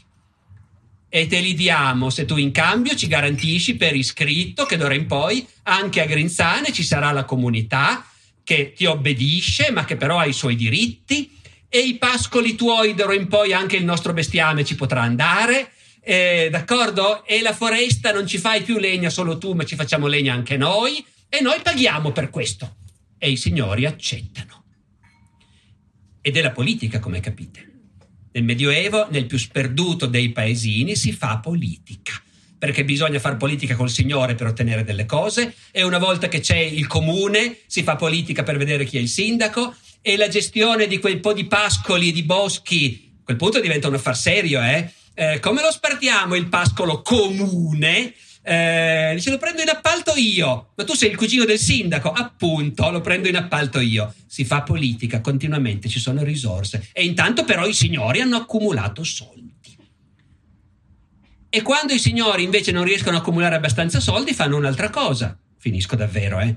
e 1.09 1.25
te 1.25 1.39
li 1.39 1.55
diamo 1.55 2.11
se 2.11 2.25
tu 2.25 2.37
in 2.37 2.51
cambio 2.51 2.95
ci 2.95 3.07
garantisci 3.07 3.75
per 3.75 3.95
iscritto 3.95 4.65
che 4.65 4.77
d'ora 4.77 4.93
in 4.93 5.07
poi 5.07 5.45
anche 5.63 6.01
a 6.01 6.05
Grinzane 6.05 6.71
ci 6.71 6.83
sarà 6.83 7.11
la 7.11 7.25
comunità 7.25 8.05
che 8.43 8.73
ti 8.73 8.85
obbedisce, 8.85 9.71
ma 9.71 9.85
che 9.85 9.95
però 9.95 10.17
ha 10.17 10.25
i 10.25 10.33
suoi 10.33 10.55
diritti, 10.55 11.37
e 11.69 11.79
i 11.79 11.97
pascoli 11.97 12.55
tuoi 12.55 12.95
d'ora 12.95 13.13
in 13.13 13.27
poi 13.27 13.53
anche 13.53 13.75
il 13.75 13.85
nostro 13.85 14.11
bestiame 14.13 14.65
ci 14.65 14.75
potrà 14.75 15.01
andare, 15.01 15.71
eh, 16.01 16.47
d'accordo? 16.49 17.23
E 17.25 17.41
la 17.41 17.53
foresta 17.53 18.11
non 18.11 18.25
ci 18.25 18.39
fai 18.39 18.63
più 18.63 18.79
legna 18.79 19.11
solo 19.11 19.37
tu, 19.37 19.53
ma 19.53 19.65
ci 19.65 19.75
facciamo 19.75 20.07
legna 20.07 20.33
anche 20.33 20.57
noi, 20.57 21.05
e 21.29 21.41
noi 21.41 21.59
paghiamo 21.61 22.11
per 22.11 22.31
questo. 22.31 22.77
E 23.19 23.29
i 23.29 23.37
signori 23.37 23.85
accettano. 23.85 24.58
Ed 26.21 26.37
è 26.37 26.41
la 26.41 26.51
politica, 26.51 26.99
come 26.99 27.19
capite. 27.19 27.67
Nel 28.31 28.43
Medioevo, 28.43 29.07
nel 29.09 29.25
più 29.25 29.37
sperduto 29.37 30.05
dei 30.05 30.31
paesini, 30.31 30.95
si 30.95 31.11
fa 31.11 31.39
politica 31.39 32.21
perché 32.59 32.83
bisogna 32.83 33.19
fare 33.19 33.37
politica 33.37 33.75
col 33.75 33.89
Signore 33.89 34.35
per 34.35 34.47
ottenere 34.47 34.83
delle 34.83 35.05
cose 35.05 35.55
e 35.71 35.81
una 35.81 35.97
volta 35.97 36.27
che 36.27 36.41
c'è 36.41 36.57
il 36.57 36.87
comune 36.87 37.59
si 37.65 37.83
fa 37.83 37.95
politica 37.95 38.43
per 38.43 38.57
vedere 38.57 38.83
chi 38.83 38.97
è 38.97 38.99
il 38.99 39.07
sindaco 39.07 39.73
e 40.01 40.17
la 40.17 40.27
gestione 40.27 40.85
di 40.85 40.99
quel 40.99 41.21
po' 41.21 41.31
di 41.31 41.45
pascoli 41.45 42.09
e 42.09 42.11
di 42.11 42.23
boschi, 42.23 43.13
a 43.19 43.23
quel 43.23 43.37
punto 43.37 43.61
diventa 43.61 43.87
un 43.87 43.93
affar 43.93 44.17
serio, 44.17 44.61
eh? 44.61 44.91
eh 45.13 45.39
come 45.39 45.61
lo 45.61 45.71
spartiamo 45.71 46.35
il 46.35 46.49
pascolo 46.49 47.01
comune? 47.01 48.13
Eh, 48.41 49.11
dice 49.15 49.29
lo 49.29 49.37
prendo 49.37 49.61
in 49.61 49.69
appalto 49.69 50.13
io, 50.15 50.71
ma 50.75 50.83
tu 50.83 50.93
sei 50.93 51.11
il 51.11 51.17
cugino 51.17 51.45
del 51.45 51.59
sindaco, 51.59 52.11
appunto, 52.11 52.89
lo 52.89 53.01
prendo 53.01 53.27
in 53.27 53.35
appalto 53.35 53.79
io. 53.79 54.13
Si 54.25 54.45
fa 54.45 54.63
politica 54.63 55.21
continuamente, 55.21 55.89
ci 55.89 55.99
sono 55.99 56.23
risorse 56.23 56.89
e 56.93 57.03
intanto 57.05 57.43
però 57.43 57.67
i 57.67 57.73
signori 57.73 58.21
hanno 58.21 58.37
accumulato 58.37 59.03
soldi. 59.03 59.47
E 61.51 61.61
quando 61.63 61.93
i 61.93 61.99
signori 61.99 62.43
invece 62.43 62.71
non 62.71 62.83
riescono 62.83 63.17
a 63.17 63.19
accumulare 63.19 63.55
abbastanza 63.55 63.99
soldi, 63.99 64.33
fanno 64.33 64.55
un'altra 64.55 64.89
cosa. 64.89 65.37
Finisco 65.57 65.95
davvero, 65.95 66.39
eh. 66.39 66.55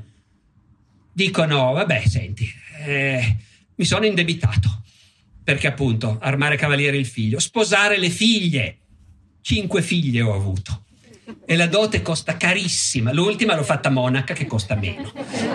Dicono, 1.13 1.73
vabbè, 1.73 2.07
senti, 2.07 2.47
eh, 2.85 3.37
mi 3.75 3.85
sono 3.85 4.07
indebitato. 4.07 4.83
Perché 5.45 5.67
appunto 5.67 6.19
armare 6.21 6.57
cavaliere 6.57 6.97
il 6.97 7.07
figlio, 7.07 7.41
sposare 7.41 7.99
le 7.99 8.11
figlie. 8.11 8.79
cinque 9.41 9.83
figlie 9.83 10.23
ho 10.23 10.35
avuto. 10.35 10.85
E 11.45 11.57
la 11.57 11.67
dote 11.67 12.03
costa 12.03 12.37
carissima. 12.37 13.13
L'ultima 13.13 13.55
l'ho 13.55 13.63
fatta 13.63 13.89
a 13.89 13.93
Monaca 13.93 14.35
che 14.35 14.47
costa 14.47 14.75
meno. 14.75 15.13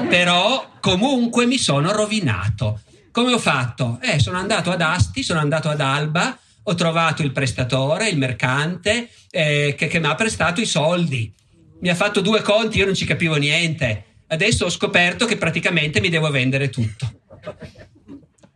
Però 0.08 0.74
comunque 0.80 1.46
mi 1.46 1.58
sono 1.58 1.92
rovinato. 1.92 2.82
Come 3.12 3.34
ho 3.34 3.40
fatto? 3.40 4.00
Eh, 4.02 4.20
sono 4.20 4.38
andato 4.38 4.72
ad 4.72 4.82
Asti, 4.82 5.24
sono 5.24 5.40
andato 5.40 5.70
ad 5.70 5.82
Alba, 5.82 6.38
ho 6.64 6.76
trovato 6.76 7.24
il 7.24 7.32
prestatore, 7.32 8.10
il 8.10 8.18
mercante, 8.18 9.10
eh, 9.32 9.74
che, 9.78 9.88
che 9.88 10.00
mi 10.00 10.06
ha 10.06 10.16
prestato 10.16 10.62
i 10.62 10.66
soldi. 10.66 11.34
Mi 11.80 11.90
ha 11.90 11.96
fatto 11.96 12.22
due 12.22 12.42
conti, 12.42 12.78
io 12.78 12.86
non 12.86 12.96
ci 12.96 13.06
capivo 13.06 13.36
niente. 13.36 14.04
Adesso 14.28 14.66
ho 14.66 14.70
scoperto 14.70 15.26
che 15.26 15.38
praticamente 15.38 16.00
mi 16.00 16.10
devo 16.10 16.30
vendere 16.30 16.70
tutto. 16.70 17.22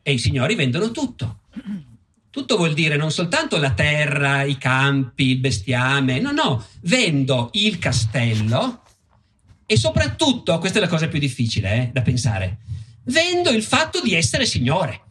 E 0.04 0.14
i 0.14 0.18
signori 0.18 0.56
vendono 0.56 0.92
tutto. 0.92 1.40
Tutto 2.32 2.56
vuol 2.56 2.74
dire 2.74 2.96
non 2.96 3.12
soltanto 3.12 3.58
la 3.58 3.74
terra, 3.74 4.44
i 4.44 4.58
campi, 4.58 5.32
il 5.32 5.40
bestiame, 5.40 6.20
no, 6.20 6.32
no, 6.32 6.66
vendo 6.82 7.50
il 7.54 7.78
castello 7.78 8.82
e 9.72 9.78
soprattutto, 9.78 10.58
questa 10.60 10.80
è 10.80 10.82
la 10.82 10.90
cosa 10.90 11.08
più 11.08 11.18
difficile 11.18 11.74
eh, 11.74 11.90
da 11.94 12.02
pensare, 12.02 12.58
vendo 13.06 13.52
il 13.52 13.64
fatto 13.64 14.02
di 14.02 14.14
essere 14.14 14.46
signore. 14.46 15.02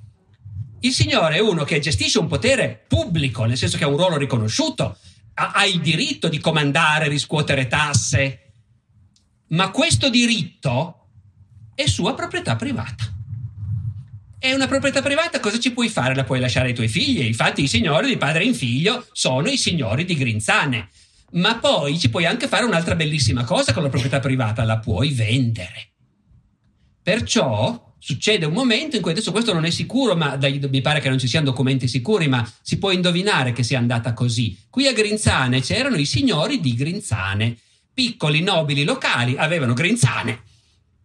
Il 0.81 0.93
signore 0.93 1.37
è 1.37 1.41
uno 1.41 1.65
che 1.65 1.79
gestisce 1.79 2.19
un 2.19 2.27
potere 2.27 2.85
pubblico, 2.87 3.45
nel 3.45 3.57
senso 3.57 3.79
che 3.79 3.85
ha 3.85 3.89
un 3.89 3.97
ruolo 3.97 4.19
riconosciuto, 4.19 4.99
ha, 5.33 5.53
ha 5.53 5.65
il 5.65 5.81
diritto 5.81 6.29
di 6.29 6.39
comandare, 6.41 7.09
riscuotere 7.09 7.69
tasse, 7.69 8.53
ma 9.49 9.71
questo 9.71 10.11
diritto 10.11 11.07
è 11.75 11.87
sua 11.87 12.15
proprietà 12.15 12.57
privata. 12.57 13.20
È 14.43 14.55
una 14.55 14.67
proprietà 14.67 15.03
privata, 15.03 15.39
cosa 15.39 15.59
ci 15.59 15.71
puoi 15.71 15.91
fare? 15.91 16.15
La 16.15 16.25
puoi 16.25 16.41
lasciare 16.41 16.69
ai 16.69 16.75
tuoi 16.75 16.89
figli. 16.89 17.21
Infatti 17.21 17.63
i 17.63 17.69
signori 17.69 18.09
di 18.09 18.17
padre 18.17 18.43
in 18.43 18.55
figlio 18.55 19.07
sono 19.13 19.49
i 19.49 19.59
signori 19.59 20.07
di 20.07 20.15
Grinzane. 20.15 20.89
Ma 21.33 21.59
poi 21.59 21.99
ci 21.99 22.09
puoi 22.09 22.25
anche 22.25 22.49
fare 22.49 22.65
un'altra 22.65 22.95
bellissima 22.95 23.45
cosa 23.45 23.75
con 23.75 23.83
la 23.83 23.91
proprietà 23.91 24.19
privata, 24.19 24.65
la 24.65 24.79
puoi 24.79 25.13
vendere. 25.13 25.91
Perciò 27.03 27.93
succede 27.99 28.47
un 28.47 28.55
momento 28.55 28.97
in 28.97 29.03
cui 29.03 29.11
adesso 29.11 29.31
questo 29.31 29.53
non 29.53 29.67
è 29.67 29.71
sicuro, 29.71 30.17
ma 30.17 30.37
dai, 30.37 30.59
mi 30.71 30.81
pare 30.81 31.01
che 31.01 31.11
non 31.11 31.19
ci 31.19 31.29
siano 31.29 31.45
documenti 31.45 31.87
sicuri, 31.87 32.27
ma 32.27 32.51
si 32.63 32.79
può 32.79 32.93
indovinare 32.93 33.53
che 33.53 33.63
sia 33.63 33.77
andata 33.77 34.15
così. 34.15 34.59
Qui 34.71 34.87
a 34.87 34.95
Grinzane 34.95 35.61
c'erano 35.61 35.97
i 35.97 36.07
signori 36.07 36.61
di 36.61 36.75
Grinzane, 36.75 37.59
piccoli 37.93 38.41
nobili 38.41 38.85
locali, 38.85 39.37
avevano 39.37 39.75
Grinzane, 39.75 40.45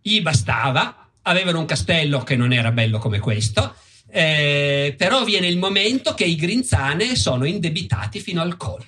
gli 0.01 0.21
bastava 0.21 1.04
avevano 1.27 1.59
un 1.59 1.65
castello 1.65 2.19
che 2.19 2.35
non 2.35 2.53
era 2.53 2.71
bello 2.71 2.97
come 2.99 3.19
questo, 3.19 3.75
eh, 4.09 4.93
però 4.97 5.23
viene 5.23 5.47
il 5.47 5.57
momento 5.57 6.13
che 6.13 6.25
i 6.25 6.35
Grinzane 6.35 7.15
sono 7.15 7.45
indebitati 7.45 8.19
fino 8.19 8.41
al 8.41 8.57
collo. 8.57 8.85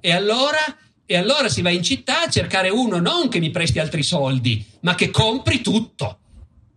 E 0.00 0.12
allora, 0.12 0.58
e 1.06 1.16
allora 1.16 1.48
si 1.48 1.62
va 1.62 1.70
in 1.70 1.82
città 1.82 2.24
a 2.24 2.30
cercare 2.30 2.68
uno 2.70 2.98
non 2.98 3.28
che 3.28 3.40
mi 3.40 3.50
presti 3.50 3.78
altri 3.78 4.02
soldi, 4.02 4.64
ma 4.80 4.94
che 4.94 5.10
compri 5.10 5.60
tutto. 5.60 6.18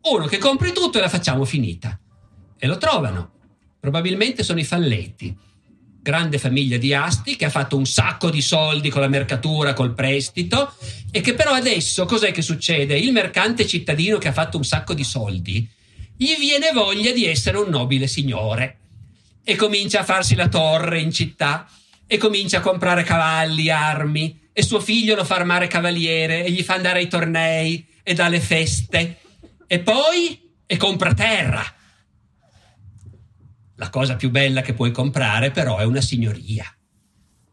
Uno 0.03 0.25
che 0.25 0.37
compri 0.37 0.71
tutto 0.71 0.97
e 0.97 1.01
la 1.01 1.09
facciamo 1.09 1.43
finita. 1.45 1.99
E 2.57 2.67
lo 2.67 2.77
trovano. 2.77 3.31
Probabilmente 3.79 4.43
sono 4.43 4.59
i 4.59 4.63
falletti 4.63 5.35
grande 6.07 6.37
famiglia 6.37 6.77
di 6.77 6.93
Asti 6.93 7.35
che 7.35 7.43
ha 7.43 7.49
fatto 7.49 7.75
un 7.75 7.85
sacco 7.85 8.29
di 8.29 8.39
soldi 8.39 8.89
con 8.89 9.01
la 9.01 9.09
mercatura, 9.09 9.73
col 9.73 9.93
prestito 9.93 10.73
e 11.11 11.19
che 11.19 11.33
però 11.33 11.51
adesso 11.51 12.05
cos'è 12.05 12.31
che 12.31 12.41
succede? 12.41 12.97
Il 12.97 13.11
mercante 13.11 13.67
cittadino 13.67 14.17
che 14.17 14.29
ha 14.29 14.31
fatto 14.31 14.55
un 14.55 14.63
sacco 14.63 14.93
di 14.93 15.03
soldi 15.03 15.67
gli 16.15 16.33
viene 16.37 16.71
voglia 16.71 17.11
di 17.11 17.25
essere 17.25 17.57
un 17.57 17.67
nobile 17.67 18.07
signore 18.07 18.77
e 19.43 19.55
comincia 19.55 19.99
a 19.99 20.03
farsi 20.05 20.35
la 20.35 20.47
torre 20.47 21.01
in 21.01 21.11
città 21.11 21.67
e 22.07 22.15
comincia 22.15 22.59
a 22.59 22.61
comprare 22.61 23.03
cavalli, 23.03 23.69
armi 23.69 24.47
e 24.53 24.63
suo 24.63 24.79
figlio 24.79 25.13
lo 25.13 25.25
fa 25.25 25.35
armare 25.35 25.67
cavaliere 25.67 26.45
e 26.45 26.51
gli 26.51 26.63
fa 26.63 26.75
andare 26.75 26.99
ai 26.99 27.09
tornei 27.09 27.85
e 28.01 28.13
dà 28.13 28.29
le 28.29 28.39
feste 28.39 29.17
e 29.67 29.79
poi 29.79 30.39
e 30.65 30.77
compra 30.77 31.13
terra 31.13 31.69
la 33.77 33.89
cosa 33.89 34.15
più 34.15 34.29
bella 34.29 34.61
che 34.61 34.73
puoi 34.73 34.91
comprare 34.91 35.51
però 35.51 35.77
è 35.77 35.85
una 35.85 36.01
signoria. 36.01 36.65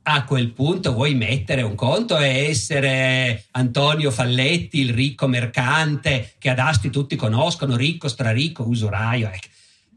A 0.07 0.25
quel 0.25 0.53
punto 0.53 0.93
vuoi 0.93 1.15
mettere 1.15 1.63
un 1.63 1.75
conto 1.75 2.19
e 2.19 2.49
essere 2.49 3.47
Antonio 3.53 4.11
Falletti, 4.11 4.81
il 4.81 4.93
ricco 4.93 5.27
mercante 5.27 6.35
che 6.39 6.51
ad 6.51 6.59
Asti 6.59 6.91
tutti 6.91 7.17
conoscono, 7.17 7.75
ricco, 7.75 8.09
straricco, 8.09 8.69
usuraio. 8.69 9.31
Ecco. 9.31 9.47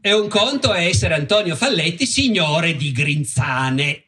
E 0.00 0.14
un 0.14 0.28
conto 0.28 0.72
è 0.72 0.86
essere 0.86 1.12
Antonio 1.12 1.54
Falletti, 1.56 2.06
signore 2.06 2.74
di 2.76 2.90
Grinzane. 2.92 4.04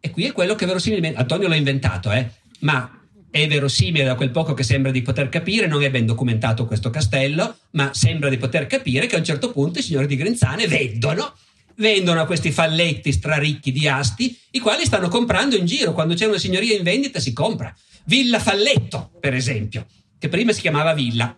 E 0.00 0.10
qui 0.10 0.24
è 0.24 0.32
quello 0.32 0.56
che 0.56 0.66
verosimilmente 0.66 1.20
Antonio 1.20 1.46
l'ha 1.46 1.54
inventato, 1.54 2.10
eh? 2.10 2.28
ma 2.60 3.03
è 3.34 3.48
verosimile 3.48 4.04
da 4.04 4.14
quel 4.14 4.30
poco 4.30 4.54
che 4.54 4.62
sembra 4.62 4.92
di 4.92 5.02
poter 5.02 5.28
capire, 5.28 5.66
non 5.66 5.82
è 5.82 5.90
ben 5.90 6.06
documentato 6.06 6.66
questo 6.66 6.90
castello, 6.90 7.56
ma 7.70 7.92
sembra 7.92 8.28
di 8.28 8.36
poter 8.36 8.68
capire 8.68 9.08
che 9.08 9.16
a 9.16 9.18
un 9.18 9.24
certo 9.24 9.50
punto 9.50 9.80
i 9.80 9.82
signori 9.82 10.06
di 10.06 10.14
Grinzane 10.14 10.68
vendono, 10.68 11.34
vendono 11.74 12.20
a 12.20 12.26
questi 12.26 12.52
falletti 12.52 13.10
straricchi 13.10 13.72
di 13.72 13.88
asti, 13.88 14.38
i 14.52 14.60
quali 14.60 14.84
stanno 14.84 15.08
comprando 15.08 15.56
in 15.56 15.66
giro, 15.66 15.94
quando 15.94 16.14
c'è 16.14 16.26
una 16.26 16.38
signoria 16.38 16.76
in 16.76 16.84
vendita 16.84 17.18
si 17.18 17.32
compra. 17.32 17.74
Villa 18.04 18.38
Falletto, 18.38 19.10
per 19.18 19.34
esempio, 19.34 19.84
che 20.16 20.28
prima 20.28 20.52
si 20.52 20.60
chiamava 20.60 20.94
Villa, 20.94 21.36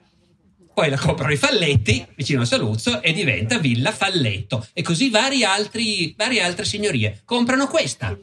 poi 0.74 0.90
la 0.90 0.98
comprano 0.98 1.32
i 1.32 1.38
Falletti 1.38 2.06
vicino 2.14 2.42
a 2.42 2.44
Saluzzo 2.44 3.00
e 3.00 3.14
diventa 3.14 3.56
Villa 3.56 3.90
Falletto 3.90 4.66
e 4.74 4.82
così 4.82 5.10
altri, 5.14 6.12
varie 6.14 6.42
altre 6.42 6.66
signorie 6.66 7.22
comprano 7.24 7.66
questa 7.68 8.14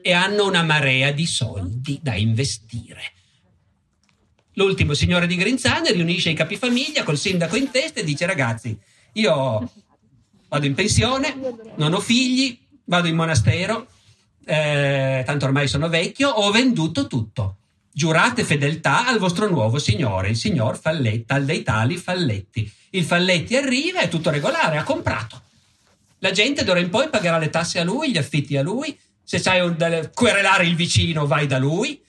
e 0.00 0.12
hanno 0.14 0.46
una 0.46 0.62
marea 0.62 1.10
di 1.10 1.26
soldi 1.26 1.98
da 2.00 2.14
investire. 2.14 3.16
L'ultimo 4.58 4.92
signore 4.92 5.28
di 5.28 5.36
Grinzane 5.36 5.92
riunisce 5.92 6.30
i 6.30 6.34
capifamiglia 6.34 7.04
col 7.04 7.16
sindaco 7.16 7.54
in 7.54 7.70
testa 7.70 8.00
e 8.00 8.04
dice 8.04 8.26
ragazzi, 8.26 8.76
io 9.12 9.72
vado 10.48 10.66
in 10.66 10.74
pensione, 10.74 11.32
non 11.76 11.94
ho 11.94 12.00
figli, 12.00 12.58
vado 12.86 13.06
in 13.06 13.14
monastero, 13.14 13.86
eh, 14.44 15.22
tanto 15.24 15.44
ormai 15.44 15.68
sono 15.68 15.88
vecchio, 15.88 16.30
ho 16.30 16.50
venduto 16.50 17.06
tutto. 17.06 17.58
Giurate 17.92 18.42
fedeltà 18.42 19.06
al 19.06 19.20
vostro 19.20 19.48
nuovo 19.48 19.78
signore, 19.78 20.30
il 20.30 20.36
signor 20.36 20.76
Falletta, 20.76 21.36
al 21.36 21.44
dei 21.44 21.62
tali 21.62 21.96
Falletti. 21.96 22.68
Il 22.90 23.04
Falletti 23.04 23.54
arriva, 23.54 24.00
è 24.00 24.08
tutto 24.08 24.30
regolare, 24.30 24.76
ha 24.76 24.82
comprato. 24.82 25.40
La 26.18 26.32
gente 26.32 26.64
d'ora 26.64 26.80
in 26.80 26.90
poi 26.90 27.08
pagherà 27.08 27.38
le 27.38 27.50
tasse 27.50 27.78
a 27.78 27.84
lui, 27.84 28.10
gli 28.10 28.18
affitti 28.18 28.56
a 28.56 28.62
lui. 28.62 28.98
Se 29.22 29.38
sai 29.38 29.60
un, 29.60 30.10
querelare 30.12 30.66
il 30.66 30.74
vicino, 30.74 31.28
vai 31.28 31.46
da 31.46 31.58
lui. 31.58 32.02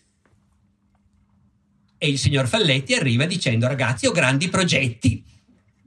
E 2.02 2.08
il 2.08 2.18
signor 2.18 2.48
Falletti 2.48 2.94
arriva 2.94 3.26
dicendo 3.26 3.68
ragazzi 3.68 4.08
ho 4.08 4.12
grandi 4.12 4.48
progetti, 4.48 5.22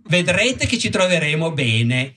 vedrete 0.09 0.67
che 0.67 0.79
ci 0.79 0.91
troveremo 0.91 1.53
bene. 1.53 2.17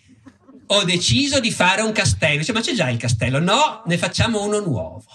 Ho 0.67 0.83
deciso 0.83 1.39
di 1.39 1.49
fare 1.49 1.81
un 1.81 1.93
castello. 1.93 2.39
Dice, 2.39 2.51
ma 2.51 2.59
c'è 2.59 2.73
già 2.73 2.89
il 2.89 2.97
castello? 2.97 3.39
No, 3.39 3.83
ne 3.85 3.97
facciamo 3.97 4.43
uno 4.43 4.59
nuovo. 4.59 5.05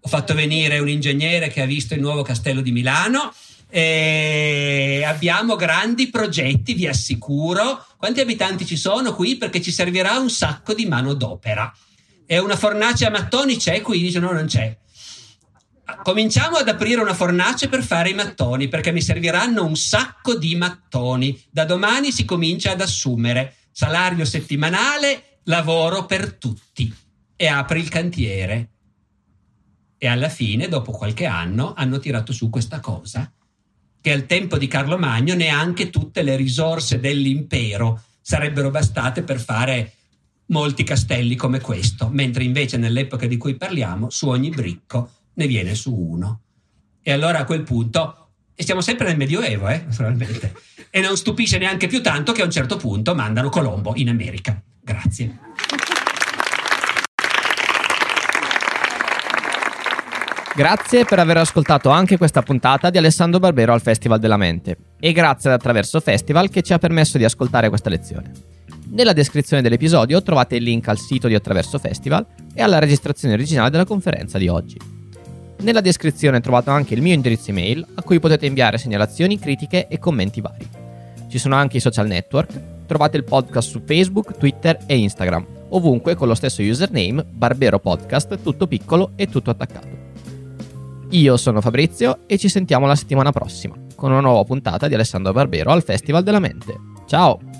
Ho 0.00 0.08
fatto 0.08 0.34
venire 0.34 0.80
un 0.80 0.88
ingegnere 0.88 1.46
che 1.46 1.62
ha 1.62 1.66
visto 1.66 1.94
il 1.94 2.00
nuovo 2.00 2.22
castello 2.22 2.60
di 2.60 2.72
Milano 2.72 3.32
e 3.68 5.04
abbiamo 5.06 5.54
grandi 5.54 6.10
progetti, 6.10 6.74
vi 6.74 6.88
assicuro. 6.88 7.86
Quanti 7.96 8.18
abitanti 8.18 8.66
ci 8.66 8.76
sono 8.76 9.14
qui? 9.14 9.36
Perché 9.36 9.62
ci 9.62 9.70
servirà 9.70 10.18
un 10.18 10.28
sacco 10.28 10.74
di 10.74 10.86
manodopera. 10.86 11.72
E 12.26 12.38
una 12.38 12.56
fornace 12.56 13.06
a 13.06 13.10
mattoni 13.10 13.56
c'è 13.56 13.80
qui? 13.80 14.00
Dice 14.00 14.18
no, 14.18 14.32
non 14.32 14.46
c'è 14.46 14.76
cominciamo 16.02 16.56
ad 16.56 16.68
aprire 16.68 17.00
una 17.00 17.14
fornace 17.14 17.68
per 17.68 17.82
fare 17.82 18.10
i 18.10 18.14
mattoni 18.14 18.68
perché 18.68 18.92
mi 18.92 19.02
serviranno 19.02 19.64
un 19.64 19.76
sacco 19.76 20.36
di 20.36 20.54
mattoni. 20.54 21.40
Da 21.50 21.64
domani 21.64 22.12
si 22.12 22.24
comincia 22.24 22.72
ad 22.72 22.80
assumere 22.80 23.56
salario 23.70 24.24
settimanale, 24.24 25.38
lavoro 25.44 26.06
per 26.06 26.34
tutti 26.34 26.92
e 27.36 27.46
apri 27.46 27.80
il 27.80 27.88
cantiere. 27.88 28.68
E 29.98 30.06
alla 30.08 30.28
fine, 30.28 30.68
dopo 30.68 30.90
qualche 30.92 31.26
anno, 31.26 31.74
hanno 31.76 31.98
tirato 31.98 32.32
su 32.32 32.50
questa 32.50 32.80
cosa 32.80 33.30
che 34.02 34.12
al 34.12 34.26
tempo 34.26 34.58
di 34.58 34.66
Carlo 34.66 34.98
Magno 34.98 35.34
neanche 35.34 35.88
tutte 35.88 36.22
le 36.22 36.34
risorse 36.34 36.98
dell'impero 36.98 38.02
sarebbero 38.20 38.68
bastate 38.70 39.22
per 39.22 39.38
fare 39.38 39.92
molti 40.46 40.82
castelli 40.82 41.36
come 41.36 41.60
questo, 41.60 42.08
mentre 42.08 42.42
invece 42.42 42.76
nell'epoca 42.76 43.26
di 43.26 43.36
cui 43.36 43.54
parliamo 43.54 44.10
su 44.10 44.28
ogni 44.28 44.50
bricco 44.50 45.10
ne 45.34 45.46
viene 45.46 45.74
su 45.74 45.94
uno. 45.94 46.40
E 47.02 47.12
allora 47.12 47.40
a 47.40 47.44
quel 47.44 47.62
punto, 47.62 48.28
e 48.54 48.62
siamo 48.62 48.80
sempre 48.80 49.08
nel 49.08 49.16
Medioevo, 49.16 49.68
eh, 49.68 49.82
naturalmente, 49.86 50.54
e 50.90 51.00
non 51.00 51.16
stupisce 51.16 51.58
neanche 51.58 51.86
più 51.86 52.02
tanto 52.02 52.32
che 52.32 52.42
a 52.42 52.44
un 52.44 52.50
certo 52.50 52.76
punto 52.76 53.14
mandano 53.14 53.48
Colombo 53.48 53.92
in 53.96 54.08
America. 54.08 54.60
Grazie. 54.80 55.38
Grazie 60.54 61.06
per 61.06 61.18
aver 61.18 61.38
ascoltato 61.38 61.88
anche 61.88 62.18
questa 62.18 62.42
puntata 62.42 62.90
di 62.90 62.98
Alessandro 62.98 63.40
Barbero 63.40 63.72
al 63.72 63.80
Festival 63.80 64.18
della 64.18 64.36
Mente 64.36 64.76
e 65.00 65.12
grazie 65.12 65.48
ad 65.48 65.56
Attraverso 65.56 65.98
Festival 66.00 66.50
che 66.50 66.60
ci 66.60 66.74
ha 66.74 66.78
permesso 66.78 67.16
di 67.16 67.24
ascoltare 67.24 67.70
questa 67.70 67.88
lezione. 67.88 68.32
Nella 68.88 69.14
descrizione 69.14 69.62
dell'episodio 69.62 70.22
trovate 70.22 70.56
il 70.56 70.62
link 70.62 70.88
al 70.88 70.98
sito 70.98 71.26
di 71.26 71.34
Attraverso 71.34 71.78
Festival 71.78 72.26
e 72.52 72.60
alla 72.60 72.78
registrazione 72.78 73.32
originale 73.32 73.70
della 73.70 73.86
conferenza 73.86 74.36
di 74.36 74.48
oggi. 74.48 75.01
Nella 75.62 75.80
descrizione 75.80 76.40
trovate 76.40 76.70
anche 76.70 76.94
il 76.94 77.02
mio 77.02 77.14
indirizzo 77.14 77.50
email 77.50 77.86
a 77.94 78.02
cui 78.02 78.18
potete 78.18 78.46
inviare 78.46 78.78
segnalazioni, 78.78 79.38
critiche 79.38 79.86
e 79.86 79.98
commenti 80.00 80.40
vari. 80.40 80.68
Ci 81.28 81.38
sono 81.38 81.54
anche 81.54 81.76
i 81.76 81.80
social 81.80 82.08
network, 82.08 82.84
trovate 82.86 83.16
il 83.16 83.24
podcast 83.24 83.70
su 83.70 83.80
Facebook, 83.84 84.36
Twitter 84.36 84.76
e 84.86 84.98
Instagram, 84.98 85.46
ovunque 85.68 86.16
con 86.16 86.26
lo 86.26 86.34
stesso 86.34 86.62
username 86.62 87.24
Barbero 87.30 87.78
Podcast, 87.78 88.42
tutto 88.42 88.66
piccolo 88.66 89.12
e 89.14 89.28
tutto 89.28 89.50
attaccato. 89.50 90.00
Io 91.10 91.36
sono 91.36 91.60
Fabrizio 91.60 92.20
e 92.26 92.38
ci 92.38 92.48
sentiamo 92.48 92.86
la 92.86 92.96
settimana 92.96 93.30
prossima 93.30 93.76
con 93.94 94.10
una 94.10 94.20
nuova 94.20 94.42
puntata 94.42 94.88
di 94.88 94.94
Alessandro 94.94 95.32
Barbero 95.32 95.70
al 95.70 95.84
Festival 95.84 96.24
della 96.24 96.40
Mente. 96.40 96.76
Ciao! 97.06 97.51